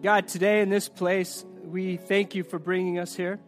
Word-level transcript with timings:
God, 0.00 0.26
today 0.26 0.62
in 0.62 0.70
this 0.70 0.88
place, 0.88 1.44
we 1.64 1.96
thank 1.96 2.34
you 2.34 2.44
for 2.44 2.58
bringing 2.58 2.98
us 2.98 3.14
here. 3.14 3.38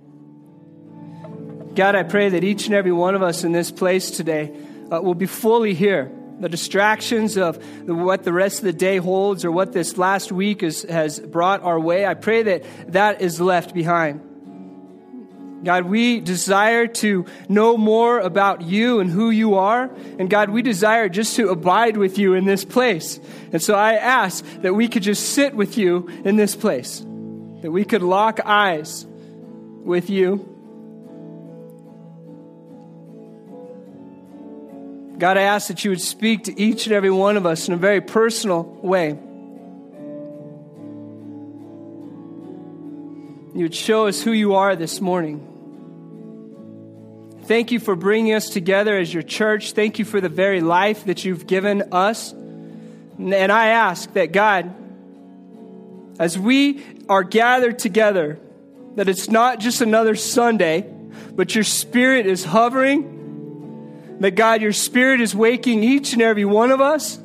God, 1.75 1.97
I 1.97 2.03
pray 2.03 2.29
that 2.29 2.45
each 2.45 2.67
and 2.67 2.75
every 2.75 2.93
one 2.93 3.15
of 3.15 3.23
us 3.23 3.45
in 3.45 3.53
this 3.53 3.71
place 3.71 4.11
today 4.11 4.55
uh, 4.93 5.01
will 5.01 5.15
be 5.15 5.27
fully 5.27 5.73
here. 5.73 6.13
The 6.41 6.49
distractions 6.49 7.39
of 7.39 7.59
the, 7.87 7.95
what 7.95 8.25
the 8.25 8.33
rest 8.33 8.59
of 8.59 8.65
the 8.65 8.73
day 8.75 8.99
holds 8.99 9.45
or 9.45 9.51
what 9.51 9.73
this 9.73 9.97
last 9.97 10.31
week 10.31 10.63
is, 10.63 10.83
has 10.83 11.19
brought 11.19 11.63
our 11.63 11.81
way, 11.81 12.05
I 12.05 12.15
pray 12.15 12.43
that 12.43 12.93
that 12.93 13.23
is 13.23 13.41
left 13.41 13.73
behind. 13.73 14.21
God, 15.65 15.85
we 15.85 16.21
desire 16.21 16.87
to 16.87 17.25
know 17.49 17.77
more 17.77 18.21
about 18.21 18.63
you 18.63 19.01
and 19.01 19.11
who 19.11 19.31
you 19.31 19.55
are. 19.55 19.91
And 20.19 20.29
God, 20.29 20.51
we 20.51 20.63
desire 20.63 21.09
just 21.09 21.37
to 21.37 21.49
abide 21.49 21.97
with 21.97 22.19
you 22.19 22.35
in 22.35 22.45
this 22.45 22.65
place. 22.65 23.19
And 23.53 23.63
so 23.63 23.75
I 23.75 23.95
ask 23.95 24.45
that 24.63 24.75
we 24.75 24.89
could 24.89 25.03
just 25.03 25.31
sit 25.31 25.55
with 25.55 25.79
you 25.79 26.09
in 26.25 26.37
this 26.37 26.55
place, 26.55 27.01
that 27.01 27.71
we 27.71 27.85
could 27.85 28.03
lock 28.03 28.41
eyes 28.45 29.07
with 29.85 30.11
you. 30.11 30.51
God, 35.17 35.39
I 35.39 35.43
ask 35.43 35.69
that 35.69 35.85
you 35.85 35.91
would 35.91 36.01
speak 36.01 36.45
to 36.45 36.61
each 36.61 36.87
and 36.87 36.95
every 36.95 37.11
one 37.11 37.37
of 37.37 37.47
us 37.47 37.69
in 37.69 37.75
a 37.75 37.77
very 37.77 38.01
personal 38.01 38.65
way. 38.83 39.11
You 43.55 43.63
would 43.63 43.75
show 43.75 44.09
us 44.09 44.21
who 44.21 44.33
you 44.33 44.57
are 44.57 44.75
this 44.75 45.01
morning. 45.01 45.54
Thank 47.47 47.73
you 47.73 47.79
for 47.79 47.95
bringing 47.95 48.33
us 48.33 48.49
together 48.49 48.97
as 48.97 49.13
your 49.13 49.23
church. 49.23 49.73
Thank 49.73 49.99
you 49.99 50.07
for 50.07 50.19
the 50.19 50.31
very 50.31 50.63
life 50.63 51.05
that 51.05 51.27
you've 51.27 51.47
given 51.47 51.93
us. 51.93 52.33
And 52.33 53.53
I 53.53 53.67
ask 53.69 54.11
that 54.15 54.33
God, 54.33 54.75
as 56.19 56.39
we 56.39 56.83
are 57.07 57.23
gathered 57.23 57.79
together, 57.79 58.39
that 58.95 59.11
it's 59.11 59.29
not 59.29 59.61
just 59.61 59.83
another 59.83 60.15
Sunday, 60.15 60.91
but 61.35 61.55
your 61.55 61.65
spirit 61.65 62.25
is 62.25 62.47
hovering. 62.47 64.17
That 64.21 64.37
God, 64.37 64.63
your 64.63 64.73
spirit 64.73 65.21
is 65.21 65.35
waking 65.35 65.85
each 65.85 66.15
and 66.15 66.23
every 66.23 66.47
one 66.47 66.71
of 66.71 66.81
us. 66.81 67.19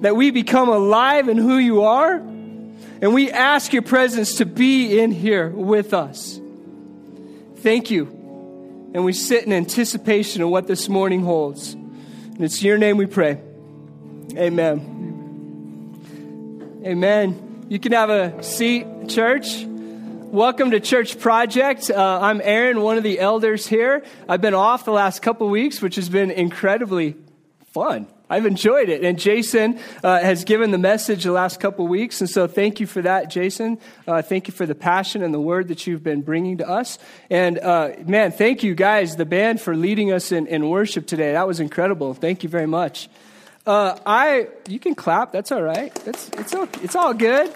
That 0.00 0.16
we 0.16 0.30
become 0.30 0.70
alive 0.70 1.28
in 1.28 1.36
who 1.36 1.58
you 1.58 1.82
are. 1.82 2.14
And 2.14 3.12
we 3.12 3.30
ask 3.30 3.74
your 3.74 3.82
presence 3.82 4.36
to 4.36 4.46
be 4.46 4.98
in 4.98 5.10
here 5.10 5.50
with 5.50 5.92
us. 5.92 6.40
Thank 7.56 7.90
you 7.90 8.15
and 8.96 9.04
we 9.04 9.12
sit 9.12 9.44
in 9.44 9.52
anticipation 9.52 10.40
of 10.40 10.48
what 10.48 10.66
this 10.66 10.88
morning 10.88 11.20
holds. 11.20 11.74
And 11.74 12.40
it's 12.40 12.62
your 12.62 12.78
name 12.78 12.96
we 12.96 13.04
pray. 13.04 13.38
Amen. 14.34 14.94
Amen. 16.82 17.66
You 17.68 17.78
can 17.78 17.92
have 17.92 18.08
a 18.08 18.42
seat, 18.42 18.86
church. 19.06 19.66
Welcome 19.66 20.70
to 20.70 20.80
Church 20.80 21.20
Project. 21.20 21.90
Uh, 21.90 22.20
I'm 22.22 22.40
Aaron, 22.42 22.80
one 22.80 22.96
of 22.96 23.02
the 23.02 23.20
elders 23.20 23.66
here. 23.66 24.02
I've 24.26 24.40
been 24.40 24.54
off 24.54 24.86
the 24.86 24.92
last 24.92 25.20
couple 25.20 25.46
weeks, 25.50 25.82
which 25.82 25.96
has 25.96 26.08
been 26.08 26.30
incredibly 26.30 27.16
fun. 27.74 28.06
I've 28.28 28.46
enjoyed 28.46 28.88
it. 28.88 29.04
And 29.04 29.18
Jason 29.18 29.78
uh, 30.02 30.20
has 30.20 30.44
given 30.44 30.72
the 30.72 30.78
message 30.78 31.24
the 31.24 31.32
last 31.32 31.60
couple 31.60 31.86
weeks. 31.86 32.20
And 32.20 32.28
so 32.28 32.46
thank 32.46 32.80
you 32.80 32.86
for 32.86 33.02
that, 33.02 33.30
Jason. 33.30 33.78
Uh, 34.06 34.22
thank 34.22 34.48
you 34.48 34.52
for 34.52 34.66
the 34.66 34.74
passion 34.74 35.22
and 35.22 35.32
the 35.32 35.40
word 35.40 35.68
that 35.68 35.86
you've 35.86 36.02
been 36.02 36.22
bringing 36.22 36.58
to 36.58 36.68
us. 36.68 36.98
And 37.30 37.58
uh, 37.58 37.92
man, 38.04 38.32
thank 38.32 38.62
you 38.62 38.74
guys, 38.74 39.16
the 39.16 39.26
band, 39.26 39.60
for 39.60 39.76
leading 39.76 40.12
us 40.12 40.32
in, 40.32 40.46
in 40.48 40.68
worship 40.68 41.06
today. 41.06 41.32
That 41.32 41.46
was 41.46 41.60
incredible. 41.60 42.14
Thank 42.14 42.42
you 42.42 42.48
very 42.48 42.66
much. 42.66 43.08
Uh, 43.64 43.98
I, 44.04 44.48
you 44.68 44.78
can 44.78 44.94
clap. 44.94 45.32
That's 45.32 45.52
all 45.52 45.62
right. 45.62 45.94
That's, 46.04 46.28
it's, 46.30 46.54
it's 46.82 46.96
all 46.96 47.14
good. 47.14 47.52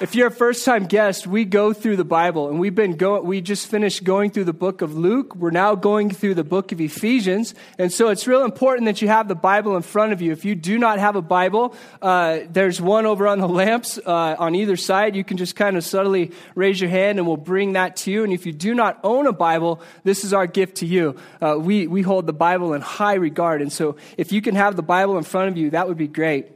If 0.00 0.16
you're 0.16 0.26
a 0.26 0.32
first 0.32 0.64
time 0.64 0.86
guest, 0.86 1.24
we 1.24 1.44
go 1.44 1.72
through 1.72 1.96
the 1.96 2.04
Bible 2.04 2.48
and 2.48 2.58
we've 2.58 2.74
been 2.74 2.96
going, 2.96 3.24
we 3.24 3.40
just 3.40 3.68
finished 3.68 4.02
going 4.02 4.30
through 4.30 4.44
the 4.44 4.52
book 4.52 4.82
of 4.82 4.96
Luke. 4.96 5.36
We're 5.36 5.52
now 5.52 5.76
going 5.76 6.10
through 6.10 6.34
the 6.34 6.42
book 6.42 6.72
of 6.72 6.80
Ephesians. 6.80 7.54
And 7.78 7.92
so 7.92 8.08
it's 8.08 8.26
real 8.26 8.44
important 8.44 8.86
that 8.86 9.00
you 9.00 9.06
have 9.06 9.28
the 9.28 9.36
Bible 9.36 9.76
in 9.76 9.82
front 9.82 10.12
of 10.12 10.20
you. 10.20 10.32
If 10.32 10.44
you 10.44 10.56
do 10.56 10.80
not 10.80 10.98
have 10.98 11.14
a 11.14 11.22
Bible, 11.22 11.76
uh, 12.02 12.40
there's 12.50 12.80
one 12.80 13.06
over 13.06 13.28
on 13.28 13.38
the 13.38 13.46
lamps 13.48 13.96
uh, 14.04 14.34
on 14.36 14.56
either 14.56 14.76
side. 14.76 15.14
You 15.14 15.22
can 15.22 15.36
just 15.36 15.54
kind 15.54 15.76
of 15.76 15.84
subtly 15.84 16.32
raise 16.56 16.80
your 16.80 16.90
hand 16.90 17.18
and 17.18 17.26
we'll 17.28 17.36
bring 17.36 17.74
that 17.74 17.94
to 17.98 18.10
you. 18.10 18.24
And 18.24 18.32
if 18.32 18.46
you 18.46 18.52
do 18.52 18.74
not 18.74 18.98
own 19.04 19.28
a 19.28 19.32
Bible, 19.32 19.80
this 20.02 20.24
is 20.24 20.32
our 20.32 20.48
gift 20.48 20.78
to 20.78 20.86
you. 20.86 21.14
Uh, 21.40 21.56
we, 21.56 21.86
we 21.86 22.02
hold 22.02 22.26
the 22.26 22.32
Bible 22.32 22.74
in 22.74 22.80
high 22.80 23.14
regard. 23.14 23.62
And 23.62 23.72
so 23.72 23.94
if 24.18 24.32
you 24.32 24.42
can 24.42 24.56
have 24.56 24.74
the 24.74 24.82
Bible 24.82 25.16
in 25.18 25.22
front 25.22 25.50
of 25.50 25.56
you, 25.56 25.70
that 25.70 25.86
would 25.86 25.98
be 25.98 26.08
great. 26.08 26.53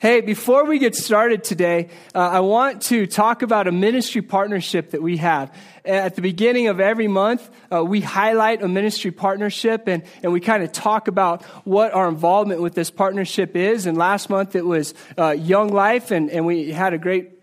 Hey, 0.00 0.22
before 0.22 0.64
we 0.64 0.78
get 0.78 0.94
started 0.94 1.44
today, 1.44 1.90
uh, 2.14 2.20
I 2.20 2.40
want 2.40 2.80
to 2.84 3.06
talk 3.06 3.42
about 3.42 3.68
a 3.68 3.70
ministry 3.70 4.22
partnership 4.22 4.92
that 4.92 5.02
we 5.02 5.18
have. 5.18 5.54
At 5.84 6.16
the 6.16 6.22
beginning 6.22 6.68
of 6.68 6.80
every 6.80 7.06
month, 7.06 7.50
uh, 7.70 7.84
we 7.84 8.00
highlight 8.00 8.62
a 8.62 8.68
ministry 8.68 9.10
partnership 9.10 9.88
and, 9.88 10.02
and 10.22 10.32
we 10.32 10.40
kind 10.40 10.62
of 10.62 10.72
talk 10.72 11.06
about 11.06 11.44
what 11.66 11.92
our 11.92 12.08
involvement 12.08 12.62
with 12.62 12.74
this 12.74 12.90
partnership 12.90 13.54
is. 13.54 13.84
And 13.84 13.98
last 13.98 14.30
month 14.30 14.56
it 14.56 14.64
was 14.64 14.94
uh, 15.18 15.32
Young 15.32 15.68
Life, 15.68 16.12
and, 16.12 16.30
and 16.30 16.46
we 16.46 16.72
had 16.72 16.94
a 16.94 16.98
great 16.98 17.39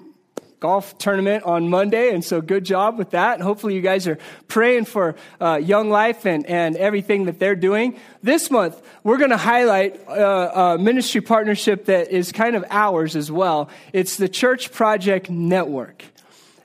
golf 0.59 0.97
tournament 0.97 1.43
on 1.43 1.69
Monday, 1.69 2.13
and 2.13 2.23
so 2.25 2.41
good 2.41 2.63
job 2.63 2.97
with 2.97 3.11
that. 3.11 3.35
And 3.35 3.43
hopefully, 3.43 3.75
you 3.75 3.81
guys 3.81 4.07
are 4.07 4.17
praying 4.47 4.85
for 4.85 5.15
uh, 5.39 5.59
Young 5.61 5.89
Life 5.89 6.25
and, 6.25 6.45
and 6.45 6.75
everything 6.77 7.25
that 7.25 7.39
they're 7.39 7.55
doing. 7.55 7.99
This 8.23 8.49
month, 8.49 8.81
we're 9.03 9.17
going 9.17 9.29
to 9.29 9.37
highlight 9.37 10.07
uh, 10.07 10.75
a 10.75 10.77
ministry 10.77 11.21
partnership 11.21 11.85
that 11.85 12.11
is 12.11 12.31
kind 12.31 12.55
of 12.55 12.65
ours 12.69 13.15
as 13.15 13.31
well. 13.31 13.69
It's 13.93 14.17
the 14.17 14.29
Church 14.29 14.71
Project 14.71 15.29
Network. 15.29 16.03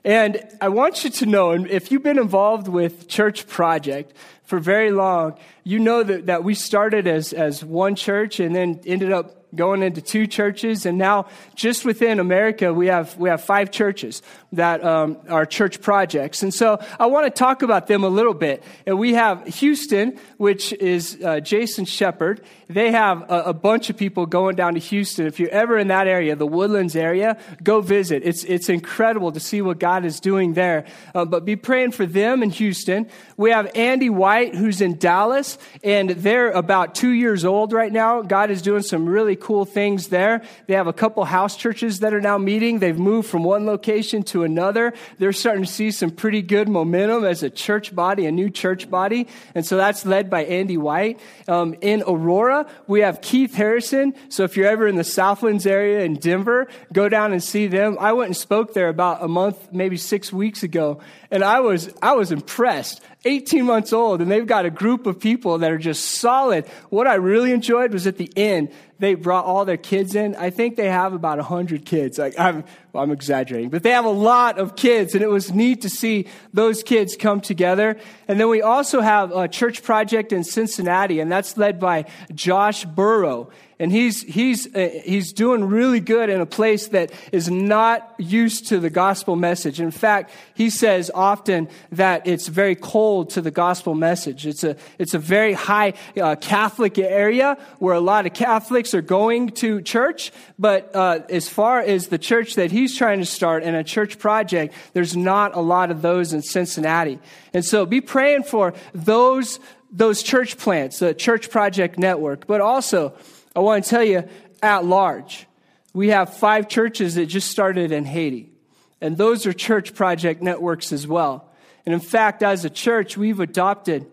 And 0.03 0.43
I 0.59 0.67
want 0.67 1.03
you 1.03 1.09
to 1.09 1.25
know, 1.25 1.51
and 1.51 1.67
if 1.67 1.91
you've 1.91 2.03
been 2.03 2.19
involved 2.19 2.67
with 2.67 3.07
Church 3.07 3.47
Project 3.47 4.13
for 4.43 4.59
very 4.59 4.91
long, 4.91 5.37
you 5.63 5.79
know 5.79 6.03
that, 6.03 6.25
that 6.25 6.43
we 6.43 6.55
started 6.55 7.07
as, 7.07 7.31
as 7.31 7.63
one 7.63 7.95
church 7.95 8.41
and 8.41 8.53
then 8.53 8.81
ended 8.85 9.13
up 9.13 9.42
going 9.55 9.83
into 9.83 10.01
two 10.01 10.27
churches, 10.27 10.85
and 10.85 10.97
now 10.97 11.27
just 11.55 11.85
within 11.85 12.19
America, 12.19 12.73
we 12.73 12.87
have 12.87 13.17
we 13.17 13.29
have 13.29 13.43
five 13.43 13.71
churches 13.71 14.21
that 14.53 14.83
um, 14.83 15.17
are 15.29 15.45
church 15.45 15.81
projects. 15.81 16.43
And 16.43 16.53
so 16.53 16.79
I 16.99 17.07
want 17.07 17.25
to 17.25 17.31
talk 17.31 17.63
about 17.63 17.87
them 17.87 18.03
a 18.03 18.07
little 18.07 18.33
bit. 18.33 18.63
And 18.85 18.99
we 18.99 19.13
have 19.13 19.45
Houston, 19.47 20.19
which 20.37 20.73
is 20.73 21.19
uh, 21.23 21.39
Jason 21.39 21.85
Shepard. 21.85 22.41
They 22.69 22.91
have 22.91 23.29
a, 23.29 23.43
a, 23.45 23.53
bunch 23.53 23.89
of 23.89 23.97
people 23.97 24.25
going 24.25 24.55
down 24.55 24.75
to 24.75 24.79
Houston. 24.79 25.25
If 25.25 25.39
you're 25.39 25.49
ever 25.49 25.77
in 25.77 25.87
that 25.87 26.07
area, 26.07 26.35
the 26.35 26.47
Woodlands 26.47 26.95
area, 26.95 27.37
go 27.63 27.81
visit. 27.81 28.23
It's 28.23 28.43
it's 28.43 28.69
incredible 28.69 29.31
to 29.31 29.39
see 29.39 29.61
what 29.61 29.79
God 29.79 30.05
is 30.05 30.19
doing 30.19 30.53
there. 30.53 30.85
Uh, 31.13 31.25
but 31.25 31.45
be 31.45 31.55
praying 31.55 31.91
for 31.91 32.05
them 32.05 32.43
in 32.43 32.49
Houston. 32.51 33.07
We 33.37 33.51
have 33.51 33.71
Andy 33.75 34.09
White, 34.09 34.55
who's 34.55 34.81
in 34.81 34.97
Dallas, 34.97 35.57
and 35.83 36.11
they're 36.11 36.51
about 36.51 36.95
two 36.95 37.11
years 37.11 37.45
old 37.45 37.73
right 37.73 37.91
now. 37.91 38.21
God 38.21 38.51
is 38.51 38.61
doing 38.61 38.83
some 38.83 39.07
really 39.07 39.35
cool 39.43 39.65
things 39.65 40.07
there. 40.07 40.41
They 40.67 40.73
have 40.73 40.87
a 40.87 40.93
couple 40.93 41.23
house 41.25 41.57
churches 41.57 41.99
that 41.99 42.13
are 42.13 42.21
now 42.21 42.37
meeting. 42.37 42.79
They've 42.79 42.97
moved 42.97 43.29
from 43.29 43.43
one 43.43 43.65
location 43.65 44.23
to 44.23 44.43
another. 44.43 44.93
They're 45.19 45.33
starting 45.33 45.65
to 45.65 45.71
see 45.71 45.91
some 45.91 46.11
pretty 46.11 46.41
good 46.41 46.69
momentum 46.69 47.25
as 47.25 47.43
a 47.43 47.49
church 47.49 47.93
body, 47.93 48.25
a 48.25 48.31
new 48.31 48.49
church 48.49 48.89
body. 48.89 49.27
And 49.53 49.65
so 49.65 49.75
that's 49.75 50.05
led 50.05 50.29
by 50.29 50.45
Andy 50.45 50.77
White. 50.77 51.19
Um, 51.47 51.75
in 51.81 52.03
Aurora, 52.07 52.65
we 52.87 53.01
have 53.01 53.19
Keith 53.21 53.53
Harrison. 53.53 54.13
So 54.29 54.45
if 54.45 54.55
you're 54.55 54.69
ever 54.69 54.87
in 54.87 54.95
the 54.95 55.03
Southlands 55.03 55.67
area 55.67 56.05
in 56.05 56.15
Denver, 56.15 56.69
go 56.93 57.09
down 57.09 57.33
and 57.33 57.43
see 57.43 57.67
them. 57.67 57.97
I 57.99 58.13
went 58.13 58.27
and 58.29 58.37
spoke 58.37 58.73
there 58.73 58.87
about 58.87 59.21
a 59.21 59.27
month, 59.27 59.73
maybe 59.73 59.97
six 59.97 60.31
weeks 60.31 60.63
ago. 60.63 61.01
And 61.29 61.43
I 61.43 61.59
was, 61.59 61.93
I 62.01 62.13
was 62.13 62.31
impressed 62.31 63.01
18 63.25 63.65
months 63.65 63.93
old, 63.93 64.21
and 64.21 64.29
they've 64.29 64.45
got 64.45 64.65
a 64.65 64.69
group 64.69 65.05
of 65.05 65.19
people 65.19 65.59
that 65.59 65.71
are 65.71 65.77
just 65.77 66.03
solid. 66.03 66.65
What 66.89 67.07
I 67.07 67.15
really 67.15 67.51
enjoyed 67.51 67.93
was 67.93 68.05
at 68.05 68.17
the 68.17 68.31
end, 68.35 68.71
they 68.99 69.15
brought 69.15 69.45
all 69.45 69.65
their 69.65 69.77
kids 69.77 70.15
in. 70.15 70.35
I 70.35 70.49
think 70.49 70.75
they 70.75 70.89
have 70.89 71.13
about 71.13 71.37
100 71.37 71.85
kids. 71.85 72.17
Like, 72.17 72.37
I'm, 72.39 72.63
well, 72.91 73.03
I'm 73.03 73.11
exaggerating, 73.11 73.69
but 73.69 73.83
they 73.83 73.91
have 73.91 74.05
a 74.05 74.09
lot 74.09 74.59
of 74.59 74.75
kids, 74.75 75.13
and 75.15 75.23
it 75.23 75.29
was 75.29 75.53
neat 75.53 75.81
to 75.81 75.89
see 75.89 76.27
those 76.53 76.83
kids 76.83 77.15
come 77.15 77.39
together. 77.39 77.97
And 78.27 78.39
then 78.39 78.49
we 78.49 78.61
also 78.61 79.01
have 79.01 79.31
a 79.31 79.47
church 79.47 79.83
project 79.83 80.33
in 80.33 80.43
Cincinnati, 80.43 81.19
and 81.19 81.31
that's 81.31 81.57
led 81.57 81.79
by 81.79 82.05
Josh 82.33 82.85
Burrow 82.85 83.49
and 83.83 83.91
he's 83.91 84.21
he's 84.21 84.73
uh, 84.73 85.01
he's 85.03 85.33
doing 85.33 85.65
really 85.65 85.99
good 85.99 86.29
in 86.29 86.39
a 86.39 86.45
place 86.45 86.87
that 86.87 87.11
is 87.33 87.51
not 87.51 88.15
used 88.17 88.69
to 88.69 88.79
the 88.79 88.89
gospel 88.89 89.35
message. 89.35 89.81
In 89.81 89.91
fact, 89.91 90.31
he 90.53 90.69
says 90.69 91.11
often 91.13 91.67
that 91.91 92.25
it's 92.25 92.47
very 92.47 92.75
cold 92.75 93.31
to 93.31 93.41
the 93.41 93.51
gospel 93.51 93.93
message. 93.93 94.47
It's 94.47 94.63
a 94.63 94.77
it's 94.99 95.13
a 95.13 95.19
very 95.19 95.51
high 95.51 95.95
uh, 96.15 96.37
Catholic 96.37 96.97
area 96.97 97.57
where 97.79 97.93
a 97.93 97.99
lot 97.99 98.25
of 98.25 98.33
Catholics 98.33 98.93
are 98.93 99.01
going 99.01 99.49
to 99.49 99.81
church, 99.81 100.31
but 100.57 100.95
uh, 100.95 101.19
as 101.29 101.49
far 101.49 101.81
as 101.81 102.07
the 102.07 102.17
church 102.17 102.55
that 102.55 102.71
he's 102.71 102.95
trying 102.95 103.19
to 103.19 103.25
start 103.25 103.63
and 103.63 103.75
a 103.75 103.83
church 103.83 104.17
project, 104.17 104.73
there's 104.93 105.17
not 105.17 105.57
a 105.57 105.61
lot 105.61 105.91
of 105.91 106.01
those 106.01 106.31
in 106.31 106.41
Cincinnati. 106.41 107.19
And 107.53 107.65
so, 107.65 107.85
be 107.85 107.99
praying 107.99 108.43
for 108.43 108.73
those 108.93 109.59
those 109.91 110.23
church 110.23 110.57
plants, 110.57 110.99
the 110.99 111.13
church 111.13 111.49
project 111.49 111.99
network, 111.99 112.47
but 112.47 112.61
also 112.61 113.13
I 113.55 113.59
want 113.59 113.83
to 113.83 113.89
tell 113.89 114.03
you 114.03 114.27
at 114.61 114.85
large. 114.85 115.47
we 115.93 116.09
have 116.09 116.37
five 116.37 116.67
churches 116.67 117.15
that 117.15 117.27
just 117.27 117.51
started 117.51 117.91
in 117.91 118.05
Haiti. 118.05 118.51
And 118.99 119.17
those 119.17 119.45
are 119.45 119.53
church 119.53 119.93
project 119.93 120.41
networks 120.41 120.91
as 120.91 121.05
well. 121.05 121.51
And 121.85 121.93
in 121.93 121.99
fact, 121.99 122.41
as 122.41 122.65
a 122.65 122.69
church, 122.69 123.17
we've 123.17 123.39
adopted 123.39 124.09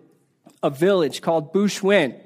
a 0.62 0.68
village 0.68 1.22
called 1.22 1.54
Bushwin. 1.54 2.18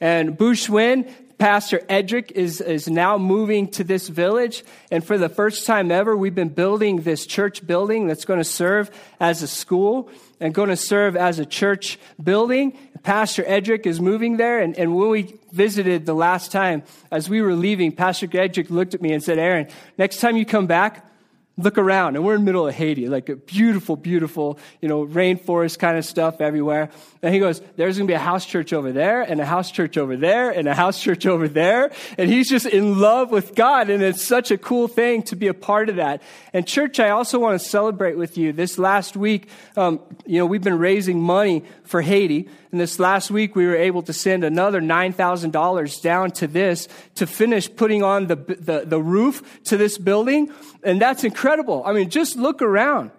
And 0.00 0.38
Bushwin, 0.38 1.12
Pastor 1.38 1.80
Edric 1.88 2.32
is, 2.32 2.60
is 2.60 2.88
now 2.88 3.18
moving 3.18 3.68
to 3.72 3.84
this 3.84 4.08
village. 4.08 4.64
And 4.90 5.04
for 5.04 5.18
the 5.18 5.28
first 5.28 5.66
time 5.66 5.90
ever, 5.90 6.16
we've 6.16 6.34
been 6.34 6.48
building 6.48 7.02
this 7.02 7.26
church 7.26 7.66
building 7.66 8.06
that's 8.06 8.24
going 8.24 8.40
to 8.40 8.44
serve 8.44 8.90
as 9.20 9.42
a 9.42 9.48
school 9.48 10.10
and 10.40 10.54
going 10.54 10.68
to 10.68 10.76
serve 10.76 11.16
as 11.16 11.38
a 11.38 11.46
church 11.46 11.98
building. 12.22 12.78
Pastor 13.02 13.44
Edric 13.46 13.86
is 13.86 14.00
moving 14.00 14.36
there. 14.36 14.60
And, 14.60 14.76
and 14.78 14.94
when 14.94 15.10
we 15.10 15.38
visited 15.52 16.06
the 16.06 16.14
last 16.14 16.52
time, 16.52 16.82
as 17.10 17.28
we 17.28 17.42
were 17.42 17.54
leaving, 17.54 17.92
Pastor 17.92 18.28
Edric 18.32 18.70
looked 18.70 18.94
at 18.94 19.02
me 19.02 19.12
and 19.12 19.22
said, 19.22 19.38
Aaron, 19.38 19.68
next 19.98 20.20
time 20.20 20.36
you 20.36 20.46
come 20.46 20.66
back, 20.66 21.06
look 21.56 21.78
around 21.78 22.16
and 22.16 22.24
we're 22.24 22.34
in 22.34 22.40
the 22.40 22.44
middle 22.44 22.66
of 22.66 22.74
haiti 22.74 23.08
like 23.08 23.28
a 23.28 23.36
beautiful 23.36 23.94
beautiful 23.94 24.58
you 24.80 24.88
know 24.88 25.06
rainforest 25.06 25.78
kind 25.78 25.96
of 25.96 26.04
stuff 26.04 26.40
everywhere. 26.40 26.90
And 27.22 27.32
he 27.32 27.40
goes 27.40 27.60
there's 27.76 27.96
going 27.96 28.08
to 28.08 28.10
be 28.10 28.16
a 28.16 28.18
house 28.18 28.44
church 28.44 28.72
over 28.72 28.90
there 28.90 29.22
and 29.22 29.40
a 29.40 29.44
house 29.44 29.70
church 29.70 29.96
over 29.96 30.16
there 30.16 30.50
and 30.50 30.66
a 30.66 30.74
house 30.74 31.00
church 31.00 31.26
over 31.26 31.46
there. 31.46 31.92
And 32.18 32.28
he's 32.28 32.50
just 32.50 32.66
in 32.66 32.98
love 32.98 33.30
with 33.30 33.54
god 33.54 33.88
and 33.88 34.02
it's 34.02 34.22
such 34.22 34.50
a 34.50 34.58
cool 34.58 34.88
thing 34.88 35.22
to 35.24 35.36
be 35.36 35.46
a 35.46 35.54
part 35.54 35.88
of 35.88 35.96
that. 35.96 36.22
And 36.52 36.66
church 36.66 36.98
i 36.98 37.10
also 37.10 37.38
want 37.38 37.60
to 37.60 37.64
celebrate 37.64 38.16
with 38.16 38.36
you 38.36 38.52
this 38.52 38.76
last 38.78 39.16
week. 39.16 39.48
Um, 39.76 40.00
you 40.26 40.38
know 40.38 40.46
we've 40.46 40.62
been 40.62 40.78
raising 40.78 41.20
money 41.20 41.64
for 41.84 42.02
haiti 42.02 42.48
and 42.74 42.80
this 42.80 42.98
last 42.98 43.30
week 43.30 43.54
we 43.54 43.68
were 43.68 43.76
able 43.76 44.02
to 44.02 44.12
send 44.12 44.42
another 44.42 44.80
$9000 44.80 46.02
down 46.02 46.32
to 46.32 46.48
this 46.48 46.88
to 47.14 47.24
finish 47.24 47.72
putting 47.72 48.02
on 48.02 48.26
the, 48.26 48.34
the, 48.34 48.82
the 48.84 49.00
roof 49.00 49.62
to 49.66 49.76
this 49.76 49.96
building 49.96 50.52
and 50.82 51.00
that's 51.00 51.22
incredible. 51.22 51.84
I 51.86 51.92
mean, 51.92 52.10
just 52.10 52.34
look 52.34 52.62
around. 52.62 53.12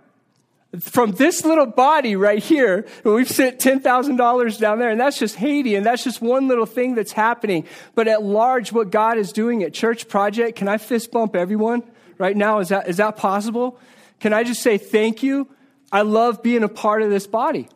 From 0.81 1.13
this 1.13 1.45
little 1.45 1.67
body 1.67 2.17
right 2.17 2.43
here, 2.43 2.85
we've 3.05 3.29
sent 3.29 3.59
$10,000 3.59 4.59
down 4.59 4.77
there, 4.79 4.89
and 4.89 4.99
that's 4.99 5.17
just 5.17 5.37
Haiti, 5.37 5.75
and 5.75 5.85
that's 5.85 6.03
just 6.03 6.21
one 6.21 6.49
little 6.49 6.65
thing 6.65 6.95
that's 6.95 7.13
happening. 7.13 7.65
But 7.93 8.09
at 8.09 8.23
large, 8.23 8.73
what 8.73 8.89
God 8.89 9.17
is 9.17 9.31
doing 9.31 9.63
at 9.63 9.73
Church 9.73 10.09
Project, 10.09 10.57
can 10.57 10.67
I 10.67 10.77
fist 10.77 11.11
bump 11.11 11.33
everyone 11.33 11.81
right 12.17 12.35
now? 12.35 12.59
Is 12.59 12.67
that, 12.69 12.89
is 12.89 12.97
that 12.97 13.15
possible? 13.15 13.79
Can 14.19 14.33
I 14.33 14.43
just 14.43 14.61
say 14.61 14.77
thank 14.77 15.23
you? 15.23 15.47
I 15.93 16.01
love 16.01 16.43
being 16.43 16.63
a 16.63 16.67
part 16.67 17.03
of 17.03 17.09
this 17.09 17.25
body. 17.25 17.69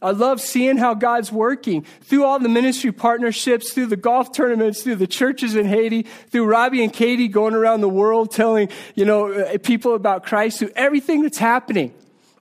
I 0.00 0.12
love 0.12 0.40
seeing 0.40 0.76
how 0.76 0.94
God's 0.94 1.32
working 1.32 1.84
through 2.02 2.24
all 2.24 2.38
the 2.38 2.48
ministry 2.48 2.92
partnerships, 2.92 3.72
through 3.72 3.86
the 3.86 3.96
golf 3.96 4.32
tournaments, 4.32 4.82
through 4.82 4.96
the 4.96 5.08
churches 5.08 5.56
in 5.56 5.66
Haiti, 5.66 6.02
through 6.02 6.46
Robbie 6.46 6.84
and 6.84 6.92
Katie 6.92 7.26
going 7.26 7.54
around 7.54 7.80
the 7.80 7.88
world 7.88 8.30
telling, 8.30 8.68
you 8.94 9.04
know, 9.04 9.32
uh, 9.32 9.58
people 9.58 9.94
about 9.94 10.24
Christ, 10.24 10.60
through 10.60 10.70
everything 10.76 11.22
that's 11.22 11.38
happening. 11.38 11.92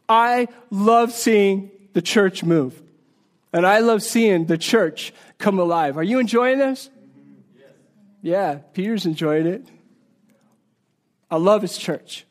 I 0.08 0.50
love 0.70 1.12
seeing 1.12 1.72
the 1.94 2.02
church 2.02 2.44
move. 2.44 2.80
And 3.52 3.66
I 3.66 3.80
love 3.80 4.04
seeing 4.04 4.46
the 4.46 4.58
church 4.58 5.14
come 5.40 5.58
alive. 5.58 5.98
Are 5.98 6.04
you 6.04 6.20
enjoying 6.20 6.60
this? 6.60 6.92
Yeah, 8.22 8.56
Peter's 8.74 9.06
enjoying 9.06 9.48
it. 9.48 9.68
I 11.32 11.38
love 11.38 11.64
his 11.64 11.78
church. 11.78 12.26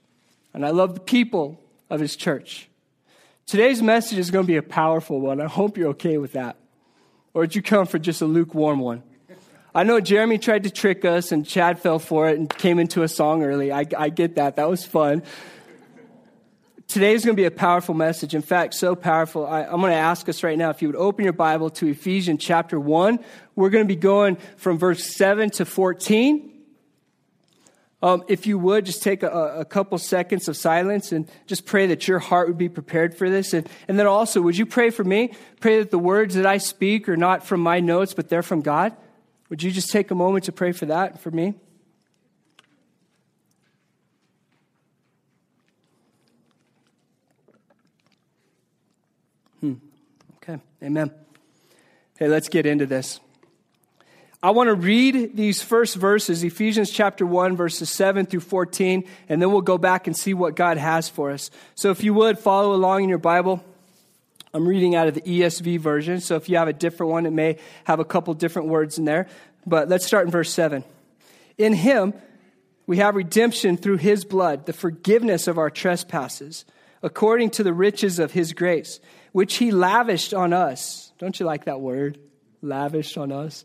And 0.55 0.65
I 0.65 0.71
love 0.71 0.95
the 0.95 1.01
people 1.01 1.61
of 1.91 2.01
his 2.01 2.17
church. 2.17 2.69
Today's 3.47 3.81
message 3.81 4.19
is 4.19 4.33
going 4.33 4.45
to 4.45 4.47
be 4.49 4.57
a 4.57 4.63
powerful 4.63 5.21
one. 5.21 5.41
I 5.41 5.47
hope 5.47 5.79
you're 5.79 5.91
okay 5.91 6.19
with 6.19 6.33
that. 6.33 6.57
Or 7.33 7.47
did 7.47 7.55
you 7.55 7.63
come 7.63 7.87
for 7.87 7.97
just 7.97 8.21
a 8.21 8.25
lukewarm 8.25 8.81
one? 8.81 9.05
I 9.73 9.85
know 9.85 10.01
Jeremy 10.01 10.39
tried 10.39 10.65
to 10.65 10.71
trick 10.71 11.05
us 11.05 11.31
and 11.31 11.47
Chad 11.47 11.79
fell 11.79 12.01
for 12.01 12.29
it 12.29 12.41
and 12.41 12.51
came 12.51 12.81
into 12.81 13.05
a 13.05 13.09
song 13.09 13.45
early. 13.45 13.71
I, 13.71 13.85
I 13.97 14.09
get 14.09 14.35
that. 14.35 14.57
That 14.57 14.69
was 14.69 14.85
fun. 14.85 15.23
Today 16.89 17.13
is 17.13 17.25
going 17.25 17.37
to 17.37 17.41
be 17.41 17.47
a 17.47 17.53
powerful 17.53 17.95
message. 17.95 18.35
In 18.35 18.43
fact, 18.43 18.75
so 18.75 18.97
powerful. 18.97 19.47
I, 19.47 19.63
I'm 19.63 19.81
going 19.81 19.93
to 19.93 19.97
ask 19.97 20.29
us 20.29 20.43
right 20.43 20.59
now 20.59 20.71
if 20.71 20.83
you 20.83 20.89
would 20.89 20.97
open 20.97 21.23
your 21.23 21.33
Bible 21.33 21.71
to 21.71 21.87
Ephesians 21.87 22.43
chapter 22.43 22.81
1. 22.81 23.21
We're 23.55 23.71
going 23.71 23.85
to 23.85 23.89
be 23.89 23.95
going 23.95 24.39
from 24.57 24.77
verse 24.77 25.15
7 25.17 25.51
to 25.51 25.65
14. 25.65 26.56
Um, 28.03 28.25
if 28.29 28.47
you 28.47 28.59
would, 28.59 28.85
just 28.85 29.03
take 29.03 29.23
a, 29.23 29.31
a, 29.61 29.65
couple 29.65 29.97
seconds 29.97 30.49
of 30.49 30.57
silence 30.57 31.13
and 31.13 31.27
just 31.47 31.65
pray 31.65 31.87
that 31.87 32.07
your 32.07 32.19
heart 32.19 32.47
would 32.47 32.59
be 32.59 32.69
prepared 32.69 33.17
for 33.17 33.31
this. 33.31 33.55
And, 33.55 33.67
and 33.89 33.99
then 33.99 34.07
also, 34.07 34.43
would 34.43 34.57
you 34.57 34.67
pray 34.67 34.91
for 34.91 35.03
me? 35.03 35.33
Pray 35.61 35.79
that 35.79 35.91
the 35.91 35.99
words 35.99 36.35
that 36.35 36.45
I 36.45 36.59
speak 36.59 37.09
are 37.09 37.17
not 37.17 37.47
from 37.47 37.61
my 37.61 37.81
notes, 37.81 38.13
but 38.13 38.29
they're 38.29 38.43
from 38.43 38.61
God. 38.61 38.95
Would 39.49 39.63
you 39.63 39.71
just 39.71 39.91
take 39.91 40.11
a 40.11 40.15
moment 40.15 40.45
to 40.45 40.53
pray 40.53 40.73
for 40.73 40.87
that 40.87 41.21
for 41.21 41.31
me? 41.31 41.55
Hmm. 49.61 49.75
Okay. 50.37 50.61
Amen. 50.83 51.11
Hey, 52.19 52.29
let's 52.29 52.51
get 52.51 52.67
into 52.67 52.85
this. 52.85 53.21
I 54.43 54.51
want 54.51 54.69
to 54.69 54.75
read 54.75 55.35
these 55.35 55.63
first 55.63 55.97
verses, 55.97 56.45
Ephesians 56.45 56.91
chapter 56.91 57.25
1, 57.25 57.57
verses 57.57 57.89
7 57.89 58.27
through 58.27 58.41
14, 58.41 59.05
and 59.31 59.41
then 59.41 59.51
we'll 59.51 59.63
go 59.63 59.79
back 59.79 60.07
and 60.07 60.17
see 60.17 60.35
what 60.35 60.55
God 60.55 60.77
has 60.77 61.09
for 61.09 61.31
us. 61.31 61.51
So 61.75 61.91
if 61.91 62.05
you 62.05 62.13
would 62.15 62.39
follow 62.39 62.75
along 62.75 63.05
in 63.05 63.09
your 63.09 63.19
Bible, 63.19 63.65
I'm 64.53 64.69
reading 64.69 64.95
out 64.95 65.09
of 65.09 65.15
the 65.15 65.23
ESV 65.23 65.81
version. 65.81 66.21
So 66.21 66.37
if 66.37 66.51
you 66.51 66.59
have 66.59 66.69
a 66.69 66.75
different 66.75 67.13
one, 67.13 67.25
it 67.25 67.33
may 67.33 67.59
have 67.85 67.99
a 67.99 68.05
couple 68.05 68.35
different 68.35 68.69
words 68.69 68.99
in 68.99 69.07
there. 69.07 69.27
But 69.67 69.89
let's 69.89 70.05
start 70.05 70.27
in 70.27 70.31
verse 70.31 70.53
7. 70.53 70.85
In 71.57 71.73
him, 71.73 72.13
we 72.87 72.99
have 72.99 73.17
redemption 73.17 73.79
through 73.79 73.97
his 73.97 74.27
blood, 74.27 74.67
the 74.67 74.75
forgiveness 74.75 75.49
of 75.49 75.57
our 75.57 75.71
trespasses, 75.71 76.67
according 77.03 77.51
to 77.51 77.63
the 77.63 77.73
riches 77.73 78.19
of 78.19 78.33
his 78.33 78.53
grace, 78.53 79.01
which 79.33 79.57
he 79.57 79.71
lavished 79.71 80.35
on 80.35 80.53
us. 80.53 81.11
Don't 81.19 81.41
you 81.41 81.47
like 81.47 81.65
that 81.65 81.81
word? 81.81 82.19
Lavished 82.61 83.17
on 83.17 83.33
us 83.33 83.65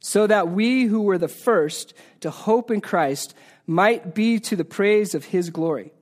so 0.00 0.26
that 0.26 0.48
we 0.48 0.84
who 0.84 1.02
were 1.02 1.18
the 1.18 1.28
first 1.28 1.94
to 2.20 2.30
hope 2.30 2.70
in 2.70 2.80
Christ 2.80 3.34
might 3.66 4.14
be 4.14 4.38
to 4.40 4.56
the 4.56 4.64
praise 4.64 5.14
of 5.14 5.26
his 5.26 5.50
glory. 5.50 5.92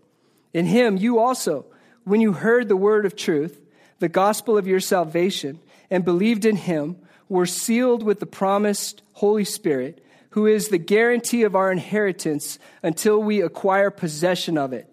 In 0.52 0.66
him 0.66 0.96
you 0.96 1.18
also, 1.18 1.66
when 2.04 2.20
you 2.20 2.32
heard 2.32 2.68
the 2.68 2.76
word 2.76 3.06
of 3.06 3.16
truth, 3.16 3.60
the 3.98 4.08
gospel 4.08 4.58
of 4.58 4.66
your 4.66 4.80
salvation, 4.80 5.60
and 5.90 6.04
believed 6.04 6.44
in 6.44 6.56
him, 6.56 6.96
were 7.28 7.46
sealed 7.46 8.02
with 8.02 8.20
the 8.20 8.26
promised 8.26 9.02
Holy 9.12 9.44
Spirit, 9.44 10.04
who 10.30 10.46
is 10.46 10.68
the 10.68 10.78
guarantee 10.78 11.44
of 11.44 11.54
our 11.54 11.72
inheritance 11.72 12.58
until 12.82 13.22
we 13.22 13.40
acquire 13.40 13.90
possession 13.90 14.58
of 14.58 14.72
it, 14.72 14.90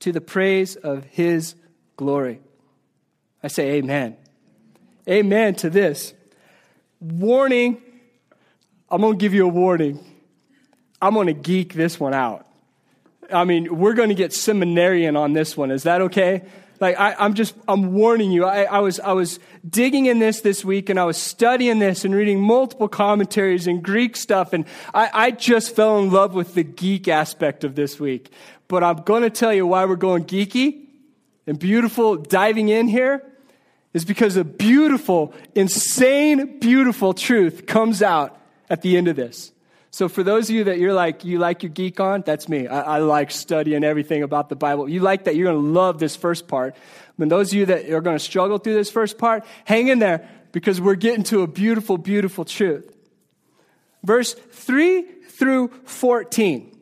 to 0.00 0.12
the 0.12 0.20
praise 0.20 0.76
of 0.76 1.04
his 1.04 1.54
glory. 1.96 2.40
I 3.42 3.48
say 3.48 3.72
amen. 3.72 4.16
Amen 5.08 5.54
to 5.56 5.68
this. 5.68 6.14
Warning 7.00 7.82
I'm 8.90 9.00
going 9.00 9.14
to 9.14 9.18
give 9.18 9.34
you 9.34 9.46
a 9.46 9.48
warning. 9.48 10.04
I'm 11.00 11.14
going 11.14 11.26
to 11.26 11.32
geek 11.32 11.74
this 11.74 11.98
one 11.98 12.14
out. 12.14 12.46
I 13.32 13.44
mean, 13.44 13.78
we're 13.78 13.94
going 13.94 14.10
to 14.10 14.14
get 14.14 14.32
seminarian 14.32 15.16
on 15.16 15.32
this 15.32 15.56
one. 15.56 15.70
Is 15.70 15.84
that 15.84 16.02
okay? 16.02 16.42
Like, 16.80 16.98
I, 16.98 17.24
am 17.24 17.34
just, 17.34 17.54
I'm 17.66 17.94
warning 17.94 18.30
you. 18.32 18.44
I, 18.44 18.64
I, 18.64 18.78
was, 18.80 19.00
I 19.00 19.12
was 19.12 19.38
digging 19.68 20.06
in 20.06 20.18
this 20.18 20.40
this 20.40 20.64
week 20.64 20.90
and 20.90 20.98
I 20.98 21.04
was 21.04 21.16
studying 21.16 21.78
this 21.78 22.04
and 22.04 22.14
reading 22.14 22.40
multiple 22.40 22.88
commentaries 22.88 23.66
and 23.66 23.82
Greek 23.82 24.16
stuff. 24.16 24.52
And 24.52 24.66
I, 24.92 25.10
I 25.12 25.30
just 25.30 25.74
fell 25.74 25.98
in 25.98 26.10
love 26.10 26.34
with 26.34 26.54
the 26.54 26.64
geek 26.64 27.08
aspect 27.08 27.64
of 27.64 27.74
this 27.74 28.00
week. 28.00 28.30
But 28.68 28.82
I'm 28.82 29.02
going 29.02 29.22
to 29.22 29.30
tell 29.30 29.52
you 29.52 29.66
why 29.66 29.84
we're 29.84 29.96
going 29.96 30.24
geeky 30.24 30.86
and 31.46 31.58
beautiful 31.58 32.16
diving 32.16 32.68
in 32.68 32.88
here 32.88 33.22
is 33.92 34.04
because 34.04 34.36
a 34.36 34.44
beautiful, 34.44 35.32
insane, 35.54 36.58
beautiful 36.58 37.14
truth 37.14 37.66
comes 37.66 38.02
out 38.02 38.38
at 38.68 38.82
the 38.82 38.96
end 38.96 39.08
of 39.08 39.16
this. 39.16 39.52
So 39.90 40.08
for 40.08 40.24
those 40.24 40.50
of 40.50 40.56
you 40.56 40.64
that 40.64 40.78
you're 40.78 40.92
like, 40.92 41.24
you 41.24 41.38
like 41.38 41.62
your 41.62 41.70
geek 41.70 42.00
on, 42.00 42.22
that's 42.22 42.48
me. 42.48 42.66
I, 42.66 42.96
I 42.96 42.98
like 42.98 43.30
studying 43.30 43.84
everything 43.84 44.24
about 44.24 44.48
the 44.48 44.56
Bible. 44.56 44.88
You 44.88 44.98
like 44.98 45.24
that, 45.24 45.36
you're 45.36 45.52
going 45.52 45.64
to 45.64 45.70
love 45.70 46.00
this 46.00 46.16
first 46.16 46.48
part. 46.48 46.74
When 47.14 47.28
those 47.28 47.52
of 47.52 47.58
you 47.58 47.66
that 47.66 47.88
are 47.90 48.00
going 48.00 48.16
to 48.16 48.24
struggle 48.24 48.58
through 48.58 48.74
this 48.74 48.90
first 48.90 49.18
part, 49.18 49.44
hang 49.64 49.86
in 49.86 50.00
there 50.00 50.28
because 50.50 50.80
we're 50.80 50.96
getting 50.96 51.22
to 51.24 51.42
a 51.42 51.46
beautiful, 51.46 51.96
beautiful 51.96 52.44
truth. 52.44 52.92
Verse 54.02 54.34
3 54.34 55.02
through 55.28 55.68
14. 55.84 56.73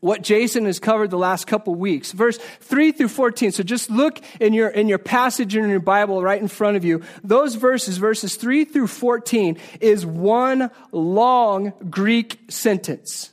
What 0.00 0.22
Jason 0.22 0.64
has 0.64 0.78
covered 0.78 1.10
the 1.10 1.18
last 1.18 1.46
couple 1.46 1.74
weeks. 1.74 2.12
Verse 2.12 2.38
3 2.60 2.92
through 2.92 3.08
14. 3.08 3.52
So 3.52 3.62
just 3.62 3.90
look 3.90 4.20
in 4.40 4.54
your, 4.54 4.68
in 4.68 4.88
your 4.88 4.98
passage 4.98 5.56
in 5.56 5.68
your 5.68 5.80
Bible 5.80 6.22
right 6.22 6.40
in 6.40 6.48
front 6.48 6.76
of 6.76 6.84
you. 6.84 7.02
Those 7.24 7.56
verses, 7.56 7.98
verses 7.98 8.36
3 8.36 8.64
through 8.64 8.86
14, 8.86 9.58
is 9.80 10.06
one 10.06 10.70
long 10.92 11.72
Greek 11.90 12.38
sentence. 12.48 13.32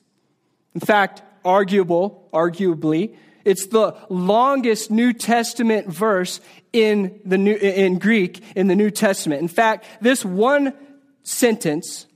In 0.74 0.82
fact, 0.82 1.22
arguable, 1.44 2.28
arguably, 2.34 3.16
it's 3.44 3.68
the 3.68 3.96
longest 4.10 4.90
New 4.90 5.14
Testament 5.14 5.88
verse 5.88 6.42
in 6.74 7.22
the 7.24 7.38
New, 7.38 7.56
in 7.56 8.00
Greek 8.00 8.44
in 8.56 8.68
the 8.68 8.76
New 8.76 8.90
Testament. 8.90 9.42
In 9.42 9.48
fact, 9.48 9.86
this 10.02 10.26
one 10.26 10.74
sentence 11.22 12.08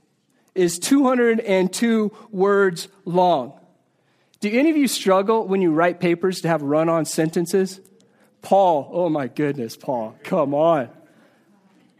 is 0.56 0.80
202 0.80 2.12
words 2.32 2.88
long. 3.04 3.59
Do 4.40 4.50
any 4.50 4.70
of 4.70 4.76
you 4.76 4.88
struggle 4.88 5.46
when 5.46 5.60
you 5.60 5.70
write 5.70 6.00
papers 6.00 6.40
to 6.40 6.48
have 6.48 6.62
run 6.62 6.88
on 6.88 7.04
sentences? 7.04 7.80
Paul, 8.42 8.88
oh 8.90 9.10
my 9.10 9.28
goodness, 9.28 9.76
Paul, 9.76 10.16
come 10.24 10.54
on. 10.54 10.88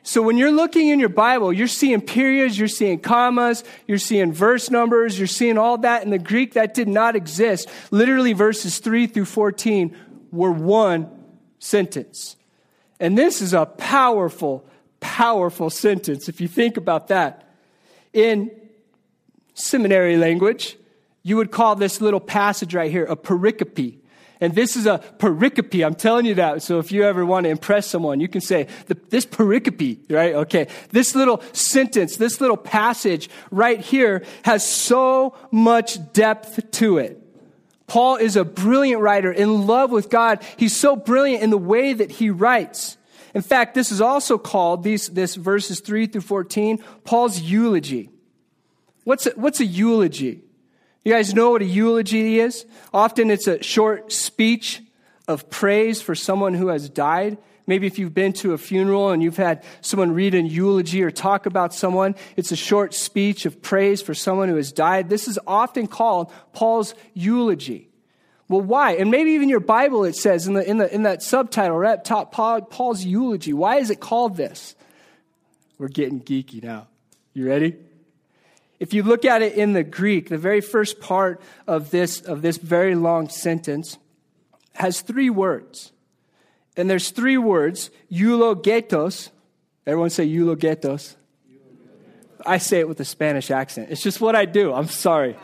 So 0.02 0.22
when 0.22 0.38
you're 0.38 0.50
looking 0.50 0.88
in 0.88 0.98
your 0.98 1.10
Bible, 1.10 1.52
you're 1.52 1.68
seeing 1.68 2.00
periods, 2.00 2.58
you're 2.58 2.68
seeing 2.68 2.98
commas, 2.98 3.62
you're 3.86 3.98
seeing 3.98 4.32
verse 4.32 4.70
numbers, 4.70 5.18
you're 5.18 5.28
seeing 5.28 5.58
all 5.58 5.76
that 5.78 6.02
in 6.02 6.10
the 6.10 6.18
Greek 6.18 6.54
that 6.54 6.72
did 6.72 6.88
not 6.88 7.14
exist. 7.14 7.68
Literally, 7.90 8.32
verses 8.32 8.78
3 8.78 9.06
through 9.06 9.26
14 9.26 9.94
were 10.32 10.50
one 10.50 11.10
sentence. 11.58 12.36
And 12.98 13.18
this 13.18 13.42
is 13.42 13.52
a 13.52 13.66
powerful, 13.66 14.66
powerful 15.00 15.68
sentence 15.68 16.28
if 16.28 16.40
you 16.40 16.48
think 16.48 16.78
about 16.78 17.08
that. 17.08 17.54
In 18.14 18.50
seminary 19.52 20.16
language, 20.16 20.76
you 21.22 21.36
would 21.36 21.50
call 21.50 21.74
this 21.76 22.00
little 22.00 22.20
passage 22.20 22.74
right 22.74 22.90
here 22.90 23.04
a 23.04 23.16
pericope. 23.16 23.98
And 24.40 24.54
this 24.54 24.74
is 24.74 24.86
a 24.86 24.98
pericope. 25.18 25.84
I'm 25.84 25.94
telling 25.94 26.24
you 26.24 26.34
that. 26.36 26.62
So 26.62 26.78
if 26.78 26.90
you 26.92 27.02
ever 27.02 27.26
want 27.26 27.44
to 27.44 27.50
impress 27.50 27.86
someone, 27.86 28.20
you 28.20 28.28
can 28.28 28.40
say, 28.40 28.68
this 29.10 29.26
pericope, 29.26 30.10
right? 30.10 30.34
Okay. 30.34 30.66
This 30.90 31.14
little 31.14 31.42
sentence, 31.52 32.16
this 32.16 32.40
little 32.40 32.56
passage 32.56 33.28
right 33.50 33.80
here 33.80 34.24
has 34.44 34.66
so 34.66 35.36
much 35.50 36.12
depth 36.14 36.70
to 36.72 36.96
it. 36.96 37.18
Paul 37.86 38.16
is 38.16 38.36
a 38.36 38.44
brilliant 38.44 39.02
writer 39.02 39.30
in 39.30 39.66
love 39.66 39.90
with 39.90 40.08
God. 40.08 40.42
He's 40.56 40.76
so 40.76 40.96
brilliant 40.96 41.42
in 41.42 41.50
the 41.50 41.58
way 41.58 41.92
that 41.92 42.10
he 42.12 42.30
writes. 42.30 42.96
In 43.34 43.42
fact, 43.42 43.74
this 43.74 43.92
is 43.92 44.00
also 44.00 44.38
called, 44.38 44.84
these, 44.84 45.08
this 45.08 45.34
verses 45.34 45.80
3 45.80 46.06
through 46.06 46.20
14, 46.22 46.78
Paul's 47.04 47.40
eulogy. 47.40 48.08
What's 49.04 49.26
a, 49.26 49.30
what's 49.30 49.60
a 49.60 49.64
eulogy? 49.66 50.42
You 51.04 51.12
guys 51.12 51.32
know 51.32 51.50
what 51.50 51.62
a 51.62 51.64
eulogy 51.64 52.40
is? 52.40 52.66
Often 52.92 53.30
it's 53.30 53.46
a 53.46 53.62
short 53.62 54.12
speech 54.12 54.82
of 55.26 55.48
praise 55.48 56.02
for 56.02 56.14
someone 56.14 56.54
who 56.54 56.68
has 56.68 56.90
died. 56.90 57.38
Maybe 57.66 57.86
if 57.86 57.98
you've 57.98 58.12
been 58.12 58.32
to 58.34 58.52
a 58.52 58.58
funeral 58.58 59.10
and 59.10 59.22
you've 59.22 59.36
had 59.36 59.64
someone 59.80 60.12
read 60.12 60.34
an 60.34 60.46
eulogy 60.46 61.02
or 61.02 61.10
talk 61.10 61.46
about 61.46 61.72
someone, 61.72 62.16
it's 62.36 62.52
a 62.52 62.56
short 62.56 62.92
speech 62.92 63.46
of 63.46 63.62
praise 63.62 64.02
for 64.02 64.12
someone 64.12 64.48
who 64.48 64.56
has 64.56 64.72
died. 64.72 65.08
This 65.08 65.28
is 65.28 65.38
often 65.46 65.86
called 65.86 66.32
Paul's 66.52 66.94
eulogy. 67.14 67.88
Well, 68.48 68.60
why? 68.60 68.92
And 68.96 69.10
maybe 69.10 69.30
even 69.30 69.48
your 69.48 69.60
Bible 69.60 70.04
it 70.04 70.16
says 70.16 70.48
in, 70.48 70.54
the, 70.54 70.68
in, 70.68 70.78
the, 70.78 70.92
in 70.92 71.04
that 71.04 71.22
subtitle 71.22 71.78
right 71.78 71.98
up 71.98 72.04
top, 72.04 72.32
Paul, 72.32 72.62
Paul's 72.62 73.04
eulogy. 73.04 73.52
Why 73.52 73.76
is 73.76 73.90
it 73.90 74.00
called 74.00 74.36
this? 74.36 74.74
We're 75.78 75.88
getting 75.88 76.20
geeky 76.20 76.62
now. 76.62 76.88
You 77.32 77.46
ready? 77.46 77.76
If 78.80 78.94
you 78.94 79.02
look 79.02 79.26
at 79.26 79.42
it 79.42 79.54
in 79.54 79.74
the 79.74 79.84
Greek, 79.84 80.30
the 80.30 80.38
very 80.38 80.62
first 80.62 81.00
part 81.00 81.40
of 81.66 81.90
this, 81.90 82.22
of 82.22 82.40
this 82.40 82.56
very 82.56 82.94
long 82.94 83.28
sentence 83.28 83.98
has 84.72 85.02
three 85.02 85.28
words. 85.28 85.92
And 86.78 86.88
there's 86.88 87.10
three 87.10 87.36
words, 87.36 87.90
eulogetos. 88.10 89.28
Everyone 89.86 90.08
say 90.08 90.26
eulogetos. 90.26 91.16
I 92.46 92.56
say 92.56 92.80
it 92.80 92.88
with 92.88 92.98
a 93.00 93.04
Spanish 93.04 93.50
accent. 93.50 93.90
It's 93.90 94.02
just 94.02 94.18
what 94.18 94.34
I 94.34 94.46
do. 94.46 94.72
I'm 94.72 94.86
sorry. 94.86 95.36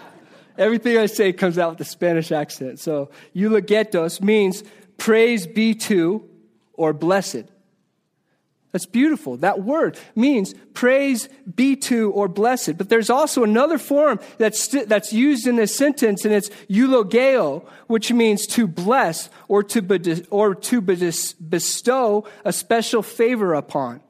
Everything 0.57 0.97
I 0.97 1.05
say 1.05 1.35
comes 1.35 1.59
out 1.59 1.73
with 1.73 1.81
a 1.83 1.91
Spanish 1.91 2.33
accent. 2.33 2.81
So, 2.81 3.11
eulogetos 3.35 4.23
means 4.23 4.65
praise 4.97 5.47
be 5.47 5.75
to 5.75 6.27
or 6.73 6.95
blessed. 6.95 7.45
That's 8.77 8.85
beautiful. 8.85 9.39
That 9.39 9.63
word 9.63 9.99
means 10.15 10.55
praise 10.75 11.31
be 11.55 11.77
to 11.77 12.11
or 12.13 12.29
blessed. 12.29 12.77
But 12.77 12.91
there's 12.91 13.09
also 13.09 13.43
another 13.43 13.79
form 13.79 14.21
that's, 14.37 14.69
that's 14.69 15.15
used 15.15 15.47
in 15.47 15.57
this 15.57 15.75
sentence, 15.75 16.27
and 16.27 16.35
it's 16.35 16.51
eulogeo, 16.69 17.67
which 17.87 18.13
means 18.13 18.47
to 18.49 18.67
bless 18.67 19.31
or 19.49 19.63
to, 19.63 20.27
or 20.29 20.55
to 20.55 20.83
bestow 20.83 22.27
a 22.45 22.53
special 22.53 23.03
favor 23.03 23.55
upon. 23.55 24.03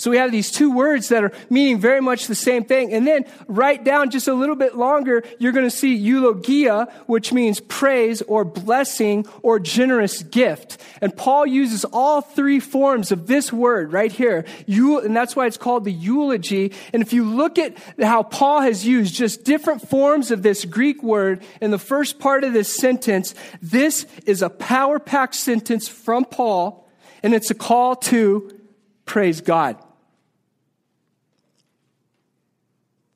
So 0.00 0.10
we 0.10 0.16
have 0.16 0.32
these 0.32 0.50
two 0.50 0.72
words 0.72 1.10
that 1.10 1.22
are 1.22 1.32
meaning 1.50 1.78
very 1.78 2.00
much 2.00 2.26
the 2.26 2.34
same 2.34 2.64
thing. 2.64 2.94
And 2.94 3.06
then 3.06 3.26
write 3.48 3.84
down 3.84 4.08
just 4.08 4.28
a 4.28 4.32
little 4.32 4.56
bit 4.56 4.74
longer, 4.74 5.22
you're 5.38 5.52
going 5.52 5.66
to 5.66 5.70
see 5.70 5.94
eulogia, 5.94 6.88
which 7.04 7.34
means 7.34 7.60
praise 7.60 8.22
or 8.22 8.46
blessing 8.46 9.26
or 9.42 9.60
generous 9.60 10.22
gift. 10.22 10.78
And 11.02 11.14
Paul 11.14 11.46
uses 11.46 11.84
all 11.84 12.22
three 12.22 12.60
forms 12.60 13.12
of 13.12 13.26
this 13.26 13.52
word 13.52 13.92
right 13.92 14.10
here. 14.10 14.46
And 14.66 15.14
that's 15.14 15.36
why 15.36 15.44
it's 15.44 15.58
called 15.58 15.84
the 15.84 15.92
eulogy. 15.92 16.72
And 16.94 17.02
if 17.02 17.12
you 17.12 17.24
look 17.24 17.58
at 17.58 17.76
how 18.00 18.22
Paul 18.22 18.62
has 18.62 18.86
used 18.86 19.14
just 19.14 19.44
different 19.44 19.86
forms 19.86 20.30
of 20.30 20.42
this 20.42 20.64
Greek 20.64 21.02
word 21.02 21.42
in 21.60 21.72
the 21.72 21.78
first 21.78 22.18
part 22.18 22.42
of 22.42 22.54
this 22.54 22.74
sentence, 22.74 23.34
this 23.60 24.06
is 24.24 24.40
a 24.40 24.48
power 24.48 24.98
packed 24.98 25.34
sentence 25.34 25.88
from 25.88 26.24
Paul, 26.24 26.88
and 27.22 27.34
it's 27.34 27.50
a 27.50 27.54
call 27.54 27.96
to 27.96 28.58
praise 29.04 29.42
God. 29.42 29.76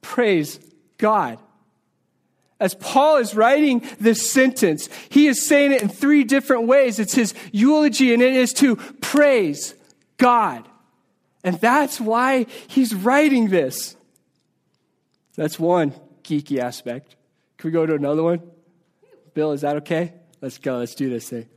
Praise 0.04 0.60
God. 0.98 1.38
As 2.60 2.74
Paul 2.74 3.16
is 3.16 3.34
writing 3.34 3.82
this 3.98 4.30
sentence, 4.30 4.90
he 5.08 5.28
is 5.28 5.46
saying 5.46 5.72
it 5.72 5.80
in 5.80 5.88
three 5.88 6.24
different 6.24 6.66
ways. 6.66 6.98
It's 6.98 7.14
his 7.14 7.32
eulogy, 7.52 8.12
and 8.12 8.22
it 8.22 8.34
is 8.34 8.52
to 8.54 8.76
praise 8.76 9.74
God. 10.18 10.68
And 11.42 11.58
that's 11.58 12.00
why 12.02 12.44
he's 12.68 12.94
writing 12.94 13.48
this. 13.48 13.96
That's 15.36 15.58
one 15.58 15.94
geeky 16.22 16.58
aspect. 16.58 17.16
Can 17.56 17.68
we 17.68 17.72
go 17.72 17.86
to 17.86 17.94
another 17.94 18.22
one? 18.22 18.42
Bill, 19.32 19.52
is 19.52 19.62
that 19.62 19.76
okay? 19.78 20.12
Let's 20.42 20.58
go. 20.58 20.76
Let's 20.76 20.94
do 20.94 21.08
this 21.08 21.30
thing. 21.30 21.48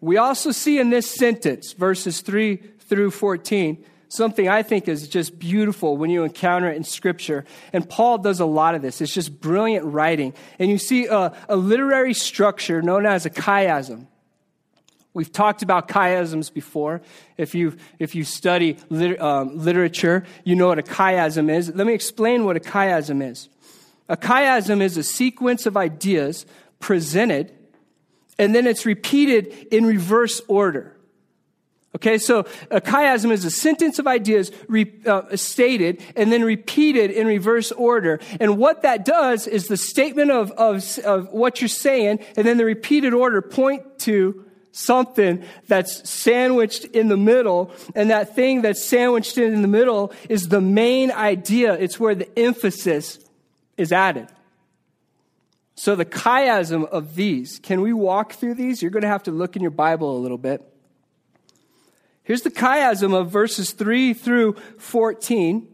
We 0.00 0.16
also 0.16 0.50
see 0.50 0.78
in 0.78 0.88
this 0.88 1.10
sentence, 1.10 1.72
verses 1.72 2.22
3 2.22 2.56
through 2.88 3.10
14, 3.10 3.84
something 4.08 4.48
I 4.48 4.62
think 4.62 4.88
is 4.88 5.08
just 5.08 5.38
beautiful 5.38 5.96
when 5.96 6.10
you 6.10 6.24
encounter 6.24 6.70
it 6.70 6.76
in 6.76 6.84
Scripture. 6.84 7.44
And 7.72 7.88
Paul 7.88 8.18
does 8.18 8.40
a 8.40 8.46
lot 8.46 8.74
of 8.74 8.82
this. 8.82 9.00
It's 9.00 9.12
just 9.12 9.40
brilliant 9.40 9.84
writing. 9.84 10.34
And 10.58 10.70
you 10.70 10.78
see 10.78 11.06
a, 11.06 11.32
a 11.48 11.56
literary 11.56 12.14
structure 12.14 12.82
known 12.82 13.06
as 13.06 13.26
a 13.26 13.30
chiasm. 13.30 14.06
We've 15.14 15.32
talked 15.32 15.62
about 15.62 15.88
chiasms 15.88 16.52
before. 16.52 17.00
If 17.36 17.54
you, 17.54 17.76
if 17.98 18.14
you 18.14 18.24
study 18.24 18.76
um, 19.18 19.58
literature, 19.58 20.24
you 20.44 20.54
know 20.54 20.68
what 20.68 20.78
a 20.78 20.82
chiasm 20.82 21.50
is. 21.50 21.74
Let 21.74 21.86
me 21.86 21.94
explain 21.94 22.44
what 22.44 22.56
a 22.56 22.60
chiasm 22.60 23.28
is. 23.28 23.48
A 24.08 24.16
chiasm 24.16 24.80
is 24.80 24.96
a 24.96 25.02
sequence 25.02 25.66
of 25.66 25.76
ideas 25.76 26.46
presented, 26.78 27.52
and 28.38 28.54
then 28.54 28.66
it's 28.66 28.86
repeated 28.86 29.68
in 29.70 29.84
reverse 29.84 30.40
order. 30.48 30.97
Okay, 31.98 32.18
so 32.18 32.46
a 32.70 32.80
chiasm 32.80 33.32
is 33.32 33.44
a 33.44 33.50
sentence 33.50 33.98
of 33.98 34.06
ideas 34.06 34.52
re, 34.68 34.88
uh, 35.04 35.36
stated 35.36 36.00
and 36.14 36.30
then 36.30 36.44
repeated 36.44 37.10
in 37.10 37.26
reverse 37.26 37.72
order. 37.72 38.20
And 38.38 38.56
what 38.56 38.82
that 38.82 39.04
does 39.04 39.48
is 39.48 39.66
the 39.66 39.76
statement 39.76 40.30
of, 40.30 40.52
of, 40.52 40.98
of 41.00 41.28
what 41.30 41.60
you're 41.60 41.66
saying 41.66 42.20
and 42.36 42.46
then 42.46 42.56
the 42.56 42.64
repeated 42.64 43.14
order 43.14 43.42
point 43.42 43.98
to 44.00 44.44
something 44.70 45.42
that's 45.66 46.08
sandwiched 46.08 46.84
in 46.84 47.08
the 47.08 47.16
middle. 47.16 47.72
And 47.96 48.10
that 48.10 48.36
thing 48.36 48.62
that's 48.62 48.84
sandwiched 48.84 49.36
in 49.36 49.60
the 49.60 49.66
middle 49.66 50.12
is 50.28 50.50
the 50.50 50.60
main 50.60 51.10
idea. 51.10 51.74
It's 51.74 51.98
where 51.98 52.14
the 52.14 52.38
emphasis 52.38 53.18
is 53.76 53.90
added. 53.90 54.28
So 55.74 55.96
the 55.96 56.04
chiasm 56.04 56.88
of 56.88 57.16
these, 57.16 57.58
can 57.58 57.80
we 57.80 57.92
walk 57.92 58.34
through 58.34 58.54
these? 58.54 58.82
You're 58.82 58.92
going 58.92 59.02
to 59.02 59.08
have 59.08 59.24
to 59.24 59.32
look 59.32 59.56
in 59.56 59.62
your 59.62 59.72
Bible 59.72 60.16
a 60.16 60.20
little 60.20 60.38
bit. 60.38 60.62
Here's 62.28 62.42
the 62.42 62.50
chiasm 62.50 63.18
of 63.18 63.30
verses 63.30 63.72
3 63.72 64.12
through 64.12 64.56
14. 64.76 65.66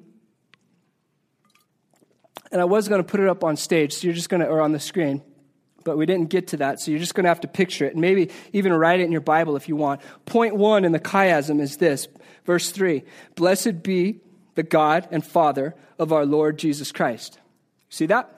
And 2.52 2.61
I 2.61 2.64
was 2.64 2.87
going 2.87 3.02
to 3.02 3.04
put 3.04 3.18
it 3.18 3.26
up 3.26 3.42
on 3.42 3.56
stage, 3.56 3.94
so 3.94 4.06
you're 4.06 4.14
just 4.14 4.28
going 4.28 4.40
to, 4.40 4.46
or 4.46 4.61
on 4.61 4.70
the 4.70 4.78
screen, 4.78 5.20
but 5.82 5.99
we 5.99 6.06
didn't 6.06 6.30
get 6.30 6.46
to 6.49 6.58
that, 6.58 6.78
so 6.78 6.92
you're 6.92 7.00
just 7.00 7.16
going 7.16 7.25
to 7.25 7.28
have 7.28 7.40
to 7.40 7.49
picture 7.49 7.87
it 7.87 7.94
and 7.94 8.00
maybe 8.00 8.30
even 8.52 8.73
write 8.73 9.00
it 9.00 9.02
in 9.02 9.11
your 9.11 9.20
Bible 9.20 9.56
if 9.56 9.68
you 9.68 9.75
want. 9.75 10.00
Point 10.26 10.54
one 10.54 10.84
in 10.84 10.92
the 10.92 11.00
chiasm 11.00 11.61
is 11.61 11.78
this 11.78 12.06
verse 12.44 12.70
3 12.70 13.02
Blessed 13.34 13.82
be 13.82 14.20
the 14.54 14.62
God 14.62 15.08
and 15.11 15.26
Father 15.26 15.75
of 15.99 16.12
our 16.12 16.25
Lord 16.25 16.56
Jesus 16.56 16.92
Christ. 16.92 17.40
See 17.88 18.06
that? 18.06 18.34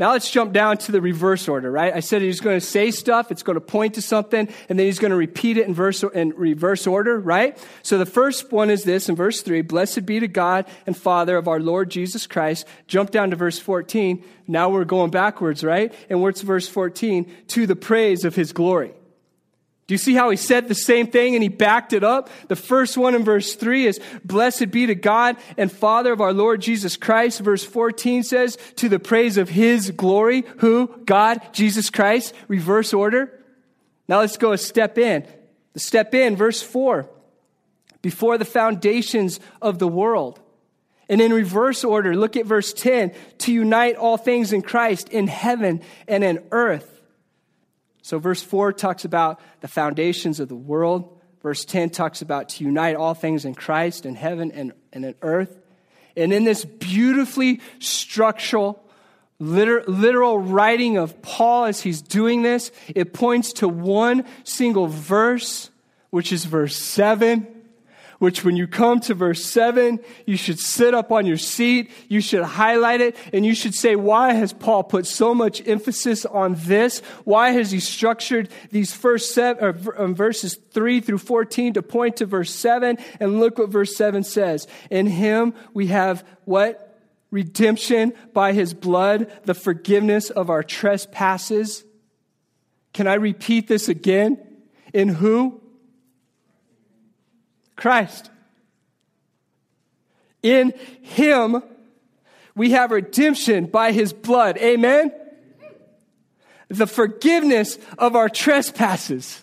Now 0.00 0.12
let's 0.12 0.30
jump 0.30 0.54
down 0.54 0.78
to 0.78 0.92
the 0.92 1.02
reverse 1.02 1.46
order, 1.46 1.70
right? 1.70 1.92
I 1.94 2.00
said 2.00 2.22
he's 2.22 2.40
going 2.40 2.58
to 2.58 2.64
say 2.64 2.90
stuff, 2.90 3.30
it's 3.30 3.42
going 3.42 3.56
to 3.56 3.60
point 3.60 3.96
to 3.96 4.02
something, 4.02 4.48
and 4.70 4.78
then 4.78 4.86
he's 4.86 4.98
going 4.98 5.10
to 5.10 5.16
repeat 5.16 5.58
it 5.58 5.68
in, 5.68 5.74
verse, 5.74 6.02
in 6.02 6.30
reverse 6.30 6.86
order, 6.86 7.20
right? 7.20 7.58
So 7.82 7.98
the 7.98 8.06
first 8.06 8.50
one 8.50 8.70
is 8.70 8.84
this 8.84 9.10
in 9.10 9.14
verse 9.14 9.42
3 9.42 9.60
Blessed 9.60 10.06
be 10.06 10.18
to 10.18 10.26
God 10.26 10.64
and 10.86 10.96
Father 10.96 11.36
of 11.36 11.48
our 11.48 11.60
Lord 11.60 11.90
Jesus 11.90 12.26
Christ. 12.26 12.66
Jump 12.86 13.10
down 13.10 13.28
to 13.28 13.36
verse 13.36 13.58
14. 13.58 14.24
Now 14.48 14.70
we're 14.70 14.86
going 14.86 15.10
backwards, 15.10 15.62
right? 15.62 15.92
And 16.08 16.22
what's 16.22 16.40
verse 16.40 16.66
14? 16.66 17.30
To 17.48 17.66
the 17.66 17.76
praise 17.76 18.24
of 18.24 18.34
his 18.34 18.54
glory. 18.54 18.94
Do 19.90 19.94
you 19.94 19.98
see 19.98 20.14
how 20.14 20.30
he 20.30 20.36
said 20.36 20.68
the 20.68 20.74
same 20.76 21.08
thing 21.08 21.34
and 21.34 21.42
he 21.42 21.48
backed 21.48 21.92
it 21.92 22.04
up? 22.04 22.30
The 22.46 22.54
first 22.54 22.96
one 22.96 23.16
in 23.16 23.24
verse 23.24 23.56
3 23.56 23.86
is, 23.88 24.00
Blessed 24.24 24.70
be 24.70 24.86
to 24.86 24.94
God 24.94 25.36
and 25.56 25.72
Father 25.72 26.12
of 26.12 26.20
our 26.20 26.32
Lord 26.32 26.62
Jesus 26.62 26.96
Christ. 26.96 27.40
Verse 27.40 27.64
14 27.64 28.22
says, 28.22 28.56
To 28.76 28.88
the 28.88 29.00
praise 29.00 29.36
of 29.36 29.48
his 29.48 29.90
glory. 29.90 30.44
Who? 30.58 30.86
God, 31.06 31.40
Jesus 31.52 31.90
Christ. 31.90 32.34
Reverse 32.46 32.94
order. 32.94 33.36
Now 34.06 34.20
let's 34.20 34.36
go 34.36 34.52
a 34.52 34.58
step 34.58 34.96
in. 34.96 35.26
The 35.72 35.80
step 35.80 36.14
in, 36.14 36.36
verse 36.36 36.62
4. 36.62 37.10
Before 38.00 38.38
the 38.38 38.44
foundations 38.44 39.40
of 39.60 39.80
the 39.80 39.88
world. 39.88 40.38
And 41.08 41.20
in 41.20 41.32
reverse 41.32 41.82
order, 41.82 42.14
look 42.14 42.36
at 42.36 42.46
verse 42.46 42.72
10. 42.72 43.12
To 43.38 43.52
unite 43.52 43.96
all 43.96 44.18
things 44.18 44.52
in 44.52 44.62
Christ 44.62 45.08
in 45.08 45.26
heaven 45.26 45.82
and 46.06 46.22
in 46.22 46.44
earth 46.52 46.99
so, 48.02 48.18
verse 48.18 48.42
4 48.42 48.72
talks 48.72 49.04
about 49.04 49.40
the 49.60 49.68
foundations 49.68 50.40
of 50.40 50.48
the 50.48 50.56
world. 50.56 51.18
Verse 51.42 51.64
10 51.64 51.90
talks 51.90 52.22
about 52.22 52.50
to 52.50 52.64
unite 52.64 52.96
all 52.96 53.14
things 53.14 53.44
in 53.44 53.54
Christ 53.54 54.06
in 54.06 54.14
heaven 54.14 54.52
and, 54.52 54.72
and 54.92 55.04
in 55.04 55.14
earth. 55.22 55.58
And 56.16 56.32
in 56.32 56.44
this 56.44 56.64
beautifully 56.64 57.60
structural, 57.78 58.82
literal, 59.38 59.84
literal 59.86 60.38
writing 60.38 60.96
of 60.96 61.22
Paul 61.22 61.64
as 61.64 61.80
he's 61.80 62.02
doing 62.02 62.42
this, 62.42 62.72
it 62.88 63.12
points 63.12 63.54
to 63.54 63.68
one 63.68 64.24
single 64.44 64.86
verse, 64.86 65.70
which 66.10 66.32
is 66.32 66.44
verse 66.44 66.76
7 66.76 67.59
which 68.20 68.44
when 68.44 68.54
you 68.54 68.68
come 68.68 69.00
to 69.00 69.14
verse 69.14 69.42
7, 69.44 69.98
you 70.26 70.36
should 70.36 70.60
sit 70.60 70.92
up 70.92 71.10
on 71.10 71.24
your 71.24 71.38
seat, 71.38 71.90
you 72.08 72.20
should 72.20 72.42
highlight 72.42 73.00
it, 73.00 73.16
and 73.32 73.46
you 73.46 73.54
should 73.54 73.74
say, 73.74 73.96
why 73.96 74.34
has 74.34 74.52
Paul 74.52 74.84
put 74.84 75.06
so 75.06 75.34
much 75.34 75.66
emphasis 75.66 76.26
on 76.26 76.54
this? 76.58 77.00
Why 77.24 77.50
has 77.52 77.70
he 77.70 77.80
structured 77.80 78.50
these 78.70 78.92
first 78.92 79.34
seven, 79.34 79.64
or, 79.64 80.00
um, 80.00 80.14
verses 80.14 80.54
3 80.54 81.00
through 81.00 81.18
14 81.18 81.72
to 81.72 81.82
point 81.82 82.16
to 82.16 82.26
verse 82.26 82.54
7? 82.54 82.98
And 83.18 83.40
look 83.40 83.58
what 83.58 83.70
verse 83.70 83.96
7 83.96 84.22
says. 84.22 84.68
In 84.90 85.06
him 85.06 85.54
we 85.72 85.86
have 85.86 86.22
what? 86.44 86.98
Redemption 87.30 88.12
by 88.34 88.52
his 88.52 88.74
blood, 88.74 89.32
the 89.44 89.54
forgiveness 89.54 90.28
of 90.28 90.50
our 90.50 90.62
trespasses. 90.62 91.84
Can 92.92 93.06
I 93.06 93.14
repeat 93.14 93.66
this 93.66 93.88
again? 93.88 94.38
In 94.92 95.08
who? 95.08 95.59
Christ. 97.80 98.30
In 100.42 100.72
Him, 101.02 101.62
we 102.54 102.70
have 102.70 102.90
redemption 102.90 103.66
by 103.66 103.92
His 103.92 104.12
blood. 104.12 104.58
Amen? 104.58 105.12
The 106.68 106.86
forgiveness 106.86 107.78
of 107.98 108.14
our 108.14 108.28
trespasses. 108.28 109.42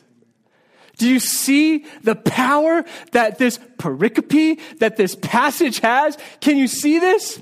Do 0.98 1.08
you 1.08 1.20
see 1.20 1.86
the 2.04 2.16
power 2.16 2.84
that 3.12 3.38
this 3.38 3.60
pericope, 3.78 4.60
that 4.80 4.98
this 4.98 5.16
passage 5.16 5.80
has? 5.80 6.18
Can 6.40 6.58
you 6.58 6.68
see 6.68 7.00
this? 7.00 7.42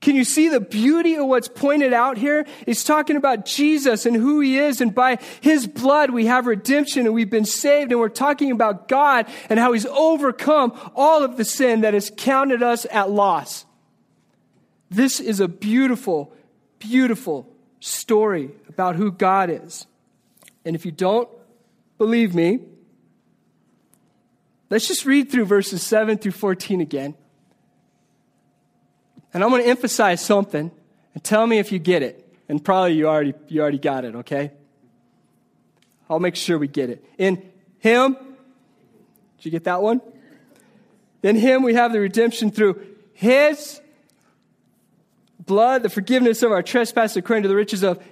Can 0.00 0.14
you 0.14 0.24
see 0.24 0.48
the 0.48 0.60
beauty 0.60 1.14
of 1.14 1.26
what's 1.26 1.48
pointed 1.48 1.92
out 1.92 2.18
here? 2.18 2.46
It's 2.66 2.84
talking 2.84 3.16
about 3.16 3.46
Jesus 3.46 4.06
and 4.06 4.14
who 4.14 4.40
he 4.40 4.58
is, 4.58 4.80
and 4.80 4.94
by 4.94 5.18
his 5.40 5.66
blood 5.66 6.10
we 6.10 6.26
have 6.26 6.46
redemption 6.46 7.06
and 7.06 7.14
we've 7.14 7.30
been 7.30 7.46
saved, 7.46 7.90
and 7.92 8.00
we're 8.00 8.08
talking 8.08 8.50
about 8.50 8.88
God 8.88 9.26
and 9.48 9.58
how 9.58 9.72
he's 9.72 9.86
overcome 9.86 10.78
all 10.94 11.24
of 11.24 11.36
the 11.36 11.44
sin 11.44 11.80
that 11.80 11.94
has 11.94 12.12
counted 12.14 12.62
us 12.62 12.86
at 12.90 13.10
loss. 13.10 13.64
This 14.90 15.18
is 15.18 15.40
a 15.40 15.48
beautiful, 15.48 16.32
beautiful 16.78 17.52
story 17.80 18.50
about 18.68 18.96
who 18.96 19.10
God 19.10 19.50
is. 19.50 19.86
And 20.64 20.76
if 20.76 20.84
you 20.84 20.92
don't 20.92 21.28
believe 21.98 22.34
me, 22.34 22.60
let's 24.70 24.86
just 24.86 25.06
read 25.06 25.30
through 25.30 25.46
verses 25.46 25.82
7 25.82 26.18
through 26.18 26.32
14 26.32 26.80
again. 26.80 27.14
And 29.36 29.44
I'm 29.44 29.50
going 29.50 29.64
to 29.64 29.68
emphasize 29.68 30.22
something 30.22 30.70
and 31.12 31.22
tell 31.22 31.46
me 31.46 31.58
if 31.58 31.70
you 31.70 31.78
get 31.78 32.02
it. 32.02 32.26
And 32.48 32.64
probably 32.64 32.94
you 32.94 33.06
already, 33.06 33.34
you 33.48 33.60
already 33.60 33.76
got 33.76 34.06
it, 34.06 34.14
okay? 34.14 34.50
I'll 36.08 36.20
make 36.20 36.36
sure 36.36 36.56
we 36.56 36.68
get 36.68 36.88
it. 36.88 37.04
In 37.18 37.42
Him, 37.80 38.14
did 38.14 39.44
you 39.44 39.50
get 39.50 39.64
that 39.64 39.82
one? 39.82 40.00
In 41.22 41.36
Him 41.36 41.62
we 41.64 41.74
have 41.74 41.92
the 41.92 42.00
redemption 42.00 42.50
through 42.50 42.82
His 43.12 43.78
blood, 45.38 45.82
the 45.82 45.90
forgiveness 45.90 46.42
of 46.42 46.50
our 46.50 46.62
trespasses 46.62 47.18
according 47.18 47.42
to 47.42 47.50
the 47.50 47.56
riches 47.56 47.82
of 47.82 48.02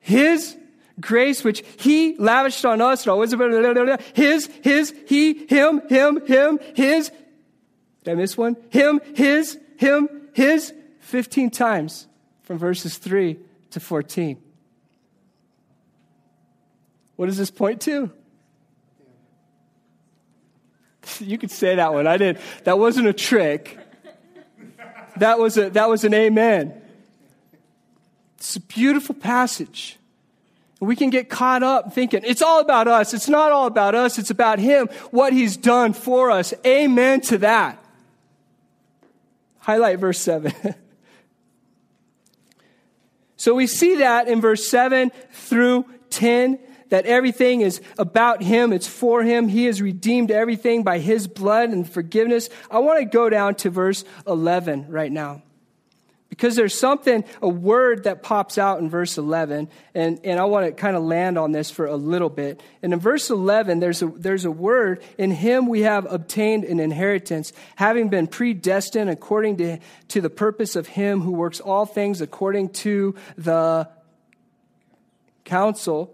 His 0.00 0.56
grace, 1.00 1.44
which 1.44 1.62
He 1.78 2.16
lavished 2.16 2.64
on 2.64 2.80
us. 2.80 3.04
His, 3.04 4.50
His, 4.64 4.92
He, 5.06 5.46
Him, 5.46 5.82
Him, 5.88 6.26
Him, 6.26 6.58
His. 6.74 7.12
Did 8.02 8.10
I 8.10 8.14
miss 8.16 8.36
one? 8.36 8.56
Him, 8.70 9.00
His, 9.14 9.56
Him, 9.76 10.25
his 10.36 10.74
15 11.00 11.48
times 11.48 12.06
from 12.42 12.58
verses 12.58 12.98
3 12.98 13.38
to 13.70 13.80
14. 13.80 14.36
What 17.16 17.24
does 17.24 17.38
this 17.38 17.50
point 17.50 17.80
to? 17.82 18.10
You 21.20 21.38
could 21.38 21.52
say 21.52 21.76
that 21.76 21.94
one. 21.94 22.06
I 22.06 22.16
did. 22.16 22.38
That 22.64 22.78
wasn't 22.80 23.06
a 23.06 23.12
trick. 23.12 23.78
That 25.18 25.38
was 25.38 25.56
a 25.56 25.70
that 25.70 25.88
was 25.88 26.02
an 26.04 26.12
amen. 26.12 26.82
It's 28.36 28.56
a 28.56 28.60
beautiful 28.60 29.14
passage. 29.14 29.98
We 30.80 30.96
can 30.96 31.10
get 31.10 31.30
caught 31.30 31.62
up 31.62 31.94
thinking 31.94 32.22
it's 32.24 32.42
all 32.42 32.60
about 32.60 32.88
us. 32.88 33.14
It's 33.14 33.28
not 33.28 33.52
all 33.52 33.66
about 33.66 33.94
us. 33.94 34.18
It's 34.18 34.30
about 34.30 34.58
him, 34.58 34.88
what 35.12 35.32
he's 35.32 35.56
done 35.56 35.92
for 35.92 36.32
us. 36.32 36.52
Amen 36.66 37.20
to 37.22 37.38
that. 37.38 37.85
Highlight 39.66 39.98
verse 39.98 40.20
7. 40.20 40.54
so 43.36 43.52
we 43.52 43.66
see 43.66 43.96
that 43.96 44.28
in 44.28 44.40
verse 44.40 44.68
7 44.68 45.10
through 45.32 45.86
10 46.10 46.60
that 46.90 47.04
everything 47.04 47.62
is 47.62 47.80
about 47.98 48.44
him, 48.44 48.72
it's 48.72 48.86
for 48.86 49.24
him. 49.24 49.48
He 49.48 49.64
has 49.64 49.82
redeemed 49.82 50.30
everything 50.30 50.84
by 50.84 51.00
his 51.00 51.26
blood 51.26 51.70
and 51.70 51.90
forgiveness. 51.90 52.48
I 52.70 52.78
want 52.78 53.00
to 53.00 53.06
go 53.06 53.28
down 53.28 53.56
to 53.56 53.70
verse 53.70 54.04
11 54.28 54.86
right 54.88 55.10
now. 55.10 55.42
Because 56.28 56.56
there's 56.56 56.78
something, 56.78 57.24
a 57.40 57.48
word 57.48 58.04
that 58.04 58.22
pops 58.22 58.58
out 58.58 58.80
in 58.80 58.90
verse 58.90 59.16
11, 59.16 59.68
and, 59.94 60.20
and 60.24 60.40
I 60.40 60.44
want 60.44 60.66
to 60.66 60.72
kind 60.72 60.96
of 60.96 61.04
land 61.04 61.38
on 61.38 61.52
this 61.52 61.70
for 61.70 61.86
a 61.86 61.94
little 61.94 62.28
bit. 62.28 62.60
And 62.82 62.92
in 62.92 62.98
verse 62.98 63.30
11, 63.30 63.78
there's 63.78 64.02
a, 64.02 64.08
there's 64.08 64.44
a 64.44 64.50
word, 64.50 65.02
in 65.18 65.30
him 65.30 65.68
we 65.68 65.82
have 65.82 66.10
obtained 66.12 66.64
an 66.64 66.80
inheritance, 66.80 67.52
having 67.76 68.08
been 68.08 68.26
predestined 68.26 69.08
according 69.08 69.58
to, 69.58 69.78
to 70.08 70.20
the 70.20 70.28
purpose 70.28 70.74
of 70.74 70.88
him 70.88 71.20
who 71.20 71.30
works 71.30 71.60
all 71.60 71.86
things 71.86 72.20
according 72.20 72.70
to 72.70 73.14
the 73.36 73.88
counsel 75.44 76.12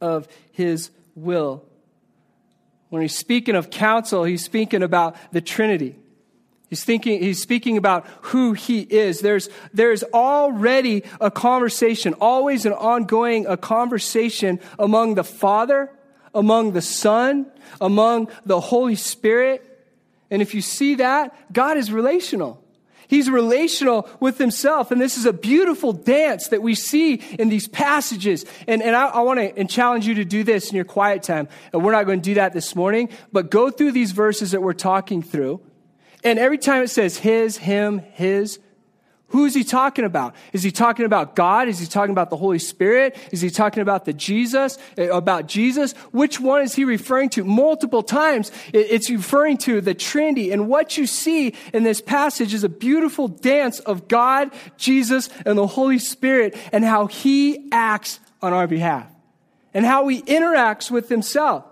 of 0.00 0.26
his 0.50 0.90
will. 1.14 1.64
When 2.88 3.02
he's 3.02 3.16
speaking 3.16 3.54
of 3.54 3.70
counsel, 3.70 4.24
he's 4.24 4.44
speaking 4.44 4.82
about 4.82 5.16
the 5.32 5.40
Trinity. 5.40 5.96
He's 6.68 6.82
thinking, 6.82 7.22
he's 7.22 7.40
speaking 7.40 7.76
about 7.76 8.06
who 8.22 8.52
he 8.52 8.80
is. 8.80 9.20
There's, 9.20 9.48
there's 9.72 10.02
already 10.02 11.04
a 11.20 11.30
conversation, 11.30 12.14
always 12.14 12.66
an 12.66 12.72
ongoing, 12.72 13.46
a 13.46 13.56
conversation 13.56 14.58
among 14.78 15.14
the 15.14 15.22
Father, 15.22 15.90
among 16.34 16.72
the 16.72 16.82
Son, 16.82 17.46
among 17.80 18.28
the 18.44 18.60
Holy 18.60 18.96
Spirit. 18.96 19.64
And 20.28 20.42
if 20.42 20.54
you 20.54 20.60
see 20.60 20.96
that, 20.96 21.52
God 21.52 21.76
is 21.76 21.92
relational. 21.92 22.60
He's 23.06 23.30
relational 23.30 24.08
with 24.18 24.36
himself. 24.36 24.90
And 24.90 25.00
this 25.00 25.16
is 25.16 25.24
a 25.24 25.32
beautiful 25.32 25.92
dance 25.92 26.48
that 26.48 26.62
we 26.62 26.74
see 26.74 27.14
in 27.38 27.48
these 27.48 27.68
passages. 27.68 28.44
And, 28.66 28.82
and 28.82 28.96
I, 28.96 29.06
I 29.06 29.20
want 29.20 29.38
to 29.38 29.64
challenge 29.66 30.08
you 30.08 30.14
to 30.14 30.24
do 30.24 30.42
this 30.42 30.70
in 30.70 30.74
your 30.74 30.84
quiet 30.84 31.22
time. 31.22 31.46
And 31.72 31.84
we're 31.84 31.92
not 31.92 32.06
going 32.06 32.20
to 32.20 32.24
do 32.24 32.34
that 32.34 32.52
this 32.52 32.74
morning, 32.74 33.10
but 33.32 33.52
go 33.52 33.70
through 33.70 33.92
these 33.92 34.10
verses 34.10 34.50
that 34.50 34.60
we're 34.60 34.72
talking 34.72 35.22
through 35.22 35.60
and 36.26 36.40
every 36.40 36.58
time 36.58 36.82
it 36.82 36.88
says 36.88 37.16
his, 37.16 37.56
him, 37.56 38.00
his, 38.00 38.58
Who 39.28 39.44
is 39.44 39.54
he 39.54 39.62
talking 39.62 40.04
about? 40.04 40.34
Is 40.52 40.64
he 40.64 40.72
talking 40.72 41.04
about 41.04 41.36
God? 41.36 41.68
Is 41.68 41.78
he 41.78 41.86
talking 41.86 42.10
about 42.10 42.30
the 42.30 42.36
Holy 42.36 42.58
Spirit? 42.58 43.16
Is 43.30 43.40
he 43.40 43.48
talking 43.48 43.80
about 43.80 44.06
the 44.06 44.12
Jesus, 44.12 44.76
eh, 44.98 45.04
about 45.04 45.46
Jesus? 45.46 45.92
Which 46.10 46.40
one 46.40 46.62
is 46.62 46.74
he 46.74 46.84
referring 46.84 47.28
to? 47.30 47.44
Multiple 47.44 48.02
times 48.02 48.50
it's 48.72 49.08
referring 49.08 49.58
to 49.58 49.80
the 49.80 49.94
Trinity. 49.94 50.50
And 50.50 50.66
what 50.66 50.98
you 50.98 51.06
see 51.06 51.54
in 51.72 51.84
this 51.84 52.00
passage 52.00 52.52
is 52.52 52.64
a 52.64 52.68
beautiful 52.68 53.28
dance 53.28 53.78
of 53.78 54.08
God, 54.08 54.52
Jesus, 54.76 55.28
and 55.44 55.56
the 55.56 55.68
Holy 55.68 56.00
Spirit 56.00 56.56
and 56.72 56.84
how 56.84 57.06
he 57.06 57.68
acts 57.70 58.18
on 58.42 58.52
our 58.52 58.66
behalf 58.66 59.08
and 59.72 59.86
how 59.86 60.08
he 60.08 60.22
interacts 60.22 60.90
with 60.90 61.08
himself. 61.08 61.64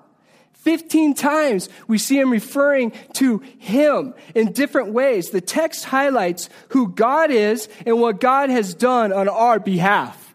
15 0.64 1.12
times 1.12 1.68
we 1.86 1.98
see 1.98 2.18
him 2.18 2.30
referring 2.30 2.92
to 3.12 3.38
him 3.58 4.14
in 4.34 4.52
different 4.52 4.94
ways. 4.94 5.28
The 5.28 5.42
text 5.42 5.84
highlights 5.84 6.48
who 6.70 6.88
God 6.88 7.30
is 7.30 7.68
and 7.84 8.00
what 8.00 8.18
God 8.18 8.48
has 8.48 8.72
done 8.72 9.12
on 9.12 9.28
our 9.28 9.60
behalf. 9.60 10.34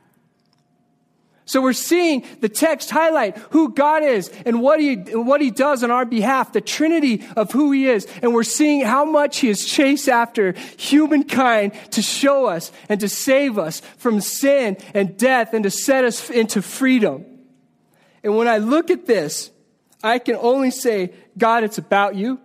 So 1.45 1.63
we're 1.63 1.73
seeing 1.73 2.27
the 2.41 2.47
text 2.47 2.91
highlight 2.91 3.35
who 3.49 3.73
God 3.73 4.03
is 4.03 4.29
and 4.45 4.61
what 4.61 4.79
he, 4.79 4.97
what 4.97 5.41
he 5.41 5.49
does 5.49 5.83
on 5.83 5.89
our 5.89 6.05
behalf, 6.05 6.53
the 6.53 6.61
trinity 6.61 7.25
of 7.35 7.51
who 7.51 7.71
he 7.71 7.87
is. 7.87 8.05
And 8.21 8.35
we're 8.35 8.43
seeing 8.43 8.81
how 8.81 9.05
much 9.05 9.39
he 9.39 9.47
has 9.47 9.65
chased 9.65 10.07
after 10.07 10.51
humankind 10.77 11.71
to 11.93 12.03
show 12.03 12.45
us 12.45 12.71
and 12.87 12.99
to 12.99 13.09
save 13.09 13.57
us 13.57 13.79
from 13.97 14.21
sin 14.21 14.77
and 14.93 15.17
death 15.17 15.55
and 15.55 15.63
to 15.63 15.71
set 15.71 16.05
us 16.05 16.29
into 16.29 16.61
freedom. 16.61 17.25
And 18.23 18.37
when 18.37 18.47
I 18.47 18.59
look 18.59 18.91
at 18.91 19.07
this, 19.07 19.49
I 20.03 20.19
can 20.19 20.35
only 20.35 20.71
say, 20.71 21.13
God, 21.37 21.63
it's 21.63 21.77
about 21.77 22.15
you, 22.15 22.39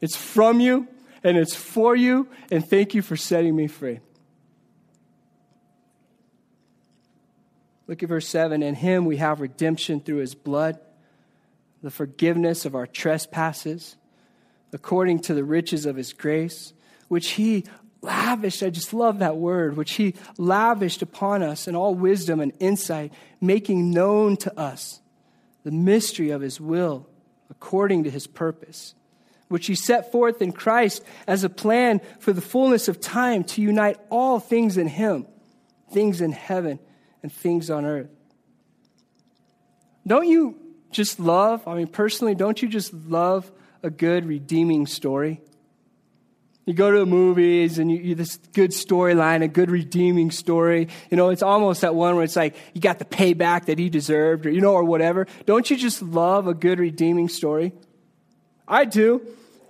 it's 0.00 0.16
from 0.16 0.60
you, 0.60 0.88
and 1.22 1.36
it's 1.36 1.54
for 1.54 1.94
you, 1.94 2.28
and 2.50 2.68
thank 2.68 2.94
you 2.94 3.02
for 3.02 3.16
setting 3.16 3.54
me 3.54 3.66
free. 3.66 4.00
Look 7.86 8.02
at 8.02 8.08
verse 8.08 8.26
7. 8.28 8.62
In 8.62 8.74
him 8.74 9.04
we 9.04 9.18
have 9.18 9.40
redemption 9.40 10.00
through 10.00 10.16
his 10.16 10.34
blood, 10.34 10.78
the 11.82 11.90
forgiveness 11.90 12.64
of 12.64 12.74
our 12.74 12.86
trespasses, 12.86 13.96
according 14.72 15.20
to 15.20 15.34
the 15.34 15.44
riches 15.44 15.86
of 15.86 15.94
his 15.94 16.12
grace, 16.12 16.72
which 17.06 17.30
he 17.32 17.64
lavished. 18.02 18.64
I 18.64 18.70
just 18.70 18.92
love 18.92 19.20
that 19.20 19.36
word, 19.36 19.76
which 19.76 19.92
he 19.92 20.14
lavished 20.36 21.02
upon 21.02 21.44
us 21.44 21.68
in 21.68 21.76
all 21.76 21.94
wisdom 21.94 22.40
and 22.40 22.52
insight, 22.58 23.12
making 23.40 23.92
known 23.92 24.36
to 24.38 24.58
us 24.58 25.00
the 25.66 25.72
mystery 25.72 26.30
of 26.30 26.42
his 26.42 26.60
will 26.60 27.08
according 27.50 28.04
to 28.04 28.10
his 28.10 28.28
purpose, 28.28 28.94
which 29.48 29.66
he 29.66 29.74
set 29.74 30.12
forth 30.12 30.40
in 30.40 30.52
Christ 30.52 31.02
as 31.26 31.42
a 31.42 31.48
plan 31.48 32.00
for 32.20 32.32
the 32.32 32.40
fullness 32.40 32.86
of 32.86 33.00
time 33.00 33.42
to 33.42 33.60
unite 33.60 33.98
all 34.08 34.38
things 34.38 34.76
in 34.76 34.86
him, 34.86 35.26
things 35.90 36.20
in 36.20 36.30
heaven 36.30 36.78
and 37.20 37.32
things 37.32 37.68
on 37.68 37.84
earth. 37.84 38.10
Don't 40.06 40.28
you 40.28 40.56
just 40.92 41.18
love, 41.18 41.66
I 41.66 41.74
mean, 41.74 41.88
personally, 41.88 42.36
don't 42.36 42.62
you 42.62 42.68
just 42.68 42.94
love 42.94 43.50
a 43.82 43.90
good 43.90 44.24
redeeming 44.24 44.86
story? 44.86 45.40
You 46.66 46.74
go 46.74 46.90
to 46.90 46.98
the 46.98 47.06
movies 47.06 47.78
and 47.78 47.90
you, 47.90 47.98
you 47.98 48.14
this 48.16 48.38
good 48.52 48.72
storyline, 48.72 49.42
a 49.42 49.48
good 49.48 49.70
redeeming 49.70 50.32
story. 50.32 50.88
You 51.10 51.16
know, 51.16 51.30
it's 51.30 51.42
almost 51.42 51.82
that 51.82 51.94
one 51.94 52.16
where 52.16 52.24
it's 52.24 52.34
like 52.34 52.56
you 52.74 52.80
got 52.80 52.98
the 52.98 53.04
payback 53.04 53.66
that 53.66 53.78
he 53.78 53.88
deserved, 53.88 54.46
or 54.46 54.50
you 54.50 54.60
know, 54.60 54.72
or 54.72 54.82
whatever. 54.82 55.28
Don't 55.46 55.70
you 55.70 55.76
just 55.76 56.02
love 56.02 56.48
a 56.48 56.54
good 56.54 56.80
redeeming 56.80 57.28
story? 57.28 57.72
I 58.66 58.84
do. 58.84 59.24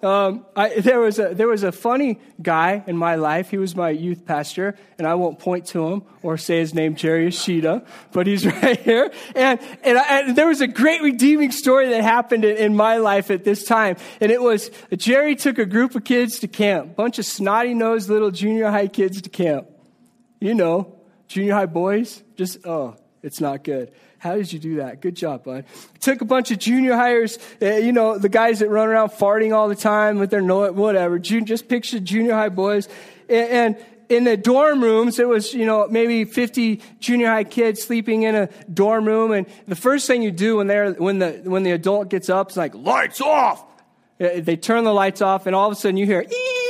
Um, 0.07 0.47
I, 0.55 0.69
there, 0.79 1.01
was 1.01 1.19
a, 1.19 1.35
there 1.35 1.49
was 1.49 1.65
a 1.65 1.73
funny 1.73 2.21
guy 2.41 2.85
in 2.87 2.97
my 2.97 3.17
life. 3.17 3.51
He 3.51 3.59
was 3.59 3.75
my 3.75 3.91
youth 3.91 4.25
pastor, 4.25 4.79
and 4.99 5.07
I 5.07 5.15
won't 5.15 5.41
point 5.41 5.67
to 5.69 5.85
him 5.89 6.05
or 6.23 6.37
say 6.39 6.61
his 6.61 6.75
name, 6.75 6.95
Jerry 6.95 7.27
Ashita, 7.27 7.85
but 8.13 8.29
he's 8.29 8.47
right 8.63 8.79
here. 8.79 9.11
And, 9.35 9.59
and, 9.83 9.99
I, 9.99 10.21
and 10.21 10.37
there 10.37 10.47
was 10.47 10.61
a 10.61 10.69
great 10.69 11.03
redeeming 11.03 11.51
story 11.51 11.89
that 11.89 12.05
happened 12.05 12.45
in, 12.45 12.57
in, 12.57 12.77
my 12.77 12.99
life 12.99 13.33
at 13.33 13.43
this 13.43 13.65
time. 13.65 13.97
And 14.21 14.31
it 14.31 14.41
was 14.41 14.71
Jerry 14.97 15.35
took 15.35 15.59
a 15.59 15.67
group 15.67 15.97
of 15.97 16.05
kids 16.05 16.39
to 16.39 16.47
camp, 16.47 16.95
bunch 16.95 17.19
of 17.19 17.25
snotty 17.25 17.75
nosed 17.75 18.09
little 18.09 18.31
junior 18.31 18.71
high 18.71 18.87
kids 18.87 19.21
to 19.23 19.29
camp. 19.29 19.67
You 20.41 20.55
know, 20.55 21.01
junior 21.27 21.55
high 21.55 21.67
boys, 21.67 22.23
just, 22.37 22.65
oh, 22.65 22.95
it's 23.25 23.41
not 23.41 23.65
good. 23.65 23.91
How 24.19 24.37
did 24.37 24.53
you 24.53 24.59
do 24.59 24.77
that? 24.77 25.01
Good 25.01 25.15
job, 25.15 25.45
bud. 25.45 25.65
Took 26.01 26.21
a 26.21 26.25
bunch 26.25 26.51
of 26.51 26.59
junior 26.59 26.95
hires, 26.95 27.39
uh, 27.61 27.67
you 27.75 27.93
know, 27.93 28.19
the 28.19 28.29
guys 28.29 28.61
that 28.61 28.69
run 28.69 28.89
around 28.89 29.11
farting 29.11 29.55
all 29.55 29.69
the 29.69 29.77
time 29.77 30.19
with 30.19 30.31
their 30.31 30.41
no, 30.41 30.73
whatever. 30.73 31.19
just 31.19 31.69
picture 31.69 32.01
junior 32.01 32.35
high 32.35 32.49
boys. 32.49 32.89
And, 33.29 33.77
in 34.09 34.25
the 34.25 34.37
dorm 34.37 34.83
rooms, 34.83 35.19
it 35.19 35.29
was, 35.29 35.53
you 35.53 35.67
know, 35.67 35.89
maybe 35.89 36.25
50 36.25 36.81
junior 37.01 37.27
high 37.27 37.45
kids 37.45 37.83
sleeping 37.83 38.23
in 38.23 38.35
a 38.35 38.49
dorm 38.73 39.05
room. 39.05 39.33
And 39.33 39.47
the 39.67 39.77
first 39.77 40.07
thing 40.07 40.23
you 40.23 40.31
do 40.31 40.59
when 40.59 40.67
they're, 40.67 40.93
when 40.93 41.19
the, 41.19 41.41
when 41.45 41.63
the 41.63 41.73
adult 41.73 42.09
gets 42.09 42.29
up 42.29 42.51
is 42.51 42.57
like, 42.57 42.75
lights 42.75 43.21
off! 43.21 43.65
They 44.19 44.57
turn 44.57 44.85
the 44.85 44.95
lights 44.95 45.21
off 45.21 45.47
and 45.47 45.55
all 45.55 45.67
of 45.67 45.73
a 45.73 45.77
sudden 45.77 45.97
you 45.97 46.07
hear, 46.07 46.23
ee! 46.23 46.66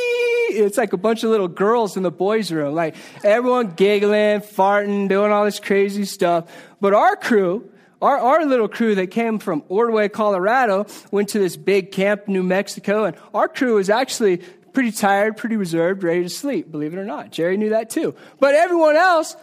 It's 0.56 0.78
like 0.78 0.92
a 0.92 0.96
bunch 0.96 1.22
of 1.24 1.30
little 1.30 1.48
girls 1.48 1.96
in 1.96 2.02
the 2.02 2.10
boys' 2.10 2.50
room, 2.50 2.74
like 2.74 2.96
everyone 3.22 3.72
giggling, 3.72 4.40
farting, 4.40 5.08
doing 5.08 5.32
all 5.32 5.44
this 5.44 5.60
crazy 5.60 6.04
stuff. 6.04 6.50
But 6.80 6.94
our 6.94 7.16
crew, 7.16 7.70
our, 8.02 8.18
our 8.18 8.44
little 8.44 8.68
crew 8.68 8.94
that 8.96 9.10
came 9.10 9.38
from 9.38 9.62
Ordway, 9.68 10.08
Colorado, 10.08 10.86
went 11.10 11.30
to 11.30 11.38
this 11.38 11.56
big 11.56 11.92
camp 11.92 12.28
New 12.28 12.42
Mexico, 12.42 13.04
and 13.04 13.16
our 13.34 13.48
crew 13.48 13.76
was 13.76 13.90
actually 13.90 14.42
pretty 14.72 14.92
tired, 14.92 15.36
pretty 15.36 15.56
reserved, 15.56 16.02
ready 16.02 16.22
to 16.22 16.28
sleep, 16.28 16.70
believe 16.70 16.92
it 16.92 16.98
or 16.98 17.04
not. 17.04 17.30
Jerry 17.30 17.56
knew 17.56 17.70
that 17.70 17.88
too. 17.88 18.14
But 18.38 18.54
everyone 18.54 18.96
else, 18.96 19.34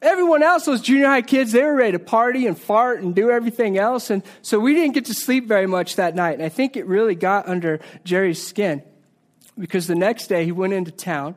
everyone 0.00 0.44
else, 0.44 0.64
those 0.64 0.80
junior 0.80 1.06
high 1.06 1.22
kids, 1.22 1.52
they 1.52 1.62
were 1.62 1.74
ready 1.74 1.92
to 1.92 1.98
party 1.98 2.46
and 2.46 2.56
fart 2.56 3.02
and 3.02 3.14
do 3.14 3.30
everything 3.30 3.78
else. 3.78 4.10
And 4.10 4.22
so 4.42 4.60
we 4.60 4.74
didn't 4.74 4.94
get 4.94 5.06
to 5.06 5.14
sleep 5.14 5.48
very 5.48 5.66
much 5.66 5.96
that 5.96 6.14
night. 6.14 6.34
And 6.34 6.42
I 6.42 6.48
think 6.48 6.76
it 6.76 6.86
really 6.86 7.16
got 7.16 7.48
under 7.48 7.80
Jerry's 8.04 8.46
skin 8.46 8.82
because 9.58 9.86
the 9.86 9.94
next 9.94 10.26
day 10.28 10.44
he 10.44 10.52
went 10.52 10.72
into 10.72 10.90
town, 10.90 11.34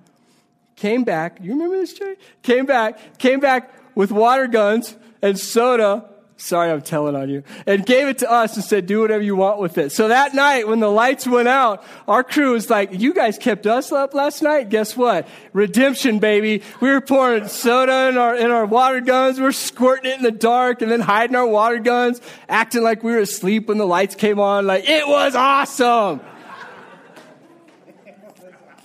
came 0.75 1.03
back. 1.03 1.37
You 1.41 1.51
remember 1.51 1.77
this, 1.77 1.93
Jerry? 1.93 2.15
Came 2.41 2.65
back, 2.65 3.17
came 3.19 3.39
back 3.39 3.71
with 3.95 4.11
water 4.11 4.47
guns 4.47 4.95
and 5.21 5.37
soda. 5.37 6.05
Sorry, 6.37 6.71
I'm 6.71 6.81
telling 6.81 7.17
on 7.17 7.29
you. 7.29 7.43
And 7.67 7.85
gave 7.85 8.07
it 8.07 8.19
to 8.19 8.31
us 8.31 8.55
and 8.55 8.63
said, 8.63 8.85
do 8.85 9.01
whatever 9.01 9.21
you 9.21 9.35
want 9.35 9.59
with 9.59 9.77
it. 9.77 9.91
So 9.91 10.07
that 10.07 10.33
night, 10.33 10.69
when 10.69 10.79
the 10.79 10.89
lights 10.89 11.27
went 11.27 11.49
out, 11.49 11.83
our 12.07 12.23
crew 12.23 12.53
was 12.53 12.69
like, 12.69 12.97
you 12.97 13.13
guys 13.13 13.37
kept 13.37 13.67
us 13.67 13.91
up 13.91 14.13
last 14.13 14.41
night? 14.41 14.69
Guess 14.69 14.95
what? 14.95 15.27
Redemption, 15.51 16.19
baby. 16.19 16.63
We 16.79 16.91
were 16.91 17.01
pouring 17.01 17.49
soda 17.49 18.07
in 18.07 18.17
our, 18.17 18.37
in 18.37 18.51
our 18.51 18.65
water 18.65 19.01
guns. 19.01 19.37
We 19.37 19.47
are 19.47 19.51
squirting 19.51 20.11
it 20.11 20.17
in 20.17 20.23
the 20.23 20.31
dark 20.31 20.81
and 20.81 20.89
then 20.89 21.01
hiding 21.01 21.35
our 21.35 21.45
water 21.45 21.79
guns, 21.79 22.21
acting 22.47 22.83
like 22.83 23.03
we 23.03 23.11
were 23.11 23.19
asleep 23.19 23.67
when 23.67 23.77
the 23.77 23.85
lights 23.85 24.15
came 24.15 24.39
on. 24.39 24.65
Like, 24.65 24.87
it 24.89 25.05
was 25.05 25.35
awesome. 25.35 26.21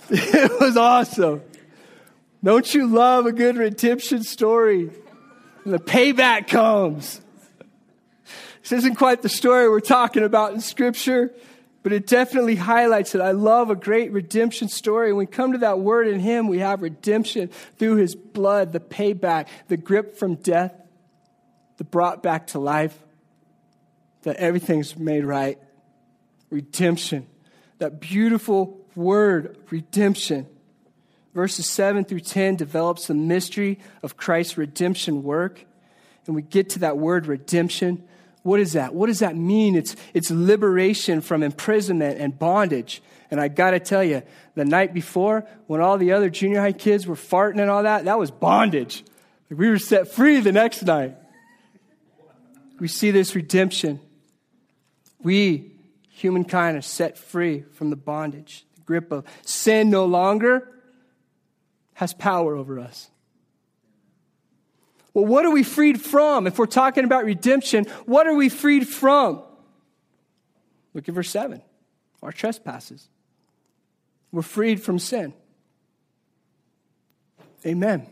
it 0.09 0.59
was 0.59 0.77
awesome. 0.77 1.41
Don't 2.43 2.71
you 2.75 2.85
love 2.85 3.25
a 3.25 3.31
good 3.31 3.57
redemption 3.57 4.21
story? 4.21 4.91
And 5.63 5.73
the 5.73 5.79
payback 5.79 6.47
comes. 6.47 7.19
This 8.61 8.71
isn't 8.71 8.95
quite 8.95 9.23
the 9.23 9.29
story 9.29 9.67
we're 9.67 9.79
talking 9.79 10.23
about 10.23 10.53
in 10.53 10.61
Scripture, 10.61 11.33
but 11.81 11.91
it 11.91 12.05
definitely 12.05 12.55
highlights 12.55 13.15
it. 13.15 13.21
I 13.21 13.31
love 13.31 13.71
a 13.71 13.75
great 13.75 14.11
redemption 14.11 14.67
story. 14.67 15.11
When 15.11 15.17
we 15.19 15.25
come 15.25 15.53
to 15.53 15.57
that 15.59 15.79
word 15.79 16.07
in 16.07 16.19
Him, 16.19 16.47
we 16.49 16.59
have 16.59 16.83
redemption 16.83 17.49
through 17.79 17.95
His 17.95 18.13
blood, 18.13 18.73
the 18.73 18.79
payback, 18.79 19.47
the 19.69 19.77
grip 19.77 20.17
from 20.17 20.35
death, 20.35 20.71
the 21.77 21.83
brought 21.83 22.21
back 22.21 22.47
to 22.47 22.59
life, 22.59 22.95
that 24.21 24.35
everything's 24.35 24.95
made 24.95 25.25
right. 25.25 25.57
Redemption, 26.51 27.25
that 27.79 27.99
beautiful 27.99 28.84
word, 28.95 29.57
redemption. 29.69 30.47
Verses 31.33 31.67
7 31.67 32.05
through 32.05 32.21
10 32.21 32.55
develops 32.55 33.07
the 33.07 33.13
mystery 33.13 33.79
of 34.01 34.15
Christ's 34.15 34.57
redemption 34.57 35.21
work. 35.21 35.65
And 36.25 36.35
we 36.35 36.41
get 36.41 36.69
to 36.71 36.79
that 36.79 36.97
word 36.97 37.27
redemption. 37.27 38.07
What 38.43 38.59
is 38.59 38.73
that? 38.73 38.95
What 38.95 39.07
does 39.07 39.19
that 39.19 39.35
mean? 39.35 39.75
It's, 39.75 39.95
it's 40.13 40.31
liberation 40.31 41.19
from 41.19 41.43
imprisonment 41.43 42.19
and 42.19 42.37
bondage. 42.39 43.01
And 43.29 43.41
I 43.41 43.49
got 43.49 43.71
to 43.71 43.79
tell 43.79 44.03
you, 44.03 44.23
the 44.55 44.63
night 44.63 44.93
before, 44.93 45.45
when 45.67 45.81
all 45.81 45.97
the 45.97 46.13
other 46.13 46.29
junior 46.29 46.61
high 46.61 46.71
kids 46.71 47.05
were 47.05 47.15
farting 47.15 47.59
and 47.59 47.69
all 47.69 47.83
that, 47.83 48.05
that 48.05 48.17
was 48.17 48.31
bondage. 48.31 49.03
We 49.49 49.69
were 49.69 49.77
set 49.77 50.07
free 50.07 50.39
the 50.39 50.51
next 50.51 50.83
night. 50.83 51.17
We 52.79 52.87
see 52.87 53.11
this 53.11 53.35
redemption. 53.35 53.99
We, 55.21 55.71
humankind, 56.09 56.77
are 56.77 56.81
set 56.81 57.17
free 57.17 57.63
from 57.73 57.89
the 57.89 57.95
bondage 57.95 58.65
grip 58.85 59.11
of 59.11 59.25
sin 59.43 59.89
no 59.89 60.05
longer 60.05 60.69
has 61.95 62.13
power 62.13 62.55
over 62.55 62.79
us. 62.79 63.09
Well, 65.13 65.25
what 65.25 65.45
are 65.45 65.51
we 65.51 65.63
freed 65.63 66.01
from? 66.01 66.45
If 66.45 66.59
we're 66.59 66.65
talking 66.65 67.05
about 67.05 67.23
redemption, 67.23 67.85
what 68.05 68.27
are 68.27 68.35
we 68.35 68.49
freed 68.49 68.87
from? 68.87 69.41
Look 70.93 71.07
at 71.07 71.15
verse 71.15 71.29
7 71.29 71.61
our 72.21 72.31
trespasses. 72.31 73.07
We're 74.31 74.41
freed 74.41 74.81
from 74.81 74.97
sin. 74.97 75.33
Amen. 77.65 78.07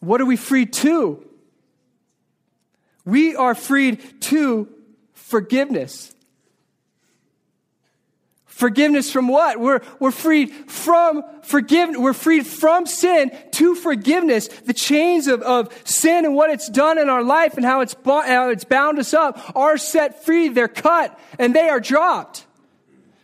What 0.00 0.20
are 0.20 0.26
we 0.26 0.36
freed 0.36 0.72
to? 0.74 1.26
We 3.06 3.34
are 3.34 3.54
freed 3.54 4.20
to 4.22 4.68
forgiveness. 5.14 6.13
Forgiveness 8.54 9.10
from 9.10 9.26
what? 9.26 9.58
We're, 9.58 9.80
we're 9.98 10.12
freed 10.12 10.52
from 10.70 11.24
forgiveness. 11.42 11.98
We're 11.98 12.12
freed 12.12 12.46
from 12.46 12.86
sin 12.86 13.36
to 13.50 13.74
forgiveness. 13.74 14.46
The 14.46 14.72
chains 14.72 15.26
of, 15.26 15.42
of 15.42 15.76
sin 15.84 16.24
and 16.24 16.36
what 16.36 16.50
it's 16.50 16.68
done 16.68 16.98
in 16.98 17.08
our 17.08 17.24
life 17.24 17.56
and 17.56 17.66
how 17.66 17.80
it's, 17.80 17.96
how 18.04 18.50
it's 18.50 18.62
bound 18.62 19.00
us 19.00 19.12
up 19.12 19.56
are 19.56 19.76
set 19.76 20.24
free. 20.24 20.50
They're 20.50 20.68
cut 20.68 21.18
and 21.36 21.52
they 21.52 21.68
are 21.68 21.80
dropped. 21.80 22.46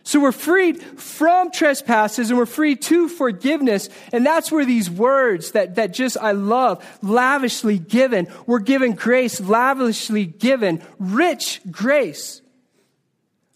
So 0.03 0.19
we're 0.19 0.33
freed 0.33 0.83
from 0.99 1.49
trespasses 1.49 2.29
and 2.29 2.37
we're 2.37 2.45
free 2.45 2.75
to 2.75 3.07
forgiveness. 3.07 3.87
And 4.11 4.25
that's 4.25 4.51
where 4.51 4.65
these 4.65 4.89
words 4.89 5.51
that, 5.51 5.75
that 5.75 5.93
just 5.93 6.17
I 6.17 6.33
love, 6.33 6.85
lavishly 7.01 7.79
given, 7.79 8.27
we're 8.47 8.59
given 8.59 8.95
grace, 8.95 9.39
lavishly 9.39 10.25
given, 10.25 10.83
rich 10.99 11.61
grace 11.71 12.40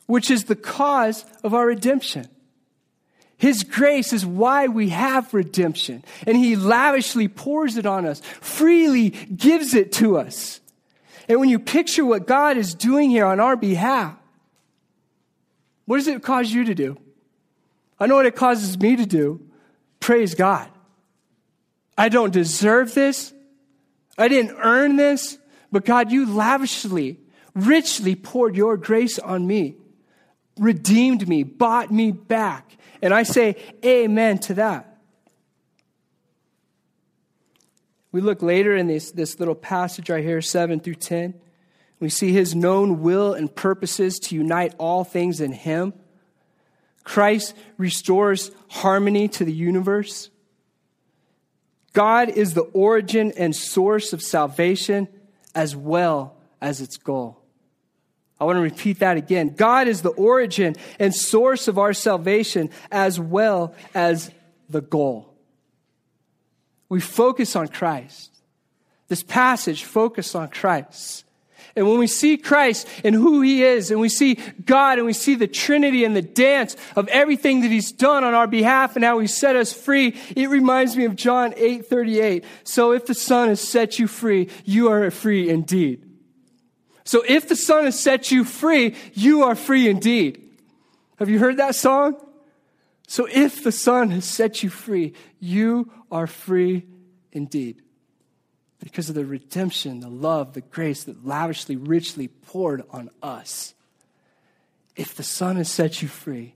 which 0.06 0.30
is 0.30 0.46
the 0.46 0.56
cause 0.56 1.26
of 1.44 1.54
our 1.54 1.66
redemption. 1.66 2.28
His 3.38 3.64
grace 3.64 4.14
is 4.14 4.26
why 4.26 4.68
we 4.68 4.90
have 4.90 5.34
redemption, 5.34 6.04
and 6.26 6.38
He 6.38 6.56
lavishly 6.56 7.28
pours 7.28 7.76
it 7.76 7.86
on 7.86 8.06
us, 8.06 8.22
freely 8.40 9.10
gives 9.10 9.74
it 9.74 9.92
to 9.94 10.18
us. 10.18 10.62
And 11.28 11.40
when 11.40 11.50
you 11.50 11.60
picture 11.60 12.06
what 12.06 12.28
God 12.28 12.56
is 12.56 12.74
doing 12.74 13.10
here 13.10 13.26
on 13.26 13.40
our 13.40 13.56
behalf, 13.56 14.16
what 15.86 15.98
does 15.98 16.08
it 16.08 16.24
cause 16.24 16.52
you 16.52 16.66
to 16.66 16.76
do? 16.76 16.98
I 18.00 18.08
know 18.08 18.16
what 18.16 18.26
it 18.26 18.36
causes 18.36 18.78
me 18.80 18.96
to 18.96 19.06
do. 19.06 19.42
Praise 20.00 20.36
God. 20.36 20.68
I 21.98 22.10
don't 22.10 22.32
deserve 22.34 22.94
this. 22.94 23.34
I 24.18 24.28
didn't 24.28 24.58
earn 24.60 24.96
this, 24.96 25.38
but 25.72 25.86
God, 25.86 26.12
you 26.12 26.26
lavishly, 26.26 27.20
richly 27.54 28.16
poured 28.16 28.56
your 28.56 28.78
grace 28.78 29.20
on 29.20 29.46
me 29.46 29.76
redeemed 30.60 31.28
me, 31.28 31.44
bought 31.44 31.92
me 31.92 32.12
back. 32.12 32.78
And 33.02 33.14
I 33.14 33.24
say 33.24 33.56
amen 33.84 34.40
to 34.40 34.56
that. 34.56 35.00
We 38.12 38.22
look 38.22 38.42
later 38.42 38.76
in 38.76 38.88
this, 38.88 39.12
this 39.12 39.40
little 39.40 39.56
passage 39.56 40.10
right 40.10 40.24
here, 40.24 40.42
7 40.42 40.80
through 40.80 40.96
10. 40.96 41.34
We 42.00 42.10
see 42.10 42.32
his 42.32 42.56
known 42.56 43.02
will 43.02 43.34
and 43.34 43.54
purposes 43.54 44.20
to 44.20 44.36
unite 44.36 44.74
all 44.78 45.04
things 45.04 45.42
in 45.42 45.52
him. 45.52 45.94
Christ 47.04 47.56
restores 47.78 48.52
harmony 48.70 49.28
to 49.30 49.46
the 49.46 49.54
universe. 49.54 50.30
God 51.94 52.30
is 52.30 52.54
the 52.54 52.62
origin 52.62 53.32
and 53.38 53.56
source 53.56 54.12
of 54.12 54.22
salvation 54.22 55.08
as 55.54 55.76
well 55.76 56.36
as 56.60 56.82
its 56.82 56.98
goal. 56.98 57.45
I 58.40 58.44
want 58.44 58.58
to 58.58 58.62
repeat 58.62 59.00
that 59.00 59.18
again. 59.18 59.56
God 59.56 59.88
is 59.88 60.02
the 60.02 60.10
origin 60.10 60.76
and 61.00 61.16
source 61.16 61.68
of 61.68 61.78
our 61.78 61.94
salvation 61.94 62.70
as 62.92 63.20
well 63.20 63.74
as 63.94 64.30
the 64.70 64.82
goal. 64.82 65.34
We 66.90 67.00
focus 67.00 67.56
on 67.56 67.70
Christ. 67.70 68.32
This 69.08 69.24
passage 69.24 69.84
focuses 69.84 70.36
on 70.36 70.50
Christ. 70.50 71.24
And 71.78 71.88
when 71.88 72.00
we 72.00 72.08
see 72.08 72.38
Christ 72.38 72.88
and 73.04 73.14
who 73.14 73.42
he 73.42 73.64
is, 73.64 73.92
and 73.92 74.00
we 74.00 74.08
see 74.08 74.36
God 74.66 74.98
and 74.98 75.06
we 75.06 75.14
see 75.14 75.36
the 75.36 75.48
Trinity 75.48 76.06
and 76.06 76.16
the 76.16 76.22
dance 76.22 76.78
of 76.96 77.08
everything 77.10 77.62
that 77.62 77.72
he's 77.72 77.92
done 77.92 78.24
on 78.24 78.34
our 78.34 78.48
behalf 78.48 78.96
and 78.96 79.04
how 79.04 79.20
he 79.20 79.28
set 79.28 79.58
us 79.58 79.74
free, 79.74 80.16
it 80.36 80.50
reminds 80.50 80.96
me 80.96 81.04
of 81.04 81.16
John 81.16 81.54
8 81.58 81.86
38. 81.86 82.46
So 82.64 82.94
if 82.94 83.06
the 83.06 83.14
Son 83.14 83.50
has 83.50 83.60
set 83.60 84.00
you 84.00 84.08
free, 84.08 84.50
you 84.64 84.90
are 84.90 85.12
free 85.12 85.50
indeed. 85.50 86.05
So 87.06 87.24
if 87.26 87.48
the 87.48 87.56
Son 87.56 87.86
has 87.86 88.00
set 88.00 88.32
you 88.32 88.44
free, 88.44 88.96
you 89.14 89.44
are 89.44 89.56
free 89.56 89.88
indeed. 89.88 90.42
Have 91.18 91.30
you 91.30 91.40
heard 91.40 91.58
that 91.58 91.76
song? 91.76 92.20
So 93.08 93.28
if 93.32 93.64
the 93.64 93.72
Son 93.72 94.10
has 94.10 94.26
set 94.26 94.64
you 94.64 94.70
free, 94.70 95.14
you 95.40 95.92
are 96.12 96.28
free 96.28 96.86
indeed. 97.32 97.82
Because 98.80 99.08
of 99.10 99.16
the 99.16 99.26
redemption, 99.26 100.00
the 100.00 100.10
love, 100.10 100.54
the 100.54 100.62
grace 100.62 101.04
that 101.04 101.26
lavishly, 101.26 101.76
richly 101.76 102.28
poured 102.28 102.84
on 102.90 103.10
us. 103.22 103.76
If 104.96 105.16
the 105.16 105.24
Son 105.24 105.58
has 105.58 105.70
set 105.70 106.02
you 106.02 106.08
free, 106.08 106.56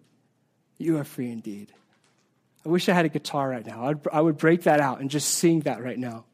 you 0.77 0.97
are 0.97 1.03
free 1.03 1.31
indeed. 1.31 1.71
I 2.65 2.69
wish 2.69 2.89
I 2.89 2.93
had 2.93 3.05
a 3.05 3.09
guitar 3.09 3.49
right 3.49 3.65
now. 3.65 3.85
I'd, 3.85 4.07
I 4.12 4.21
would 4.21 4.38
break 4.38 4.63
that 4.63 4.79
out 4.79 4.99
and 4.99 5.09
just 5.09 5.29
sing 5.29 5.62
that 5.62 5.83
right 5.83 5.97
now. 5.97 6.25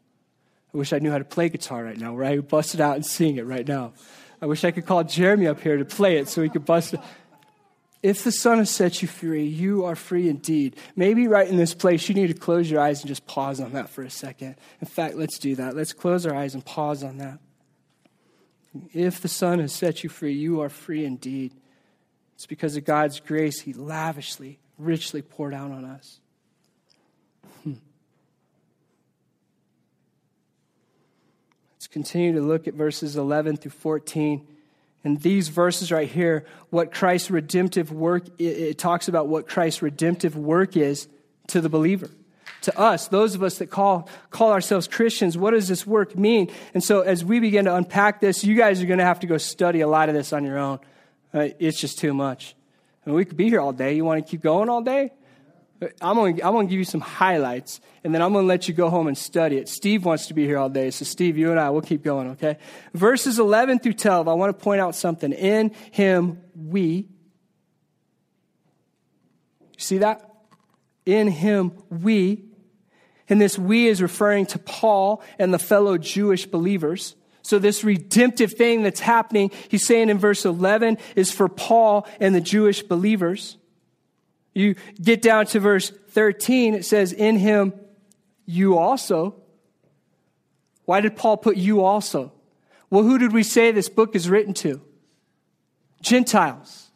I 0.76 0.78
wish 0.78 0.92
I 0.92 1.00
knew 1.00 1.10
how 1.10 1.20
to 1.20 1.24
play 1.24 1.48
guitar 1.48 1.86
right 1.86 1.98
now, 1.98 2.14
where 2.14 2.26
I 2.26 2.36
would 2.36 2.50
bust 2.50 2.74
it 2.74 2.82
out 2.82 2.98
and 2.98 3.06
sing 3.06 3.38
it 3.38 3.46
right 3.46 3.66
now. 3.66 3.94
I 4.42 4.46
wish 4.46 4.66
I 4.66 4.72
could 4.72 4.86
call 4.86 5.06
Jeremy 5.06 5.48
up 5.48 5.62
here 5.62 5.78
to 5.78 5.86
play 5.86 6.18
it 6.18 6.28
so 6.28 6.44
he 6.44 6.50
could 6.50 6.66
bust 6.66 6.94
it. 6.94 7.00
If 8.04 8.26
the 8.26 8.32
Son 8.32 8.58
has 8.58 8.70
set 8.70 9.02
you 9.02 9.08
free, 9.08 9.46
you 9.46 9.86
are 9.86 9.96
free 9.96 10.28
indeed. 10.28 10.76
Maybe 10.98 11.30
right 11.30 11.48
in 11.48 11.56
this 11.56 11.74
place, 11.74 12.10
you 12.10 12.14
need 12.14 12.28
to 12.28 12.34
close 12.34 12.70
your 12.70 12.82
eyes 12.82 13.00
and 13.00 13.08
just 13.08 13.26
pause 13.26 13.62
on 13.62 13.72
that 13.72 13.88
for 13.88 14.04
a 14.04 14.10
second. 14.10 14.58
In 14.82 14.88
fact, 14.88 15.16
let's 15.16 15.40
do 15.40 15.56
that. 15.56 15.78
Let's 15.78 15.94
close 15.94 16.26
our 16.26 16.36
eyes 16.36 16.54
and 16.54 16.66
pause 16.66 17.06
on 17.06 17.20
that. 17.20 17.40
If 18.94 19.22
the 19.22 19.30
Son 19.30 19.60
has 19.60 19.72
set 19.72 20.04
you 20.04 20.10
free, 20.10 20.34
you 20.34 20.60
are 20.60 20.68
free 20.68 21.06
indeed. 21.06 21.54
It's 22.36 22.48
because 22.48 22.76
of 22.76 22.84
God's 22.84 23.22
grace, 23.22 23.62
He 23.62 23.72
lavishly, 23.72 24.60
richly 24.78 25.22
poured 25.22 25.54
out 25.54 25.72
on 25.72 25.86
us. 25.86 26.20
Continue 31.96 32.34
to 32.34 32.42
look 32.42 32.68
at 32.68 32.74
verses 32.74 33.16
11 33.16 33.56
through 33.56 33.72
14. 33.72 34.46
And 35.06 35.22
these 35.22 35.48
verses 35.48 35.94
right 35.94 36.10
here, 36.10 36.46
what 36.72 36.94
Christ's 36.94 37.32
redemptive 37.32 37.90
work, 37.90 38.26
it, 38.38 38.78
talks 38.78 39.08
about 39.08 39.30
what 39.30 39.48
Christ's 39.48 39.82
redemptive 39.82 40.36
work 40.36 40.76
is 40.76 41.08
to 41.48 41.62
the 41.62 41.70
believer. 41.70 42.10
To 42.64 42.78
us, 42.78 43.08
those 43.08 43.34
of 43.34 43.44
us 43.44 43.60
that 43.60 43.68
call, 43.68 44.10
call 44.30 44.52
ourselves 44.52 44.90
Christians, 44.90 45.38
what 45.38 45.52
does 45.52 45.70
this 45.70 45.88
work 45.88 46.18
mean? 46.18 46.52
And 46.74 46.84
so 46.84 47.00
as 47.00 47.24
we 47.24 47.40
begin 47.40 47.64
to 47.64 47.74
unpack 47.74 48.20
this, 48.20 48.44
you 48.44 48.56
guys 48.56 48.84
are 48.84 48.88
going 48.88 49.00
to 49.00 49.06
have 49.06 49.22
to 49.22 49.28
go 49.28 49.38
study 49.38 49.80
a 49.80 49.88
lot 49.88 50.10
of 50.10 50.16
this 50.16 50.34
on 50.34 50.44
your 50.44 50.58
own. 50.58 50.80
Uh, 51.34 51.48
it's 51.60 51.80
just 51.80 51.98
too 51.98 52.14
much. 52.14 52.58
I 53.06 53.10
mean, 53.10 53.16
we 53.16 53.24
could 53.24 53.38
be 53.38 53.48
here 53.48 53.62
all 53.62 53.72
day. 53.72 53.94
You 53.94 54.04
want 54.04 54.22
to 54.22 54.30
keep 54.30 54.42
going 54.42 54.68
all 54.68 54.82
day? 54.82 55.14
I'm 56.02 56.16
going, 56.16 56.38
to, 56.38 56.48
I'm 56.48 56.54
to 56.54 56.66
give 56.70 56.80
you 56.80 56.86
some 56.86 57.02
highlights, 57.02 57.82
and 58.04 58.14
then 58.14 58.22
I'm 58.22 58.32
going 58.32 58.44
to 58.44 58.48
let 58.48 58.68
you 58.68 58.74
go 58.74 58.90
home 58.90 59.08
and 59.08 59.18
study 59.18 59.58
it. 59.58 59.68
Steve 59.68 60.06
wants 60.06 60.28
to 60.28 60.34
be 60.34 60.46
here 60.46 60.58
all 60.58 60.70
day, 60.70 60.90
so 60.90 61.04
Steve, 61.04 61.38
you 61.38 61.52
and 61.52 61.60
I, 61.60 61.70
we'll 61.70 61.82
keep 61.82 62.04
going, 62.04 62.30
okay? 62.32 62.58
Verses 62.94 63.40
11 63.40 63.80
through 63.80 63.94
12, 63.94 64.28
I 64.28 64.34
want 64.34 64.58
to 64.58 64.64
point 64.64 64.80
out 64.80 64.96
something. 64.96 65.34
In 65.34 65.72
him, 65.92 66.42
we. 66.56 67.08
See 69.78 69.98
that? 69.98 70.30
In 71.06 71.28
him, 71.28 71.74
we. 71.90 72.46
And 73.28 73.42
this 73.42 73.60
we 73.60 73.88
is 73.88 74.02
referring 74.02 74.46
to 74.48 74.60
Paul 74.60 75.22
and 75.38 75.54
the 75.54 75.60
fellow 75.60 75.98
Jewish 75.98 76.46
believers. 76.46 77.16
So 77.42 77.60
this 77.60 77.84
redemptive 77.84 78.54
thing 78.54 78.82
that's 78.82 79.00
happening, 79.00 79.52
he's 79.70 79.86
saying 79.86 80.10
in 80.10 80.18
verse 80.18 80.46
11, 80.46 80.98
is 81.16 81.32
for 81.32 81.50
Paul 81.50 82.08
and 82.20 82.34
the 82.34 82.42
Jewish 82.42 82.82
believers. 82.82 83.58
You 84.56 84.76
get 85.00 85.22
down 85.22 85.46
to 85.48 85.60
verse 85.60 85.92
13, 86.10 86.74
it 86.74 86.86
says, 86.86 87.12
In 87.12 87.38
him 87.38 87.74
you 88.46 88.78
also. 88.78 89.36
Why 90.86 91.02
did 91.02 91.16
Paul 91.16 91.38
put 91.38 91.58
you 91.58 91.84
also? 91.84 92.32
Well, 92.90 93.04
who 93.04 93.20
did 93.20 93.34
we 93.34 93.44
say 93.44 93.72
this 93.72 93.90
book 93.90 94.16
is 94.16 94.30
written 94.30 94.54
to? 94.56 94.82
Gentiles. 96.02 96.90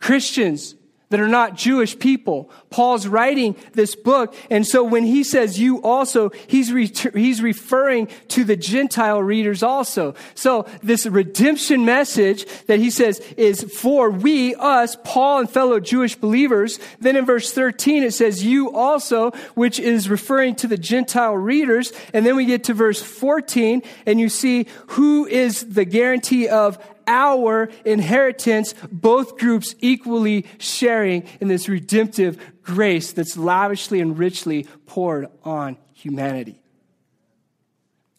Christians 0.00 0.74
that 1.14 1.20
are 1.20 1.28
not 1.28 1.54
Jewish 1.54 1.96
people. 1.96 2.50
Paul's 2.70 3.06
writing 3.06 3.54
this 3.74 3.94
book. 3.94 4.34
And 4.50 4.66
so 4.66 4.82
when 4.82 5.04
he 5.04 5.22
says 5.22 5.60
you 5.60 5.80
also, 5.80 6.30
he's, 6.48 6.72
re- 6.72 6.92
he's 7.14 7.40
referring 7.40 8.08
to 8.30 8.42
the 8.42 8.56
Gentile 8.56 9.22
readers 9.22 9.62
also. 9.62 10.16
So 10.34 10.66
this 10.82 11.06
redemption 11.06 11.84
message 11.84 12.46
that 12.66 12.80
he 12.80 12.90
says 12.90 13.20
is 13.36 13.62
for 13.62 14.10
we, 14.10 14.56
us, 14.56 14.96
Paul 15.04 15.38
and 15.38 15.48
fellow 15.48 15.78
Jewish 15.78 16.16
believers. 16.16 16.80
Then 16.98 17.14
in 17.14 17.24
verse 17.24 17.52
13, 17.52 18.02
it 18.02 18.12
says 18.12 18.44
you 18.44 18.74
also, 18.74 19.30
which 19.54 19.78
is 19.78 20.08
referring 20.08 20.56
to 20.56 20.66
the 20.66 20.76
Gentile 20.76 21.36
readers. 21.36 21.92
And 22.12 22.26
then 22.26 22.34
we 22.34 22.44
get 22.44 22.64
to 22.64 22.74
verse 22.74 23.00
14 23.00 23.84
and 24.04 24.18
you 24.18 24.28
see 24.28 24.66
who 24.88 25.26
is 25.26 25.64
the 25.64 25.84
guarantee 25.84 26.48
of 26.48 26.76
our 27.06 27.68
inheritance, 27.84 28.74
both 28.90 29.38
groups 29.38 29.74
equally 29.80 30.46
sharing 30.58 31.24
in 31.40 31.48
this 31.48 31.68
redemptive 31.68 32.38
grace 32.62 33.12
that's 33.12 33.36
lavishly 33.36 34.00
and 34.00 34.18
richly 34.18 34.66
poured 34.86 35.28
on 35.42 35.76
humanity. 35.92 36.60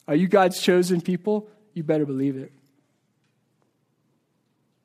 Are 0.08 0.15
you 0.15 0.28
God's 0.28 0.62
chosen 0.62 1.02
people? 1.02 1.50
You 1.74 1.84
better 1.84 2.06
believe 2.06 2.38
it. 2.38 2.52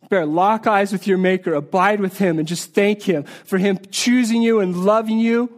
better 0.09 0.27
lock 0.27 0.67
eyes 0.67 0.93
with 0.93 1.07
your 1.07 1.19
Maker, 1.19 1.55
abide 1.55 2.01
with 2.01 2.19
Him, 2.19 2.39
and 2.39 2.49
just 2.49 2.75
thank 2.75 3.03
Him 3.03 3.25
for 3.45 3.59
Him 3.59 3.79
choosing 3.91 4.43
you 4.43 4.61
and 4.61 4.85
loving 4.85 5.19
you, 5.19 5.53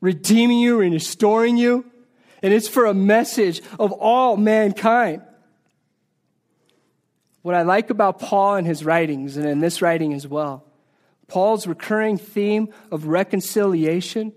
redeeming 0.00 0.58
you, 0.58 0.80
and 0.80 0.92
restoring 0.92 1.56
you. 1.56 1.84
And 2.42 2.52
it's 2.52 2.68
for 2.68 2.86
a 2.86 2.94
message 2.94 3.60
of 3.80 3.92
all 3.92 4.36
mankind. 4.36 5.22
What 7.42 7.54
I 7.54 7.62
like 7.62 7.90
about 7.90 8.20
Paul 8.20 8.54
and 8.54 8.66
his 8.66 8.84
writings, 8.84 9.36
and 9.36 9.46
in 9.46 9.60
this 9.60 9.82
writing 9.82 10.14
as 10.14 10.26
well, 10.26 10.64
Paul's 11.26 11.66
recurring 11.66 12.18
theme 12.18 12.72
of 12.90 13.06
reconciliation 13.06 14.32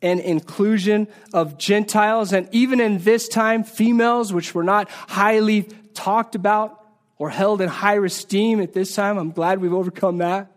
and 0.00 0.18
inclusion 0.18 1.06
of 1.32 1.56
Gentiles, 1.56 2.32
and 2.32 2.48
even 2.50 2.80
in 2.80 2.98
this 2.98 3.28
time, 3.28 3.62
females, 3.62 4.32
which 4.32 4.54
were 4.54 4.64
not 4.64 4.90
highly 4.90 5.62
talked 5.94 6.34
about 6.34 6.84
or 7.18 7.30
held 7.30 7.60
in 7.60 7.68
high 7.68 7.98
esteem 7.98 8.60
at 8.60 8.72
this 8.72 8.94
time. 8.96 9.16
I'm 9.16 9.30
glad 9.30 9.60
we've 9.60 9.72
overcome 9.72 10.18
that. 10.18 10.50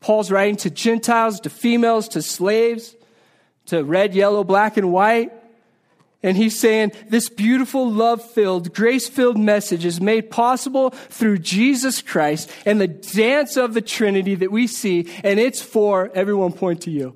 Paul's 0.00 0.30
writing 0.30 0.56
to 0.56 0.70
Gentiles, 0.70 1.40
to 1.40 1.50
females, 1.50 2.08
to 2.08 2.22
slaves, 2.22 2.94
to 3.66 3.84
red, 3.84 4.14
yellow, 4.14 4.44
black, 4.44 4.78
and 4.78 4.92
white. 4.92 5.32
And 6.24 6.38
he's 6.38 6.58
saying 6.58 6.92
this 7.10 7.28
beautiful, 7.28 7.88
love 7.92 8.24
filled, 8.24 8.72
grace 8.72 9.06
filled 9.06 9.38
message 9.38 9.84
is 9.84 10.00
made 10.00 10.30
possible 10.30 10.88
through 10.88 11.36
Jesus 11.36 12.00
Christ 12.00 12.50
and 12.64 12.80
the 12.80 12.88
dance 12.88 13.58
of 13.58 13.74
the 13.74 13.82
Trinity 13.82 14.34
that 14.36 14.50
we 14.50 14.66
see. 14.66 15.06
And 15.22 15.38
it's 15.38 15.60
for, 15.60 16.10
everyone 16.14 16.52
point 16.54 16.80
to 16.84 16.90
you, 16.90 17.14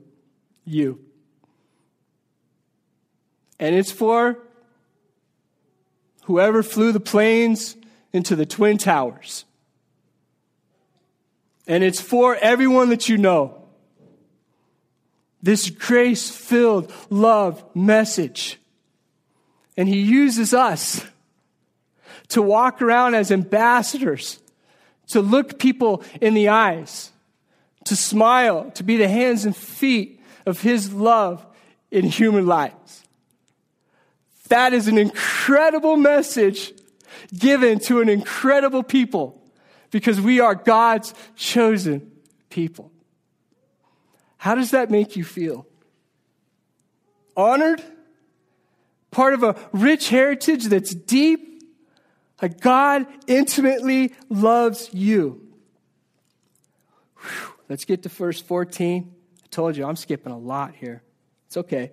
you. 0.67 1.01
And 3.59 3.75
it's 3.75 3.91
for 3.91 4.37
whoever 6.25 6.63
flew 6.63 6.93
the 6.93 7.01
planes 7.01 7.77
into 8.13 8.37
the 8.37 8.45
Twin 8.45 8.77
Towers. 8.77 9.47
And 11.67 11.83
it's 11.83 12.01
for 12.01 12.37
everyone 12.37 12.91
that 12.91 13.09
you 13.09 13.17
know. 13.17 13.69
This 15.43 15.71
grace 15.71 16.31
filled 16.31 16.93
love 17.09 17.65
message. 17.75 18.59
And 19.79 19.89
he 19.89 20.01
uses 20.01 20.53
us 20.53 21.07
to 22.31 22.43
walk 22.43 22.83
around 22.83 23.15
as 23.15 23.31
ambassadors, 23.31 24.41
to 25.07 25.21
look 25.21 25.61
people 25.61 26.03
in 26.21 26.35
the 26.35 26.49
eyes, 26.49 27.13
to 27.85 27.95
smile, 27.95 28.73
to 28.73 28.83
be 28.83 28.97
the 28.97 29.09
hands 29.09 29.45
and 29.45 29.57
feet 29.57 30.21
of 30.45 30.61
his 30.61 30.93
love 30.93 31.47
in 31.93 32.05
human 32.05 32.45
lives. 32.45 33.05
That 34.49 34.73
is 34.73 34.89
an 34.89 34.99
incredible 34.99 35.97
message 35.97 36.73
given 37.39 37.79
to 37.81 38.01
an 38.01 38.09
incredible 38.09 38.83
people 38.83 39.41
because 39.93 40.21
we 40.21 40.41
are 40.41 40.57
God's 40.57 41.15
chosen 41.37 42.11
people. 42.51 42.91
How 44.39 44.57
does 44.57 44.73
that 44.73 44.91
make 44.91 45.15
you 45.15 45.23
feel? 45.23 45.67
Honored? 47.37 47.81
Part 49.11 49.35
of 49.35 49.43
a 49.43 49.57
rich 49.73 50.09
heritage 50.09 50.67
that's 50.67 50.95
deep. 50.95 51.63
Like 52.41 52.61
God 52.61 53.07
intimately 53.27 54.15
loves 54.29 54.91
you. 54.93 55.49
Whew. 57.17 57.55
Let's 57.69 57.85
get 57.85 58.03
to 58.05 58.09
verse 58.09 58.41
14. 58.41 59.15
I 59.45 59.47
told 59.51 59.77
you 59.77 59.85
I'm 59.85 59.97
skipping 59.97 60.33
a 60.33 60.39
lot 60.39 60.75
here. 60.75 61.03
It's 61.47 61.57
okay. 61.57 61.93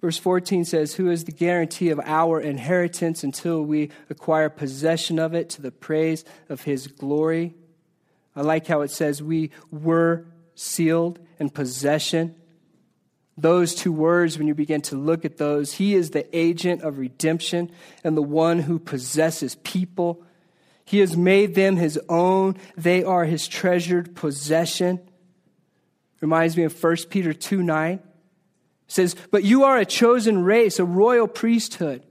Verse 0.00 0.18
14 0.18 0.64
says, 0.64 0.94
Who 0.94 1.10
is 1.10 1.24
the 1.24 1.32
guarantee 1.32 1.90
of 1.90 2.00
our 2.04 2.40
inheritance 2.40 3.24
until 3.24 3.62
we 3.62 3.90
acquire 4.08 4.48
possession 4.48 5.18
of 5.18 5.34
it 5.34 5.50
to 5.50 5.62
the 5.62 5.72
praise 5.72 6.24
of 6.48 6.62
his 6.62 6.86
glory? 6.86 7.54
I 8.34 8.42
like 8.42 8.66
how 8.66 8.82
it 8.82 8.90
says, 8.90 9.22
We 9.22 9.50
were 9.70 10.26
sealed 10.54 11.18
in 11.38 11.50
possession 11.50 12.34
those 13.38 13.74
two 13.74 13.92
words, 13.92 14.38
when 14.38 14.46
you 14.46 14.54
begin 14.54 14.80
to 14.82 14.96
look 14.96 15.24
at 15.24 15.36
those, 15.36 15.74
he 15.74 15.94
is 15.94 16.10
the 16.10 16.26
agent 16.36 16.82
of 16.82 16.98
redemption 16.98 17.70
and 18.02 18.16
the 18.16 18.22
one 18.22 18.60
who 18.60 18.78
possesses 18.78 19.56
people. 19.56 20.22
He 20.84 21.00
has 21.00 21.16
made 21.16 21.54
them 21.54 21.76
his 21.76 22.00
own. 22.08 22.56
They 22.76 23.04
are 23.04 23.24
his 23.24 23.46
treasured 23.46 24.16
possession. 24.16 25.00
Reminds 26.20 26.56
me 26.56 26.62
of 26.62 26.82
1 26.82 26.96
Peter 27.10 27.34
2 27.34 27.62
9. 27.62 27.94
It 27.94 28.02
says, 28.86 29.14
But 29.30 29.44
you 29.44 29.64
are 29.64 29.76
a 29.76 29.84
chosen 29.84 30.42
race, 30.42 30.78
a 30.78 30.84
royal 30.84 31.28
priesthood. 31.28 32.02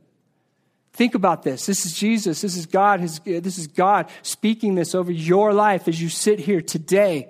Think 0.93 1.15
about 1.15 1.43
this. 1.43 1.65
This 1.65 1.85
is 1.85 1.93
Jesus. 1.93 2.41
This 2.41 2.55
is 2.55 2.67
God. 2.67 3.01
This 3.01 3.57
is 3.57 3.67
God 3.67 4.09
speaking 4.21 4.75
this 4.75 4.93
over 4.93 5.11
your 5.11 5.53
life 5.53 5.87
as 5.87 5.99
you 5.99 6.07
sit 6.07 6.39
here 6.39 6.61
today. 6.61 7.29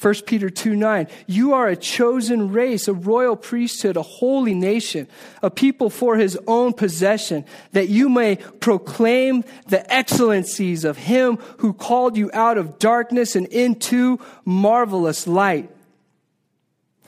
1 0.00 0.14
Peter 0.26 0.48
2 0.48 0.76
9, 0.76 1.08
you 1.26 1.54
are 1.54 1.66
a 1.66 1.74
chosen 1.74 2.52
race, 2.52 2.86
a 2.86 2.94
royal 2.94 3.34
priesthood, 3.34 3.96
a 3.96 4.02
holy 4.02 4.54
nation, 4.54 5.08
a 5.42 5.50
people 5.50 5.90
for 5.90 6.16
his 6.16 6.38
own 6.46 6.72
possession, 6.72 7.44
that 7.72 7.88
you 7.88 8.08
may 8.08 8.36
proclaim 8.36 9.42
the 9.66 9.92
excellencies 9.92 10.84
of 10.84 10.96
him 10.96 11.36
who 11.58 11.72
called 11.72 12.16
you 12.16 12.30
out 12.32 12.58
of 12.58 12.78
darkness 12.78 13.34
and 13.34 13.48
into 13.48 14.20
marvelous 14.44 15.26
light. 15.26 15.68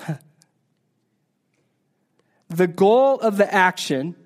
the 2.48 2.66
goal 2.66 3.20
of 3.20 3.36
the 3.36 3.54
action, 3.54 4.16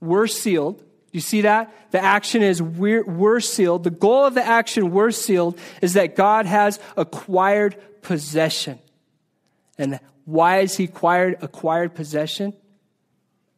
we're 0.00 0.28
sealed. 0.28 0.82
You 1.12 1.20
see 1.20 1.42
that? 1.42 1.74
The 1.90 2.02
action 2.02 2.42
is 2.42 2.62
we're, 2.62 3.04
we're 3.04 3.40
sealed. 3.40 3.84
The 3.84 3.90
goal 3.90 4.24
of 4.24 4.34
the 4.34 4.44
action, 4.44 4.92
we're 4.92 5.10
sealed, 5.10 5.58
is 5.82 5.92
that 5.94 6.16
God 6.16 6.46
has 6.46 6.78
acquired 6.96 7.76
possession. 8.02 8.78
And 9.76 10.00
why 10.24 10.56
has 10.56 10.76
he 10.76 10.84
acquired, 10.84 11.38
acquired 11.40 11.94
possession? 11.94 12.52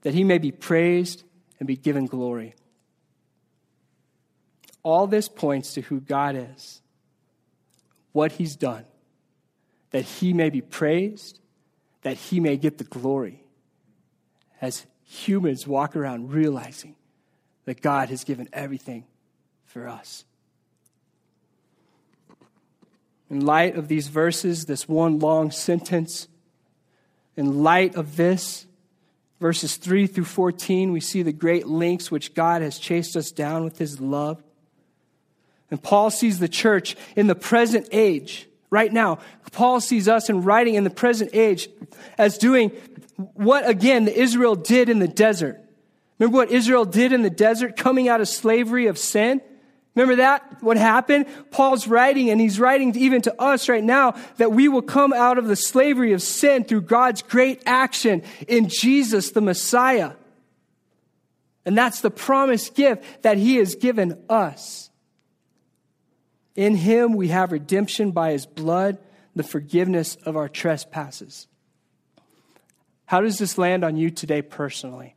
That 0.03 0.15
he 0.15 0.25
may 0.25 0.39
be 0.39 0.53
praised 0.53 1.25
and 1.59 1.67
be 1.67 1.77
given 1.77 2.07
glory. 2.07 2.55
All 4.83 5.07
this 5.07 5.29
points 5.29 5.75
to 5.75 5.83
who 5.83 6.01
God 6.01 6.37
is, 6.37 6.81
what 8.13 8.33
he's 8.33 8.57
done, 8.57 8.87
that 9.91 10.05
he 10.05 10.33
may 10.33 10.49
be 10.49 10.63
praised, 10.63 11.39
that 12.03 12.17
he 12.17 12.41
may 12.41 12.57
get 12.57 12.79
the 12.79 12.85
glory. 12.85 13.45
As 14.61 14.87
humans 15.05 15.67
walk 15.67 15.97
around 15.97 16.31
realizing 16.31 16.95
that 17.65 17.83
God 17.83 18.09
has 18.09 18.25
given 18.25 18.49
everything 18.53 19.05
for 19.65 19.89
us. 19.89 20.25
In 23.31 23.47
light 23.47 23.77
of 23.77 23.87
these 23.87 24.09
verses, 24.09 24.67
this 24.67 24.89
one 24.89 25.21
long 25.21 25.53
sentence, 25.53 26.27
in 27.37 27.63
light 27.63 27.95
of 27.95 28.17
this, 28.17 28.67
verses 29.41 29.77
3 29.77 30.09
through 30.09 30.25
14, 30.25 30.91
we 30.91 31.01
see 31.01 31.23
the 31.23 31.33
great 31.33 31.67
links 31.67 32.11
which 32.11 32.35
God 32.35 32.61
has 32.61 32.79
chased 32.79 33.17
us 33.17 33.31
down 33.31 33.63
with 33.63 33.79
his 33.79 34.01
love. 34.01 34.43
And 35.71 35.81
Paul 35.81 36.11
sees 36.11 36.41
the 36.41 36.49
church 36.49 36.97
in 37.15 37.29
the 37.29 37.37
present 37.37 37.89
age, 37.93 38.49
right 38.69 38.93
now. 38.93 39.21
Paul 39.53 39.81
sees 39.81 40.09
us 40.09 40.29
in 40.29 40.43
writing 40.43 40.75
in 40.75 40.85
the 40.85 40.91
present 40.91 41.31
age 41.33 41.69
as 42.19 42.37
doing 42.37 42.71
what, 43.35 43.69
again, 43.69 44.05
the 44.07 44.19
Israel 44.19 44.57
did 44.57 44.89
in 44.89 44.99
the 44.99 45.09
desert. 45.09 45.61
Remember 46.19 46.39
what 46.39 46.51
Israel 46.51 46.85
did 46.85 47.13
in 47.13 47.23
the 47.23 47.31
desert, 47.31 47.77
coming 47.77 48.09
out 48.09 48.21
of 48.21 48.29
slavery 48.29 48.89
of 48.89 48.99
sin? 48.99 49.41
Remember 49.95 50.17
that? 50.17 50.63
What 50.63 50.77
happened? 50.77 51.27
Paul's 51.51 51.89
writing, 51.89 52.31
and 52.31 52.41
he's 52.41 52.61
writing 52.61 52.97
even 52.97 53.23
to 53.23 53.41
us 53.41 53.69
right 53.69 53.83
now, 53.83 54.15
that 54.37 54.53
we 54.53 54.69
will 54.69 54.83
come 54.83 55.13
out 55.13 55.37
of 55.37 55.47
the 55.47 55.57
slavery 55.57 56.13
of 56.13 56.23
sin 56.23 56.65
through 56.65 56.83
God's 56.83 57.23
great 57.23 57.63
action 57.67 58.23
in 58.47 58.69
Jesus, 58.69 59.33
the 59.33 59.41
Messiah. 59.41 60.13
And 61.65 61.77
that's 61.77 62.01
the 62.01 62.11
promised 62.11 62.75
gift 62.75 63.23
that 63.23 63.37
he 63.37 63.57
has 63.57 63.75
given 63.75 64.23
us. 64.29 64.91
In 66.55 66.77
him 66.77 67.15
we 67.15 67.29
have 67.29 67.53
redemption 67.53 68.13
by 68.13 68.33
his 68.33 68.47
blood, 68.47 68.99
the 69.35 69.43
forgiveness 69.43 70.17
of 70.25 70.37
our 70.37 70.49
trespasses. 70.49 71.47
How 73.07 73.21
does 73.21 73.39
this 73.39 73.59
land 73.59 73.85
on 73.85 73.97
you 73.97 74.11
today 74.11 74.41
personally? 74.41 75.15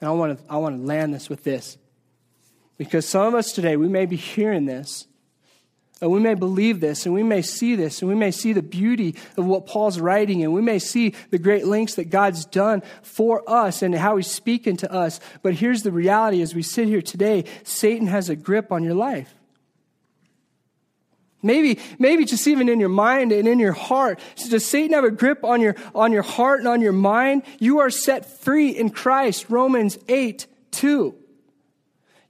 And 0.00 0.08
I 0.08 0.12
want 0.12 0.38
to, 0.38 0.44
I 0.52 0.58
want 0.58 0.80
to 0.80 0.86
land 0.86 1.12
this 1.12 1.28
with 1.28 1.42
this. 1.42 1.76
Because 2.76 3.06
some 3.08 3.26
of 3.26 3.34
us 3.34 3.52
today, 3.52 3.76
we 3.76 3.88
may 3.88 4.06
be 4.06 4.16
hearing 4.16 4.66
this, 4.66 5.06
and 6.00 6.10
we 6.10 6.20
may 6.20 6.34
believe 6.34 6.80
this, 6.80 7.06
and 7.06 7.14
we 7.14 7.22
may 7.22 7.40
see 7.40 7.76
this, 7.76 8.02
and 8.02 8.08
we 8.08 8.16
may 8.16 8.30
see 8.30 8.52
the 8.52 8.62
beauty 8.62 9.14
of 9.36 9.46
what 9.46 9.66
Paul's 9.66 10.00
writing, 10.00 10.42
and 10.42 10.52
we 10.52 10.60
may 10.60 10.78
see 10.78 11.14
the 11.30 11.38
great 11.38 11.66
links 11.66 11.94
that 11.94 12.10
God's 12.10 12.44
done 12.44 12.82
for 13.02 13.48
us 13.48 13.80
and 13.80 13.94
how 13.94 14.16
he's 14.16 14.30
speaking 14.30 14.76
to 14.78 14.92
us. 14.92 15.20
But 15.42 15.54
here's 15.54 15.82
the 15.82 15.92
reality 15.92 16.42
as 16.42 16.54
we 16.54 16.62
sit 16.62 16.88
here 16.88 17.00
today 17.00 17.44
Satan 17.62 18.08
has 18.08 18.28
a 18.28 18.36
grip 18.36 18.72
on 18.72 18.82
your 18.82 18.94
life. 18.94 19.32
Maybe, 21.42 21.78
maybe 21.98 22.24
just 22.24 22.48
even 22.48 22.70
in 22.70 22.80
your 22.80 22.88
mind 22.88 23.30
and 23.30 23.46
in 23.46 23.58
your 23.58 23.74
heart. 23.74 24.18
So 24.34 24.48
does 24.48 24.64
Satan 24.64 24.94
have 24.94 25.04
a 25.04 25.10
grip 25.10 25.44
on 25.44 25.60
your, 25.60 25.76
on 25.94 26.10
your 26.10 26.22
heart 26.22 26.60
and 26.60 26.68
on 26.68 26.80
your 26.80 26.94
mind? 26.94 27.42
You 27.58 27.80
are 27.80 27.90
set 27.90 28.40
free 28.40 28.70
in 28.70 28.88
Christ, 28.88 29.50
Romans 29.50 29.98
8, 30.08 30.46
2. 30.70 31.14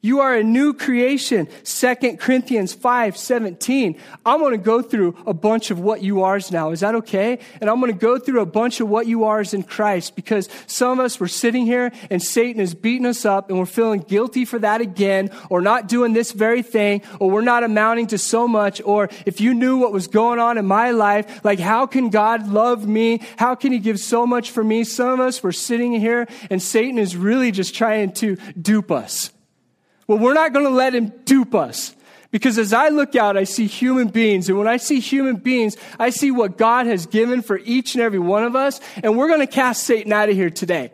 You 0.05 0.21
are 0.21 0.35
a 0.35 0.45
new 0.45 0.75
creation. 0.75 1.49
2 1.65 2.19
Corinthians 2.19 2.75
5 2.75 3.17
17. 3.17 3.99
I'm 4.27 4.39
going 4.39 4.53
to 4.53 4.59
go 4.59 4.83
through 4.83 5.17
a 5.27 5.33
bunch 5.33 5.71
of 5.71 5.81
what 5.81 6.03
you 6.03 6.23
are's 6.23 6.53
now. 6.53 6.73
Is 6.73 6.81
that 6.81 6.95
okay? 6.97 7.39
And 7.59 7.71
I'm 7.71 7.81
going 7.81 7.91
to 7.91 7.99
go 7.99 8.19
through 8.19 8.43
a 8.43 8.47
bunch 8.47 8.81
of 8.81 8.91
what 8.91 9.07
you 9.07 9.25
are's 9.25 9.55
in 9.55 9.63
Christ 9.63 10.15
because 10.15 10.51
some 10.67 10.99
of 11.01 11.07
us 11.07 11.19
were 11.19 11.27
sitting 11.27 11.65
here 11.65 11.91
and 12.11 12.23
Satan 12.23 12.61
is 12.61 12.75
beating 12.75 13.07
us 13.07 13.25
up 13.25 13.49
and 13.49 13.59
we're 13.59 13.65
feeling 13.65 14.01
guilty 14.01 14.45
for 14.45 14.59
that 14.59 14.83
again 14.83 15.31
or 15.49 15.63
not 15.63 15.89
doing 15.89 16.13
this 16.13 16.33
very 16.33 16.61
thing 16.63 17.01
or 17.19 17.31
we're 17.31 17.41
not 17.41 17.65
amounting 17.65 18.09
to 18.09 18.19
so 18.19 18.47
much 18.47 18.83
or 18.85 19.09
if 19.25 19.41
you 19.41 19.55
knew 19.55 19.79
what 19.79 19.91
was 19.91 20.07
going 20.07 20.39
on 20.39 20.59
in 20.59 20.67
my 20.67 20.91
life, 20.91 21.43
like 21.47 21.59
how 21.59 21.87
can 21.87 22.11
God 22.11 22.47
love 22.47 22.87
me? 22.87 23.23
How 23.39 23.55
can 23.55 23.73
he 23.73 23.79
give 23.79 23.99
so 23.99 24.27
much 24.27 24.51
for 24.51 24.63
me? 24.63 24.85
Some 24.85 25.09
of 25.09 25.21
us 25.21 25.43
were 25.43 25.51
sitting 25.51 25.93
here 25.99 26.29
and 26.51 26.61
Satan 26.61 26.99
is 26.99 27.17
really 27.17 27.51
just 27.51 27.75
trying 27.75 28.13
to 28.13 28.37
dupe 28.61 28.91
us. 28.91 29.31
Well, 30.07 30.19
we're 30.19 30.35
not 30.35 30.53
going 30.53 30.67
to 30.67 30.71
let 30.71 30.95
him 30.95 31.13
dupe 31.25 31.55
us. 31.55 31.95
Because 32.31 32.59
as 32.59 32.73
I 32.73 32.89
look 32.89 33.15
out, 33.15 33.37
I 33.37 33.45
see 33.45 33.69
human 33.69 34.09
beings. 34.09 34.49
And 34.49 34.59
when 34.59 34.67
I 34.67 34.77
see 34.77 34.99
human 34.99 35.37
beings, 35.37 35.77
I 36.01 36.11
see 36.11 36.33
what 36.33 36.59
God 36.59 36.87
has 36.87 37.07
given 37.07 37.43
for 37.43 37.59
each 37.59 37.95
and 37.95 38.03
every 38.03 38.19
one 38.19 38.43
of 38.43 38.57
us. 38.57 38.81
And 39.05 39.17
we're 39.17 39.29
going 39.29 39.39
to 39.39 39.47
cast 39.47 39.85
Satan 39.85 40.13
out 40.13 40.29
of 40.29 40.35
here 40.35 40.51
today. 40.51 40.91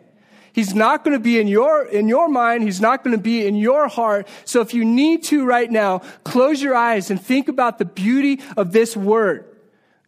He's 0.53 0.75
not 0.75 1.03
going 1.03 1.17
to 1.17 1.23
be 1.23 1.39
in 1.39 1.47
your, 1.47 1.83
in 1.85 2.07
your 2.07 2.27
mind. 2.27 2.63
He's 2.63 2.79
not 2.79 3.03
going 3.03 3.15
to 3.15 3.21
be 3.21 3.47
in 3.47 3.55
your 3.55 3.87
heart. 3.87 4.27
So 4.45 4.61
if 4.61 4.73
you 4.73 4.85
need 4.85 5.23
to 5.25 5.43
right 5.43 5.71
now, 5.71 5.99
close 6.23 6.61
your 6.61 6.75
eyes 6.75 7.09
and 7.09 7.19
think 7.19 7.47
about 7.47 7.79
the 7.79 7.85
beauty 7.85 8.41
of 8.55 8.71
this 8.71 8.95
word. 8.95 9.45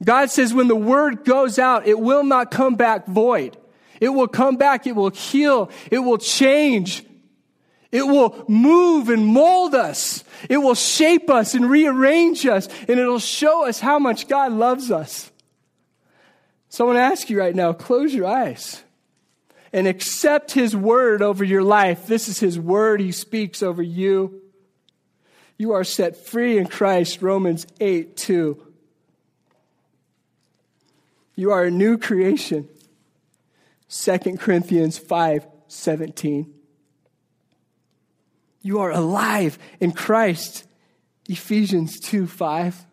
God 0.04 0.30
says 0.30 0.54
when 0.54 0.68
the 0.68 0.76
word 0.76 1.24
goes 1.24 1.58
out, 1.58 1.88
it 1.88 1.99
will 1.99 2.24
not 2.24 2.51
come 2.51 2.76
back 2.76 3.08
void. 3.08 3.58
It 3.99 4.10
will 4.10 4.28
come 4.28 4.58
back. 4.58 4.86
It 4.86 4.95
will 4.95 5.12
heal. 5.12 5.72
It 5.89 5.99
will 5.99 6.18
change. 6.18 7.06
It 7.94 8.08
will 8.08 8.44
move 8.48 9.10
and 9.10 9.28
mold 9.28 9.76
us. 9.76 10.24
It 10.50 10.58
will 10.58 10.74
shape 10.74 11.30
us 11.30 11.54
and 11.54 11.70
rearrange 11.70 12.44
us, 12.48 12.68
and 12.89 13.00
it'll 13.00 13.20
show 13.20 13.68
us 13.68 13.80
how 13.80 14.00
much 14.00 14.28
God 14.28 14.52
loves 14.52 14.89
us. 14.89 15.32
So 16.70 16.84
I 16.84 16.88
want 16.88 16.98
to 16.98 17.02
ask 17.02 17.30
you 17.30 17.38
right 17.38 17.56
now 17.56 17.72
close 17.72 18.12
your 18.12 18.26
eyes 18.26 18.82
and 19.72 19.86
accept 19.86 20.54
His 20.54 20.76
word 20.76 21.22
over 21.22 21.44
your 21.44 21.62
life. 21.62 22.08
This 22.08 22.28
is 22.28 22.39
His 22.39 22.58
word 22.58 23.00
He 23.00 23.12
speaks 23.12 23.62
over 23.62 23.84
you. 23.84 24.41
You 25.60 25.74
are 25.74 25.84
set 25.84 26.18
free 26.18 26.58
in 26.58 26.66
Christ, 26.66 27.22
Romans 27.22 27.68
8 27.80 28.18
2. 28.18 28.60
You 31.36 31.52
are 31.52 31.66
a 31.66 31.72
new 31.72 32.00
creation, 32.00 32.68
2 33.88 34.18
Corinthians 34.38 34.98
5 34.98 35.46
17. 35.68 36.62
You 38.64 38.80
are 38.80 38.91
alive 38.91 39.59
in 39.80 39.91
Christ. 39.91 40.66
Ephesians 41.30 41.99
2 41.99 42.26
5. 42.26 42.86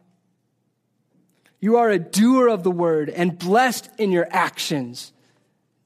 You 1.61 1.77
are 1.77 1.91
a 1.91 1.99
doer 1.99 2.49
of 2.49 2.63
the 2.63 2.71
word 2.71 3.09
and 3.09 3.39
blessed 3.39 3.89
in 3.97 4.11
your 4.11 4.27
actions. 4.31 5.13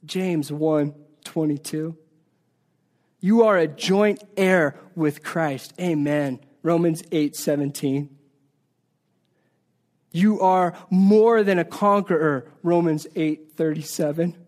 James 0.05 0.51
1 0.51 0.95
22. 1.25 1.97
You 3.21 3.43
are 3.45 3.57
a 3.57 3.67
joint 3.67 4.23
heir 4.37 4.79
with 4.95 5.23
Christ. 5.23 5.73
Amen. 5.81 6.41
Romans 6.63 7.03
8 7.13 7.37
17. 7.37 8.11
You 10.13 10.41
are 10.41 10.75
more 10.91 11.43
than 11.43 11.59
a 11.59 11.65
conqueror. 11.65 12.51
Romans 12.63 13.07
8 13.17 13.53
37. 13.57 14.44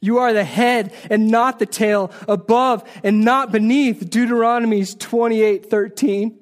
You 0.00 0.18
are 0.18 0.32
the 0.32 0.44
head 0.44 0.92
and 1.10 1.28
not 1.28 1.58
the 1.58 1.66
tail, 1.66 2.10
above 2.26 2.88
and 3.04 3.24
not 3.24 3.52
beneath. 3.52 4.08
Deuteronomy 4.08 4.84
28 4.84 5.66
13. 5.66 6.38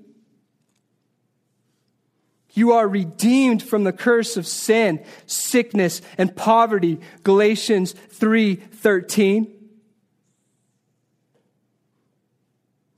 You 2.52 2.72
are 2.72 2.88
redeemed 2.88 3.62
from 3.62 3.84
the 3.84 3.92
curse 3.92 4.36
of 4.36 4.46
sin, 4.46 5.04
sickness, 5.26 6.02
and 6.16 6.34
poverty. 6.34 7.00
Galatians 7.22 7.92
3 7.92 8.56
13. 8.56 9.54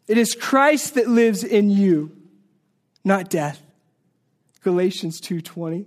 It 0.09 0.19
is 0.19 0.35
Christ 0.35 0.95
that 0.95 1.09
lives 1.09 1.45
in 1.45 1.71
you, 1.71 2.17
not 3.05 3.31
death. 3.31 3.63
Galatians 4.63 5.21
2:20. 5.21 5.87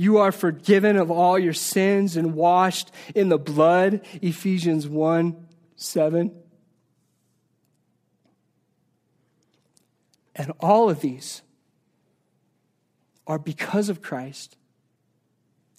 You 0.00 0.18
are 0.18 0.30
forgiven 0.30 0.96
of 0.96 1.10
all 1.10 1.36
your 1.36 1.52
sins 1.52 2.16
and 2.16 2.34
washed 2.34 2.92
in 3.16 3.30
the 3.30 3.38
blood. 3.38 4.00
Ephesians 4.22 4.86
1 4.86 5.36
7. 5.74 6.32
And 10.36 10.52
all 10.60 10.88
of 10.88 11.00
these 11.00 11.42
are 13.26 13.40
because 13.40 13.88
of 13.88 14.00
Christ 14.00 14.56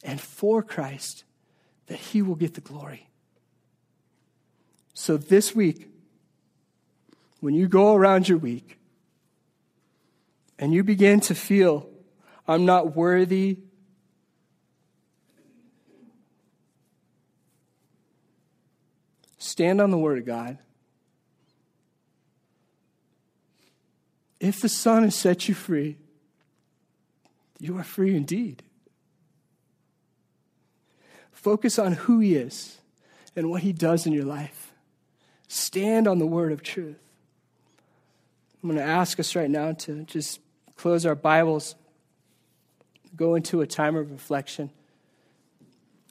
and 0.04 0.20
for 0.20 0.62
Christ 0.62 1.24
that 1.88 1.98
He 1.98 2.22
will 2.22 2.36
get 2.36 2.56
the 2.56 2.62
glory. 2.62 3.08
So 4.94 5.16
this 5.16 5.56
week, 5.56 5.88
when 7.40 7.54
you 7.54 7.70
go 7.70 7.96
around 7.96 8.28
your 8.28 8.38
week 8.38 8.80
and 10.58 10.74
you 10.74 10.84
begin 10.84 11.22
to 11.22 11.36
feel, 11.36 11.90
I'm 12.50 12.66
not 12.66 12.98
worthy 12.98 13.60
Stand 19.50 19.82
on 19.82 19.90
the 19.90 19.98
Word 19.98 20.20
of 20.20 20.28
God. 20.28 20.60
If 24.40 24.62
the 24.62 24.70
Son 24.70 25.02
has 25.02 25.16
set 25.16 25.50
you 25.50 25.56
free, 25.56 25.98
you 27.60 27.76
are 27.80 27.84
free 27.84 28.16
indeed. 28.16 28.62
Focus 31.32 31.80
on 31.80 31.94
who 31.94 32.20
He 32.20 32.36
is 32.36 32.78
and 33.36 33.50
what 33.50 33.64
He 33.64 33.74
does 33.74 34.06
in 34.06 34.14
your 34.14 34.24
life. 34.24 34.72
Stand 35.48 36.08
on 36.08 36.20
the 36.20 36.28
Word 36.28 36.52
of 36.52 36.62
truth. 36.62 37.00
I'm 38.62 38.70
going 38.70 38.78
to 38.78 38.86
ask 38.86 39.20
us 39.20 39.36
right 39.36 39.50
now 39.50 39.72
to 39.72 40.04
just 40.04 40.42
close 40.76 41.08
our 41.08 41.16
Bibles, 41.16 41.74
go 43.16 43.34
into 43.34 43.62
a 43.62 43.68
time 43.68 43.96
of 43.96 44.12
reflection. 44.12 44.70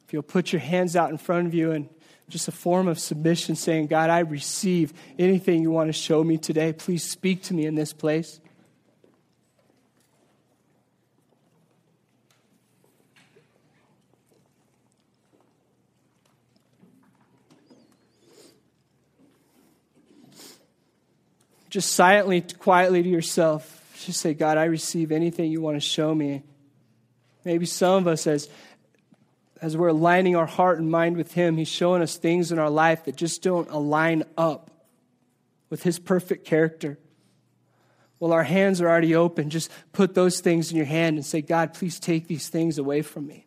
If 0.05 0.13
you'll 0.13 0.23
put 0.23 0.53
your 0.53 0.61
hands 0.61 0.97
out 0.97 1.11
in 1.11 1.19
front 1.19 1.47
of 1.47 1.55
you 1.55 1.71
and 1.71 1.89
just 2.29 2.49
a 2.49 2.53
form 2.53 2.89
of 2.89 2.99
submission, 2.99 3.55
saying, 3.57 3.87
God, 3.87 4.11
I 4.11 4.21
receive 4.21 4.93
anything 5.19 5.63
you 5.63 5.71
want 5.71 5.89
to 5.89 5.93
show 5.93 6.23
me 6.23 6.37
today. 6.39 6.73
Please 6.73 7.03
speak 7.03 7.43
to 7.45 7.55
me 7.55 7.67
in 7.67 7.75
this 7.75 7.93
place. 7.93 8.41
Just 21.71 21.93
silently, 21.93 22.41
quietly 22.41 23.03
to 23.03 23.09
yourself, 23.09 23.75
just 24.05 24.21
say, 24.21 24.33
God, 24.33 24.57
I 24.57 24.65
receive 24.65 25.13
anything 25.13 25.53
you 25.53 25.61
want 25.61 25.77
to 25.77 25.81
show 25.81 26.15
me. 26.15 26.43
Maybe 27.45 27.67
some 27.67 27.95
of 27.95 28.07
us, 28.07 28.27
as 28.27 28.49
as 29.61 29.77
we're 29.77 29.89
aligning 29.89 30.37
our 30.37 30.47
heart 30.47 30.79
and 30.79 30.91
mind 30.91 31.17
with 31.17 31.33
Him, 31.33 31.57
He's 31.57 31.69
showing 31.69 32.03
us 32.03 32.17
things 32.17 32.53
in 32.53 32.59
our 32.59 32.71
life 32.71 33.05
that 33.05 33.17
just 33.17 33.43
don't 33.43 33.69
align 33.71 34.25
up 34.37 34.71
with 35.71 35.83
His 35.83 35.99
perfect 35.99 36.45
character. 36.45 36.99
Well, 38.21 38.33
our 38.33 38.45
hands 38.45 38.81
are 38.81 38.89
already 38.89 39.15
open. 39.15 39.51
Just 39.51 39.71
put 39.93 40.15
those 40.15 40.41
things 40.41 40.71
in 40.71 40.77
your 40.77 40.87
hand 40.87 41.17
and 41.17 41.25
say, 41.25 41.41
God, 41.41 41.75
please 41.75 42.01
take 42.01 42.27
these 42.27 42.49
things 42.49 42.79
away 42.79 43.03
from 43.03 43.27
me. 43.27 43.47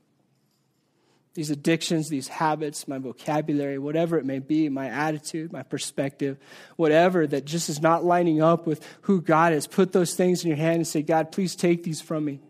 These 1.34 1.50
addictions, 1.50 2.10
these 2.10 2.28
habits, 2.28 2.88
my 2.88 2.98
vocabulary, 2.98 3.78
whatever 3.78 4.18
it 4.18 4.26
may 4.26 4.40
be, 4.40 4.68
my 4.68 4.88
attitude, 4.88 5.54
my 5.54 5.64
perspective, 5.64 6.38
whatever 6.76 7.26
that 7.26 7.46
just 7.46 7.70
is 7.70 7.82
not 7.82 8.04
lining 8.04 8.42
up 8.42 8.68
with 8.68 8.86
who 9.02 9.22
God 9.22 9.54
is, 9.54 9.66
put 9.66 9.94
those 9.94 10.14
things 10.14 10.44
in 10.44 10.50
your 10.50 10.58
hand 10.58 10.78
and 10.78 10.88
say, 10.88 11.02
God, 11.02 11.32
please 11.32 11.56
take 11.56 11.84
these 11.84 12.02
from 12.02 12.26
me. 12.26 12.42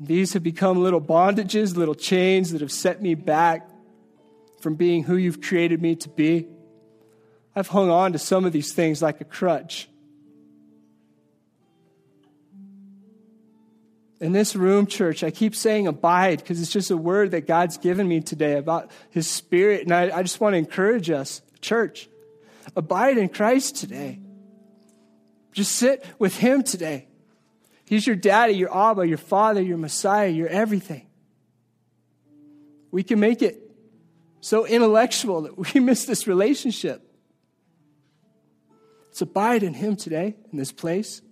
These 0.00 0.32
have 0.32 0.42
become 0.42 0.82
little 0.82 1.00
bondages, 1.00 1.76
little 1.76 1.94
chains 1.94 2.50
that 2.52 2.60
have 2.60 2.72
set 2.72 3.00
me 3.00 3.14
back 3.14 3.68
from 4.60 4.74
being 4.74 5.04
who 5.04 5.16
you've 5.16 5.40
created 5.40 5.80
me 5.80 5.94
to 5.96 6.08
be. 6.08 6.48
I've 7.54 7.68
hung 7.68 7.90
on 7.90 8.12
to 8.12 8.18
some 8.18 8.44
of 8.44 8.52
these 8.52 8.72
things 8.72 9.00
like 9.00 9.20
a 9.20 9.24
crutch. 9.24 9.88
In 14.20 14.32
this 14.32 14.56
room, 14.56 14.86
church, 14.86 15.22
I 15.22 15.30
keep 15.30 15.54
saying 15.54 15.86
abide 15.86 16.38
because 16.38 16.60
it's 16.60 16.72
just 16.72 16.90
a 16.90 16.96
word 16.96 17.32
that 17.32 17.46
God's 17.46 17.76
given 17.76 18.08
me 18.08 18.20
today 18.20 18.56
about 18.56 18.90
His 19.10 19.28
Spirit. 19.28 19.82
And 19.82 19.92
I, 19.92 20.16
I 20.16 20.22
just 20.22 20.40
want 20.40 20.54
to 20.54 20.58
encourage 20.58 21.10
us, 21.10 21.42
church, 21.60 22.08
abide 22.74 23.18
in 23.18 23.28
Christ 23.28 23.76
today. 23.76 24.18
Just 25.52 25.72
sit 25.72 26.04
with 26.18 26.36
Him 26.36 26.62
today. 26.62 27.06
He's 27.86 28.06
your 28.06 28.16
daddy, 28.16 28.54
your 28.54 28.74
Abba, 28.74 29.06
your 29.06 29.18
father, 29.18 29.60
your 29.60 29.76
Messiah, 29.76 30.28
your 30.28 30.48
everything. 30.48 31.06
We 32.90 33.02
can 33.02 33.20
make 33.20 33.42
it 33.42 33.60
so 34.40 34.66
intellectual 34.66 35.42
that 35.42 35.58
we 35.58 35.80
miss 35.80 36.04
this 36.04 36.26
relationship. 36.26 37.02
Let's 39.06 39.20
abide 39.20 39.62
in 39.62 39.74
Him 39.74 39.96
today, 39.96 40.34
in 40.50 40.58
this 40.58 40.72
place. 40.72 41.22